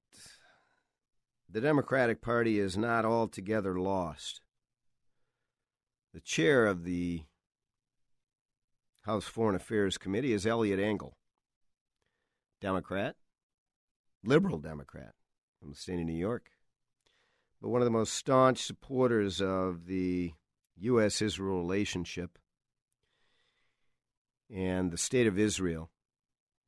the 1.54 1.60
Democratic 1.60 2.20
Party 2.20 2.58
is 2.58 2.76
not 2.76 3.04
altogether 3.04 3.78
lost. 3.78 4.40
The 6.12 6.20
chair 6.20 6.66
of 6.66 6.82
the 6.82 7.22
House 9.02 9.24
Foreign 9.24 9.54
Affairs 9.54 9.96
Committee 9.96 10.32
is 10.32 10.48
Eliot 10.48 10.80
Engel, 10.80 11.16
Democrat, 12.60 13.14
liberal 14.24 14.58
Democrat 14.58 15.12
from 15.60 15.70
the 15.70 15.76
state 15.76 16.00
of 16.00 16.06
New 16.06 16.12
York, 16.12 16.50
but 17.62 17.68
one 17.68 17.80
of 17.80 17.86
the 17.86 17.90
most 17.92 18.14
staunch 18.14 18.58
supporters 18.64 19.40
of 19.40 19.86
the 19.86 20.32
U.S. 20.78 21.22
Israel 21.22 21.58
relationship 21.58 22.36
and 24.52 24.90
the 24.90 24.98
state 24.98 25.28
of 25.28 25.38
Israel 25.38 25.92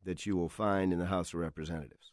that 0.05 0.27
you 0.27 0.37
will 0.37 0.49
find 0.49 0.93
in 0.93 1.01
the 1.01 1.07
House 1.07 1.35
of 1.35 1.41
Representatives. 1.41 2.13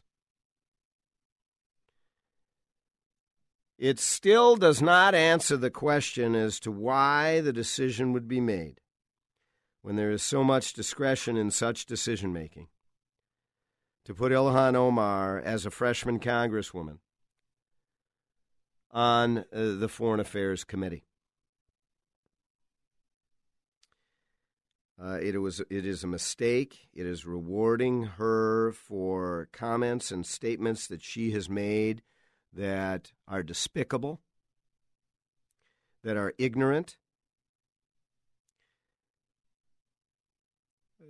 It 3.84 4.00
still 4.00 4.56
does 4.56 4.80
not 4.80 5.14
answer 5.14 5.58
the 5.58 5.68
question 5.68 6.34
as 6.34 6.58
to 6.60 6.70
why 6.70 7.42
the 7.42 7.52
decision 7.52 8.14
would 8.14 8.26
be 8.26 8.40
made 8.40 8.80
when 9.82 9.96
there 9.96 10.10
is 10.10 10.22
so 10.22 10.42
much 10.42 10.72
discretion 10.72 11.36
in 11.36 11.50
such 11.50 11.84
decision 11.84 12.32
making 12.32 12.68
to 14.06 14.14
put 14.14 14.32
Ilhan 14.32 14.74
Omar 14.74 15.38
as 15.38 15.66
a 15.66 15.70
freshman 15.70 16.18
congresswoman 16.18 17.00
on 18.90 19.40
uh, 19.40 19.42
the 19.52 19.90
Foreign 19.90 20.18
Affairs 20.18 20.64
Committee. 20.64 21.04
Uh, 24.98 25.18
it 25.20 25.36
was 25.42 25.60
it 25.68 25.84
is 25.84 26.02
a 26.02 26.06
mistake. 26.06 26.88
It 26.94 27.04
is 27.04 27.26
rewarding 27.26 28.04
her 28.16 28.72
for 28.72 29.50
comments 29.52 30.10
and 30.10 30.24
statements 30.24 30.86
that 30.86 31.02
she 31.02 31.32
has 31.32 31.50
made 31.50 32.00
that 32.54 33.12
are 33.26 33.42
despicable, 33.42 34.20
that 36.02 36.16
are 36.16 36.34
ignorant, 36.38 36.96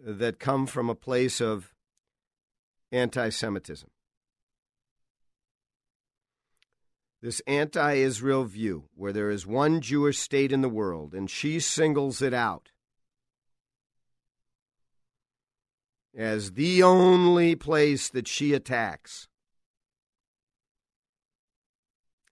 that 0.05 0.38
come 0.38 0.66
from 0.66 0.90
a 0.90 0.95
place 0.95 1.40
of 1.40 1.72
anti 2.92 3.28
Semitism. 3.28 3.90
This 7.22 7.40
anti 7.47 7.95
Israel 7.95 8.45
view, 8.45 8.84
where 8.95 9.12
there 9.12 9.30
is 9.30 9.47
one 9.47 9.80
Jewish 9.80 10.18
state 10.18 10.53
in 10.53 10.61
the 10.61 10.68
world 10.68 11.14
and 11.14 11.30
she 11.30 11.59
singles 11.59 12.20
it 12.20 12.34
out 12.34 12.70
as 16.16 16.53
the 16.53 16.82
only 16.82 17.55
place 17.55 18.09
that 18.11 18.28
she 18.28 18.53
attacks 18.53 19.26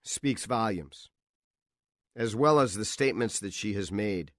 speaks 0.03 0.45
volumes, 0.45 1.09
as 2.15 2.35
well 2.35 2.59
as 2.59 2.75
the 2.75 2.85
statements 2.85 3.39
that 3.39 3.53
she 3.53 3.73
has 3.73 3.91
made 3.91 4.31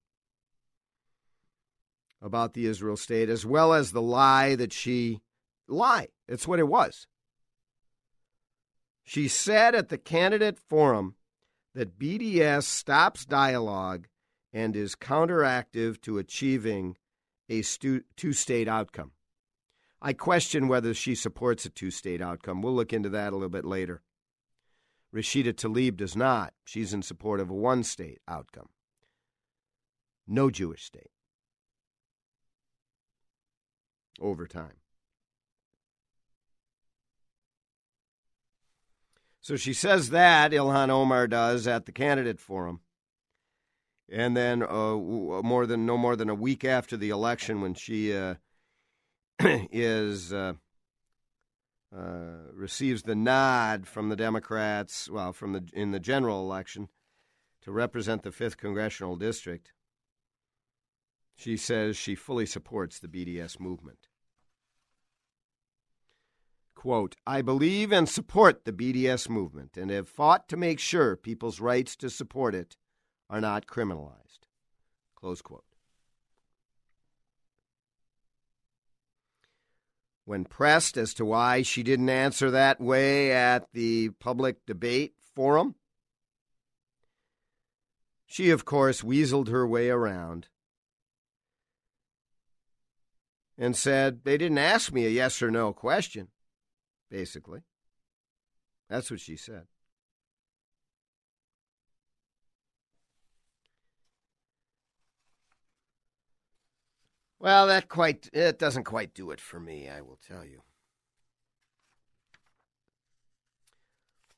about 2.21 2.53
the 2.53 2.65
Israel 2.65 2.97
state, 2.97 3.29
as 3.29 3.45
well 3.45 3.73
as 3.73 3.91
the 3.91 4.01
lie 4.01 4.55
that 4.55 4.73
she 4.73 5.21
lie. 5.67 6.07
It's 6.27 6.47
what 6.47 6.59
it 6.59 6.67
was. 6.67 7.07
She 9.03 9.27
said 9.27 9.75
at 9.75 9.89
the 9.89 9.97
candidate 9.97 10.57
forum 10.57 11.15
that 11.75 11.99
BDS 11.99 12.63
stops 12.63 13.25
dialogue 13.25 14.07
and 14.51 14.75
is 14.75 14.95
counteractive 14.95 16.01
to 16.01 16.17
achieving 16.17 16.97
a 17.49 17.61
stu- 17.61 18.03
two 18.15 18.33
state 18.33 18.67
outcome. 18.67 19.11
I 20.01 20.13
question 20.13 20.67
whether 20.67 20.93
she 20.93 21.13
supports 21.13 21.65
a 21.65 21.69
two 21.69 21.91
state 21.91 22.21
outcome. 22.21 22.61
We'll 22.61 22.73
look 22.73 22.93
into 22.93 23.09
that 23.09 23.33
a 23.33 23.35
little 23.35 23.49
bit 23.49 23.65
later. 23.65 24.01
Rashida 25.15 25.53
Tlaib 25.53 25.95
does 25.95 26.15
not. 26.15 26.53
She's 26.65 26.93
in 26.93 27.01
support 27.01 27.39
of 27.39 27.49
a 27.49 27.53
one 27.53 27.83
state 27.83 28.19
outcome. 28.27 28.67
No 30.27 30.49
Jewish 30.49 30.83
state. 30.83 31.11
Over 34.19 34.45
time. 34.47 34.77
So 39.39 39.55
she 39.55 39.73
says 39.73 40.09
that, 40.09 40.51
Ilhan 40.51 40.89
Omar 40.89 41.27
does, 41.27 41.67
at 41.67 41.85
the 41.85 41.91
candidate 41.91 42.39
forum. 42.39 42.79
And 44.11 44.35
then 44.35 44.63
uh, 44.63 44.95
more 44.95 45.65
than 45.65 45.85
no 45.85 45.97
more 45.97 46.15
than 46.15 46.29
a 46.29 46.35
week 46.35 46.65
after 46.65 46.97
the 46.97 47.09
election, 47.09 47.61
when 47.61 47.73
she 47.73 48.15
uh, 48.15 48.35
is 49.39 50.33
uh, 50.33 50.53
uh, 51.95 52.51
receives 52.53 53.03
the 53.03 53.15
nod 53.15 53.87
from 53.87 54.09
the 54.09 54.15
Democrats, 54.15 55.09
well, 55.09 55.31
from 55.31 55.53
the 55.53 55.67
in 55.73 55.91
the 55.91 55.99
general 55.99 56.41
election 56.41 56.89
to 57.61 57.71
represent 57.71 58.23
the 58.23 58.31
fifth 58.31 58.57
congressional 58.57 59.15
district, 59.15 59.71
she 61.35 61.57
says 61.57 61.97
she 61.97 62.15
fully 62.15 62.45
supports 62.45 62.99
the 62.99 63.07
BDS 63.07 63.59
movement. 63.59 64.07
Quote, 66.75 67.15
I 67.25 67.41
believe 67.41 67.91
and 67.91 68.07
support 68.07 68.65
the 68.65 68.73
BDS 68.73 69.29
movement 69.29 69.77
and 69.77 69.89
have 69.89 70.07
fought 70.07 70.47
to 70.49 70.57
make 70.57 70.79
sure 70.79 71.15
people's 71.15 71.59
rights 71.59 71.95
to 71.97 72.09
support 72.09 72.53
it 72.53 72.77
are 73.29 73.41
not 73.41 73.65
criminalized. 73.65 74.45
Close 75.15 75.41
quote. 75.41 75.74
When 80.25 80.43
pressed 80.43 80.97
as 80.97 81.13
to 81.15 81.25
why 81.25 81.61
she 81.61 81.83
didn't 81.83 82.09
answer 82.09 82.49
that 82.51 82.81
way 82.81 83.31
at 83.31 83.71
the 83.73 84.09
public 84.19 84.65
debate 84.65 85.13
forum, 85.19 85.75
she, 88.25 88.49
of 88.49 88.65
course, 88.65 89.01
weaseled 89.01 89.49
her 89.49 89.67
way 89.67 89.89
around 89.89 90.47
and 93.55 93.75
said, 93.75 94.21
They 94.23 94.37
didn't 94.37 94.57
ask 94.57 94.91
me 94.91 95.05
a 95.05 95.09
yes 95.09 95.41
or 95.43 95.51
no 95.51 95.73
question, 95.73 96.29
basically. 97.09 97.61
That's 98.89 99.11
what 99.11 99.19
she 99.19 99.35
said. 99.35 99.67
Well, 107.39 107.67
that 107.67 107.89
quite 107.89 108.29
it 108.33 108.57
doesn't 108.57 108.85
quite 108.85 109.13
do 109.13 109.31
it 109.31 109.41
for 109.41 109.59
me, 109.59 109.89
I 109.89 110.01
will 110.01 110.19
tell 110.25 110.45
you. 110.45 110.61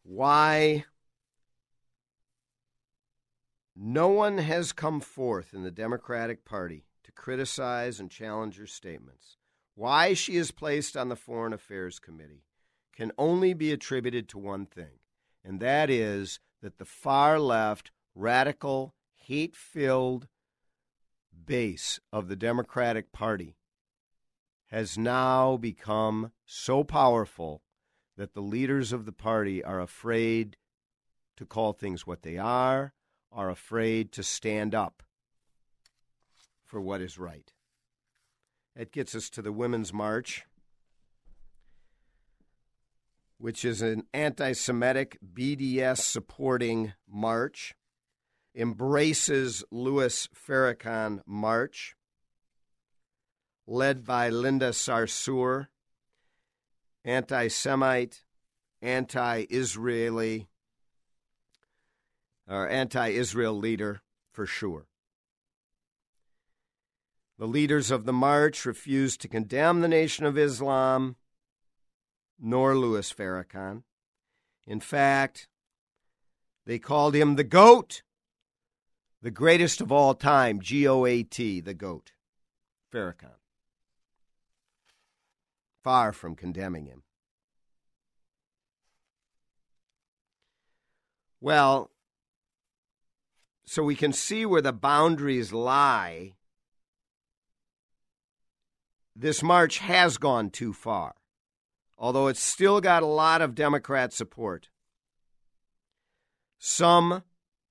Why 0.04 0.86
no 3.76 4.08
one 4.08 4.40
has 4.40 4.72
come 4.72 5.00
forth 5.00 5.54
in 5.54 5.64
the 5.64 5.72
Democratic 5.72 6.44
Party 6.44 6.86
to 7.04 7.12
criticize 7.12 8.00
and 8.00 8.10
challenge 8.10 8.58
her 8.58 8.66
statements. 8.66 9.38
Why 9.76 10.14
she 10.14 10.36
is 10.36 10.50
placed 10.50 10.98
on 10.98 11.10
the 11.10 11.16
Foreign 11.16 11.54
Affairs 11.54 12.00
Committee 12.00 12.46
can 12.96 13.12
only 13.18 13.54
be 13.54 13.72
attributed 13.72 14.28
to 14.30 14.40
one 14.40 14.66
thing, 14.66 15.00
and 15.44 15.60
that 15.60 15.92
is 15.92 16.40
that 16.64 16.80
the 16.80 16.86
far 16.86 17.40
left, 17.40 17.92
radical, 18.16 18.96
hate 19.14 19.56
filled 19.56 20.28
base 21.48 22.00
of 22.14 22.28
the 22.28 22.36
Democratic 22.36 23.12
Party 23.12 23.56
has 24.68 24.98
now 24.98 25.58
become 25.58 26.32
so 26.46 26.84
powerful 26.84 27.64
that 28.18 28.34
the 28.34 28.42
leaders 28.42 28.94
of 28.94 29.06
the 29.06 29.12
party 29.12 29.64
are 29.64 29.80
afraid 29.80 30.58
to 31.38 31.46
call 31.46 31.74
things 31.74 32.06
what 32.06 32.22
they 32.22 32.38
are, 32.38 32.94
are 33.32 33.50
afraid 33.50 34.12
to 34.12 34.22
stand 34.22 34.76
up 34.76 35.02
for 36.66 36.82
what 36.82 37.02
is 37.02 37.18
right. 37.18 37.54
That 38.76 38.92
gets 38.92 39.16
us 39.16 39.30
to 39.32 39.42
the 39.42 39.52
Women's 39.52 39.94
March, 39.94 40.46
which 43.38 43.64
is 43.64 43.82
an 43.82 44.04
anti 44.14 44.52
Semitic 44.52 45.18
BDS 45.34 46.00
supporting 46.00 46.94
march 47.08 47.74
embraces 48.58 49.64
Louis 49.72 50.28
Farrakhan 50.34 51.22
March, 51.28 51.96
led 53.68 54.04
by 54.04 54.30
Linda 54.30 54.70
Sarsour, 54.70 55.68
anti 57.06 57.48
Semite, 57.48 58.24
anti 58.82 59.46
Israeli, 59.50 60.48
or 62.50 62.68
anti 62.68 63.10
Israel 63.10 63.54
leader 63.54 64.02
for 64.32 64.48
sure. 64.48 64.88
The 67.38 67.48
leaders 67.48 67.92
of 67.92 68.06
the 68.06 68.14
march 68.14 68.66
refused 68.66 69.22
to 69.22 69.28
condemn 69.28 69.82
the 69.82 69.88
Nation 69.88 70.26
of 70.26 70.38
Islam 70.38 71.16
nor 72.40 72.76
Louis 72.76 73.12
Farrakhan. 73.14 73.84
In 74.66 74.80
fact, 74.80 75.48
they 76.66 76.80
called 76.80 77.14
him 77.14 77.36
the 77.36 77.44
GOAT 77.44 78.02
the 79.28 79.32
greatest 79.32 79.82
of 79.82 79.92
all 79.92 80.14
time, 80.14 80.62
G 80.62 80.88
O 80.88 81.06
A 81.06 81.22
T, 81.22 81.60
the 81.60 81.74
GOAT, 81.74 82.14
Farrakhan. 82.94 83.36
Far 85.84 86.14
from 86.14 86.34
condemning 86.34 86.86
him. 86.86 87.04
Well, 91.42 91.92
so 93.66 93.84
we 93.84 93.96
can 93.96 94.14
see 94.14 94.46
where 94.46 94.62
the 94.62 94.72
boundaries 94.72 95.52
lie. 95.52 96.36
This 99.14 99.44
march 99.44 99.80
has 99.80 100.18
gone 100.18 100.52
too 100.52 100.72
far, 100.72 101.16
although 101.98 102.28
it's 102.28 102.42
still 102.42 102.80
got 102.80 103.04
a 103.04 103.06
lot 103.06 103.42
of 103.42 103.56
Democrat 103.56 104.14
support. 104.14 104.70
Some 106.58 107.24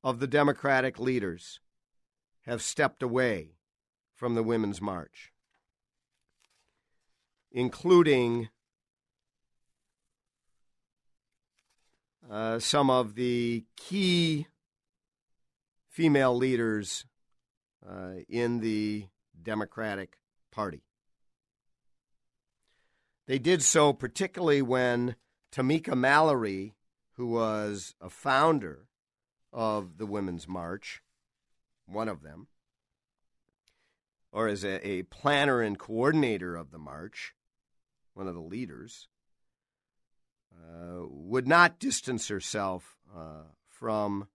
of 0.06 0.20
the 0.20 0.26
Democratic 0.28 1.00
leaders 1.00 1.58
have 2.42 2.62
stepped 2.62 3.02
away 3.02 3.56
from 4.14 4.36
the 4.36 4.42
Women's 4.44 4.80
March, 4.80 5.32
including 7.50 8.48
uh, 12.30 12.60
some 12.60 12.88
of 12.88 13.16
the 13.16 13.64
key 13.76 14.46
female 15.88 16.36
leaders 16.36 17.04
uh, 17.84 18.20
in 18.28 18.60
the 18.60 19.06
Democratic 19.42 20.18
Party. 20.52 20.84
They 23.26 23.40
did 23.40 23.60
so 23.64 23.92
particularly 23.92 24.62
when 24.62 25.16
Tamika 25.50 25.96
Mallory, 25.96 26.76
who 27.14 27.26
was 27.26 27.96
a 28.00 28.08
founder 28.08 28.86
of 29.56 29.96
the 29.96 30.04
Women's 30.04 30.46
March, 30.46 31.02
one 31.86 32.10
of 32.10 32.22
them, 32.22 32.46
or 34.30 34.48
as 34.48 34.62
a, 34.62 34.86
a 34.86 35.02
planner 35.04 35.62
and 35.62 35.78
coordinator 35.78 36.56
of 36.56 36.70
the 36.70 36.78
march, 36.78 37.34
one 38.12 38.28
of 38.28 38.34
the 38.34 38.40
leaders, 38.40 39.08
uh, 40.52 41.06
would 41.08 41.48
not 41.48 41.78
distance 41.78 42.28
herself 42.28 42.98
uh, 43.16 43.44
from 43.66 44.28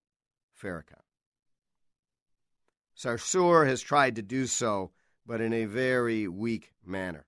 Farrakhan. 0.59 1.03
Sarsour 2.97 3.67
has 3.67 3.81
tried 3.81 4.15
to 4.15 4.23
do 4.23 4.47
so, 4.47 4.89
but 5.27 5.39
in 5.39 5.53
a 5.53 5.65
very 5.65 6.27
weak 6.27 6.73
manner. 6.83 7.25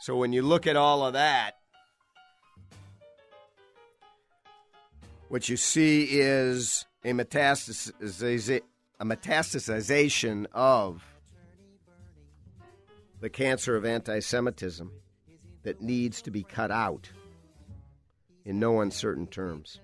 So 0.00 0.16
when 0.16 0.32
you 0.32 0.42
look 0.42 0.66
at 0.66 0.76
all 0.76 1.06
of 1.06 1.12
that, 1.12 1.57
what 5.28 5.48
you 5.48 5.56
see 5.56 6.04
is 6.04 6.86
a, 7.04 7.12
metastas- 7.12 7.92
a 9.00 9.04
metastasization 9.04 10.46
of 10.52 11.02
the 13.20 13.28
cancer 13.28 13.76
of 13.76 13.84
anti 13.84 14.20
Semitism 14.20 14.90
that 15.62 15.82
needs 15.82 16.22
to 16.22 16.30
be 16.30 16.42
cut 16.42 16.70
out 16.70 17.10
in 18.44 18.58
no 18.58 18.80
uncertain 18.80 19.26
terms. 19.26 19.80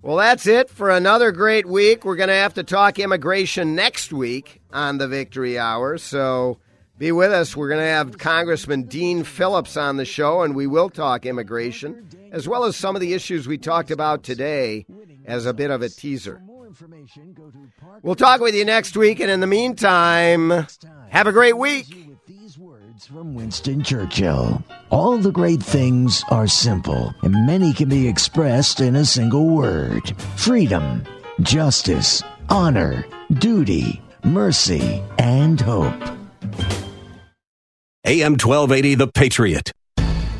Well, 0.00 0.16
that's 0.16 0.46
it 0.46 0.70
for 0.70 0.90
another 0.90 1.32
great 1.32 1.66
week. 1.66 2.04
We're 2.04 2.14
going 2.14 2.28
to 2.28 2.34
have 2.34 2.54
to 2.54 2.62
talk 2.62 3.00
immigration 3.00 3.74
next 3.74 4.12
week 4.12 4.60
on 4.72 4.98
the 4.98 5.08
Victory 5.08 5.58
Hour. 5.58 5.98
So 5.98 6.58
be 6.98 7.12
with 7.12 7.30
us. 7.30 7.56
We're 7.56 7.68
going 7.68 7.80
to 7.80 7.86
have 7.86 8.18
Congressman 8.18 8.82
Dean 8.82 9.22
Phillips 9.22 9.76
on 9.76 9.96
the 9.96 10.04
show, 10.04 10.42
and 10.42 10.54
we 10.54 10.66
will 10.66 10.90
talk 10.90 11.24
immigration 11.24 12.08
as 12.32 12.48
well 12.48 12.64
as 12.64 12.76
some 12.76 12.96
of 12.96 13.00
the 13.00 13.14
issues 13.14 13.46
we 13.46 13.56
talked 13.56 13.90
about 13.90 14.24
today 14.24 14.84
as 15.24 15.46
a 15.46 15.54
bit 15.54 15.70
of 15.70 15.80
a 15.80 15.88
teaser. 15.88 16.42
We'll 18.02 18.16
talk 18.16 18.40
with 18.40 18.54
you 18.54 18.64
next 18.64 18.96
week, 18.96 19.20
and 19.20 19.30
in 19.30 19.40
the 19.40 19.46
meantime, 19.46 20.66
have 21.10 21.26
a 21.26 21.32
great 21.32 21.56
week. 21.56 21.86
From 23.06 23.34
Winston 23.34 23.84
Churchill. 23.84 24.62
All 24.90 25.18
the 25.18 25.30
great 25.30 25.62
things 25.62 26.24
are 26.30 26.48
simple, 26.48 27.14
and 27.22 27.46
many 27.46 27.72
can 27.72 27.88
be 27.88 28.08
expressed 28.08 28.80
in 28.80 28.96
a 28.96 29.04
single 29.04 29.46
word 29.46 30.20
freedom, 30.36 31.04
justice, 31.40 32.24
honor, 32.48 33.06
duty, 33.38 34.02
mercy, 34.24 35.00
and 35.16 35.60
hope. 35.60 36.17
AM 38.04 38.32
1280, 38.32 38.94
The 38.94 39.08
Patriot. 39.08 39.72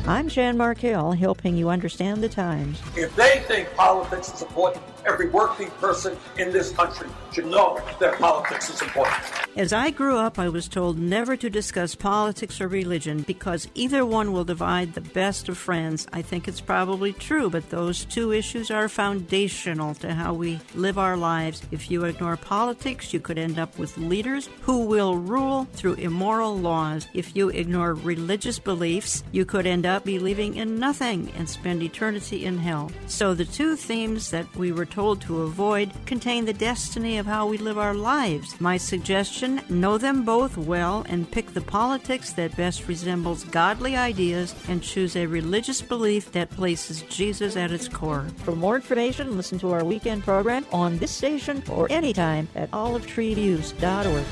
I'm 0.07 0.27
Jan 0.29 0.57
Markell, 0.57 1.15
helping 1.15 1.57
you 1.57 1.69
understand 1.69 2.23
the 2.23 2.29
times. 2.29 2.81
If 2.95 3.15
they 3.15 3.43
think 3.47 3.71
politics 3.75 4.33
is 4.33 4.41
important, 4.41 4.83
every 5.05 5.29
working 5.29 5.69
person 5.71 6.17
in 6.37 6.51
this 6.51 6.71
country 6.71 7.09
should 7.31 7.45
know 7.45 7.79
that 7.99 8.17
politics 8.17 8.73
is 8.73 8.81
important. 8.81 9.21
As 9.55 9.73
I 9.73 9.89
grew 9.89 10.15
up, 10.15 10.37
I 10.37 10.47
was 10.47 10.67
told 10.67 10.99
never 10.99 11.35
to 11.35 11.49
discuss 11.49 11.95
politics 11.95 12.61
or 12.61 12.67
religion 12.67 13.23
because 13.23 13.67
either 13.73 14.05
one 14.05 14.31
will 14.31 14.43
divide 14.43 14.93
the 14.93 15.01
best 15.01 15.49
of 15.49 15.57
friends. 15.57 16.07
I 16.13 16.21
think 16.21 16.47
it's 16.47 16.61
probably 16.61 17.13
true, 17.13 17.49
but 17.49 17.69
those 17.69 18.05
two 18.05 18.31
issues 18.31 18.69
are 18.69 18.87
foundational 18.87 19.95
to 19.95 20.13
how 20.13 20.33
we 20.33 20.59
live 20.75 20.99
our 20.99 21.17
lives. 21.17 21.63
If 21.71 21.89
you 21.89 22.05
ignore 22.05 22.37
politics, 22.37 23.11
you 23.11 23.19
could 23.19 23.39
end 23.39 23.57
up 23.57 23.77
with 23.79 23.97
leaders 23.97 24.49
who 24.61 24.85
will 24.85 25.17
rule 25.17 25.67
through 25.73 25.95
immoral 25.95 26.55
laws. 26.55 27.07
If 27.15 27.35
you 27.35 27.49
ignore 27.49 27.95
religious 27.95 28.59
beliefs, 28.59 29.23
you 29.31 29.45
could 29.45 29.65
end 29.65 29.85
up 29.85 30.05
believing 30.05 30.55
in 30.55 30.79
nothing 30.79 31.33
and 31.35 31.49
spend 31.49 31.81
eternity 31.81 32.45
in 32.45 32.59
hell. 32.59 32.91
So 33.07 33.33
the 33.33 33.45
two 33.45 33.75
themes 33.75 34.29
that 34.29 34.55
we 34.55 34.71
were 34.71 34.85
told 34.85 35.21
to 35.21 35.41
avoid 35.41 35.91
contain 36.05 36.45
the 36.45 36.53
destiny 36.53 37.17
of 37.17 37.25
how 37.25 37.47
we 37.47 37.57
live 37.57 37.79
our 37.79 37.95
lives. 37.95 38.59
My 38.61 38.77
suggestion 38.77 39.38
know 39.41 39.97
them 39.97 40.23
both 40.23 40.57
well 40.57 41.05
and 41.07 41.29
pick 41.29 41.53
the 41.53 41.61
politics 41.61 42.33
that 42.33 42.55
best 42.57 42.87
resembles 42.87 43.43
godly 43.45 43.95
ideas 43.95 44.53
and 44.67 44.83
choose 44.83 45.15
a 45.15 45.25
religious 45.25 45.81
belief 45.81 46.31
that 46.33 46.49
places 46.49 47.03
Jesus 47.03 47.55
at 47.55 47.71
its 47.71 47.87
core. 47.87 48.25
For 48.37 48.55
more 48.55 48.75
information, 48.75 49.37
listen 49.37 49.59
to 49.59 49.71
our 49.71 49.83
weekend 49.83 50.23
program 50.23 50.65
on 50.71 50.97
this 50.97 51.11
station 51.11 51.63
or 51.69 51.91
anytime 51.91 52.47
at 52.55 52.69
olivetreeviews.org. 52.71 54.25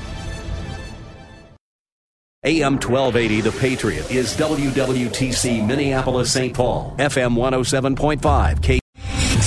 AM 2.44 2.74
1280 2.74 3.40
The 3.40 3.52
Patriot 3.58 4.10
is 4.10 4.36
WWTC 4.36 5.66
Minneapolis 5.66 6.32
St. 6.32 6.54
Paul, 6.54 6.94
FM 6.98 7.34
107.5, 7.34 8.62
K. 8.62 8.78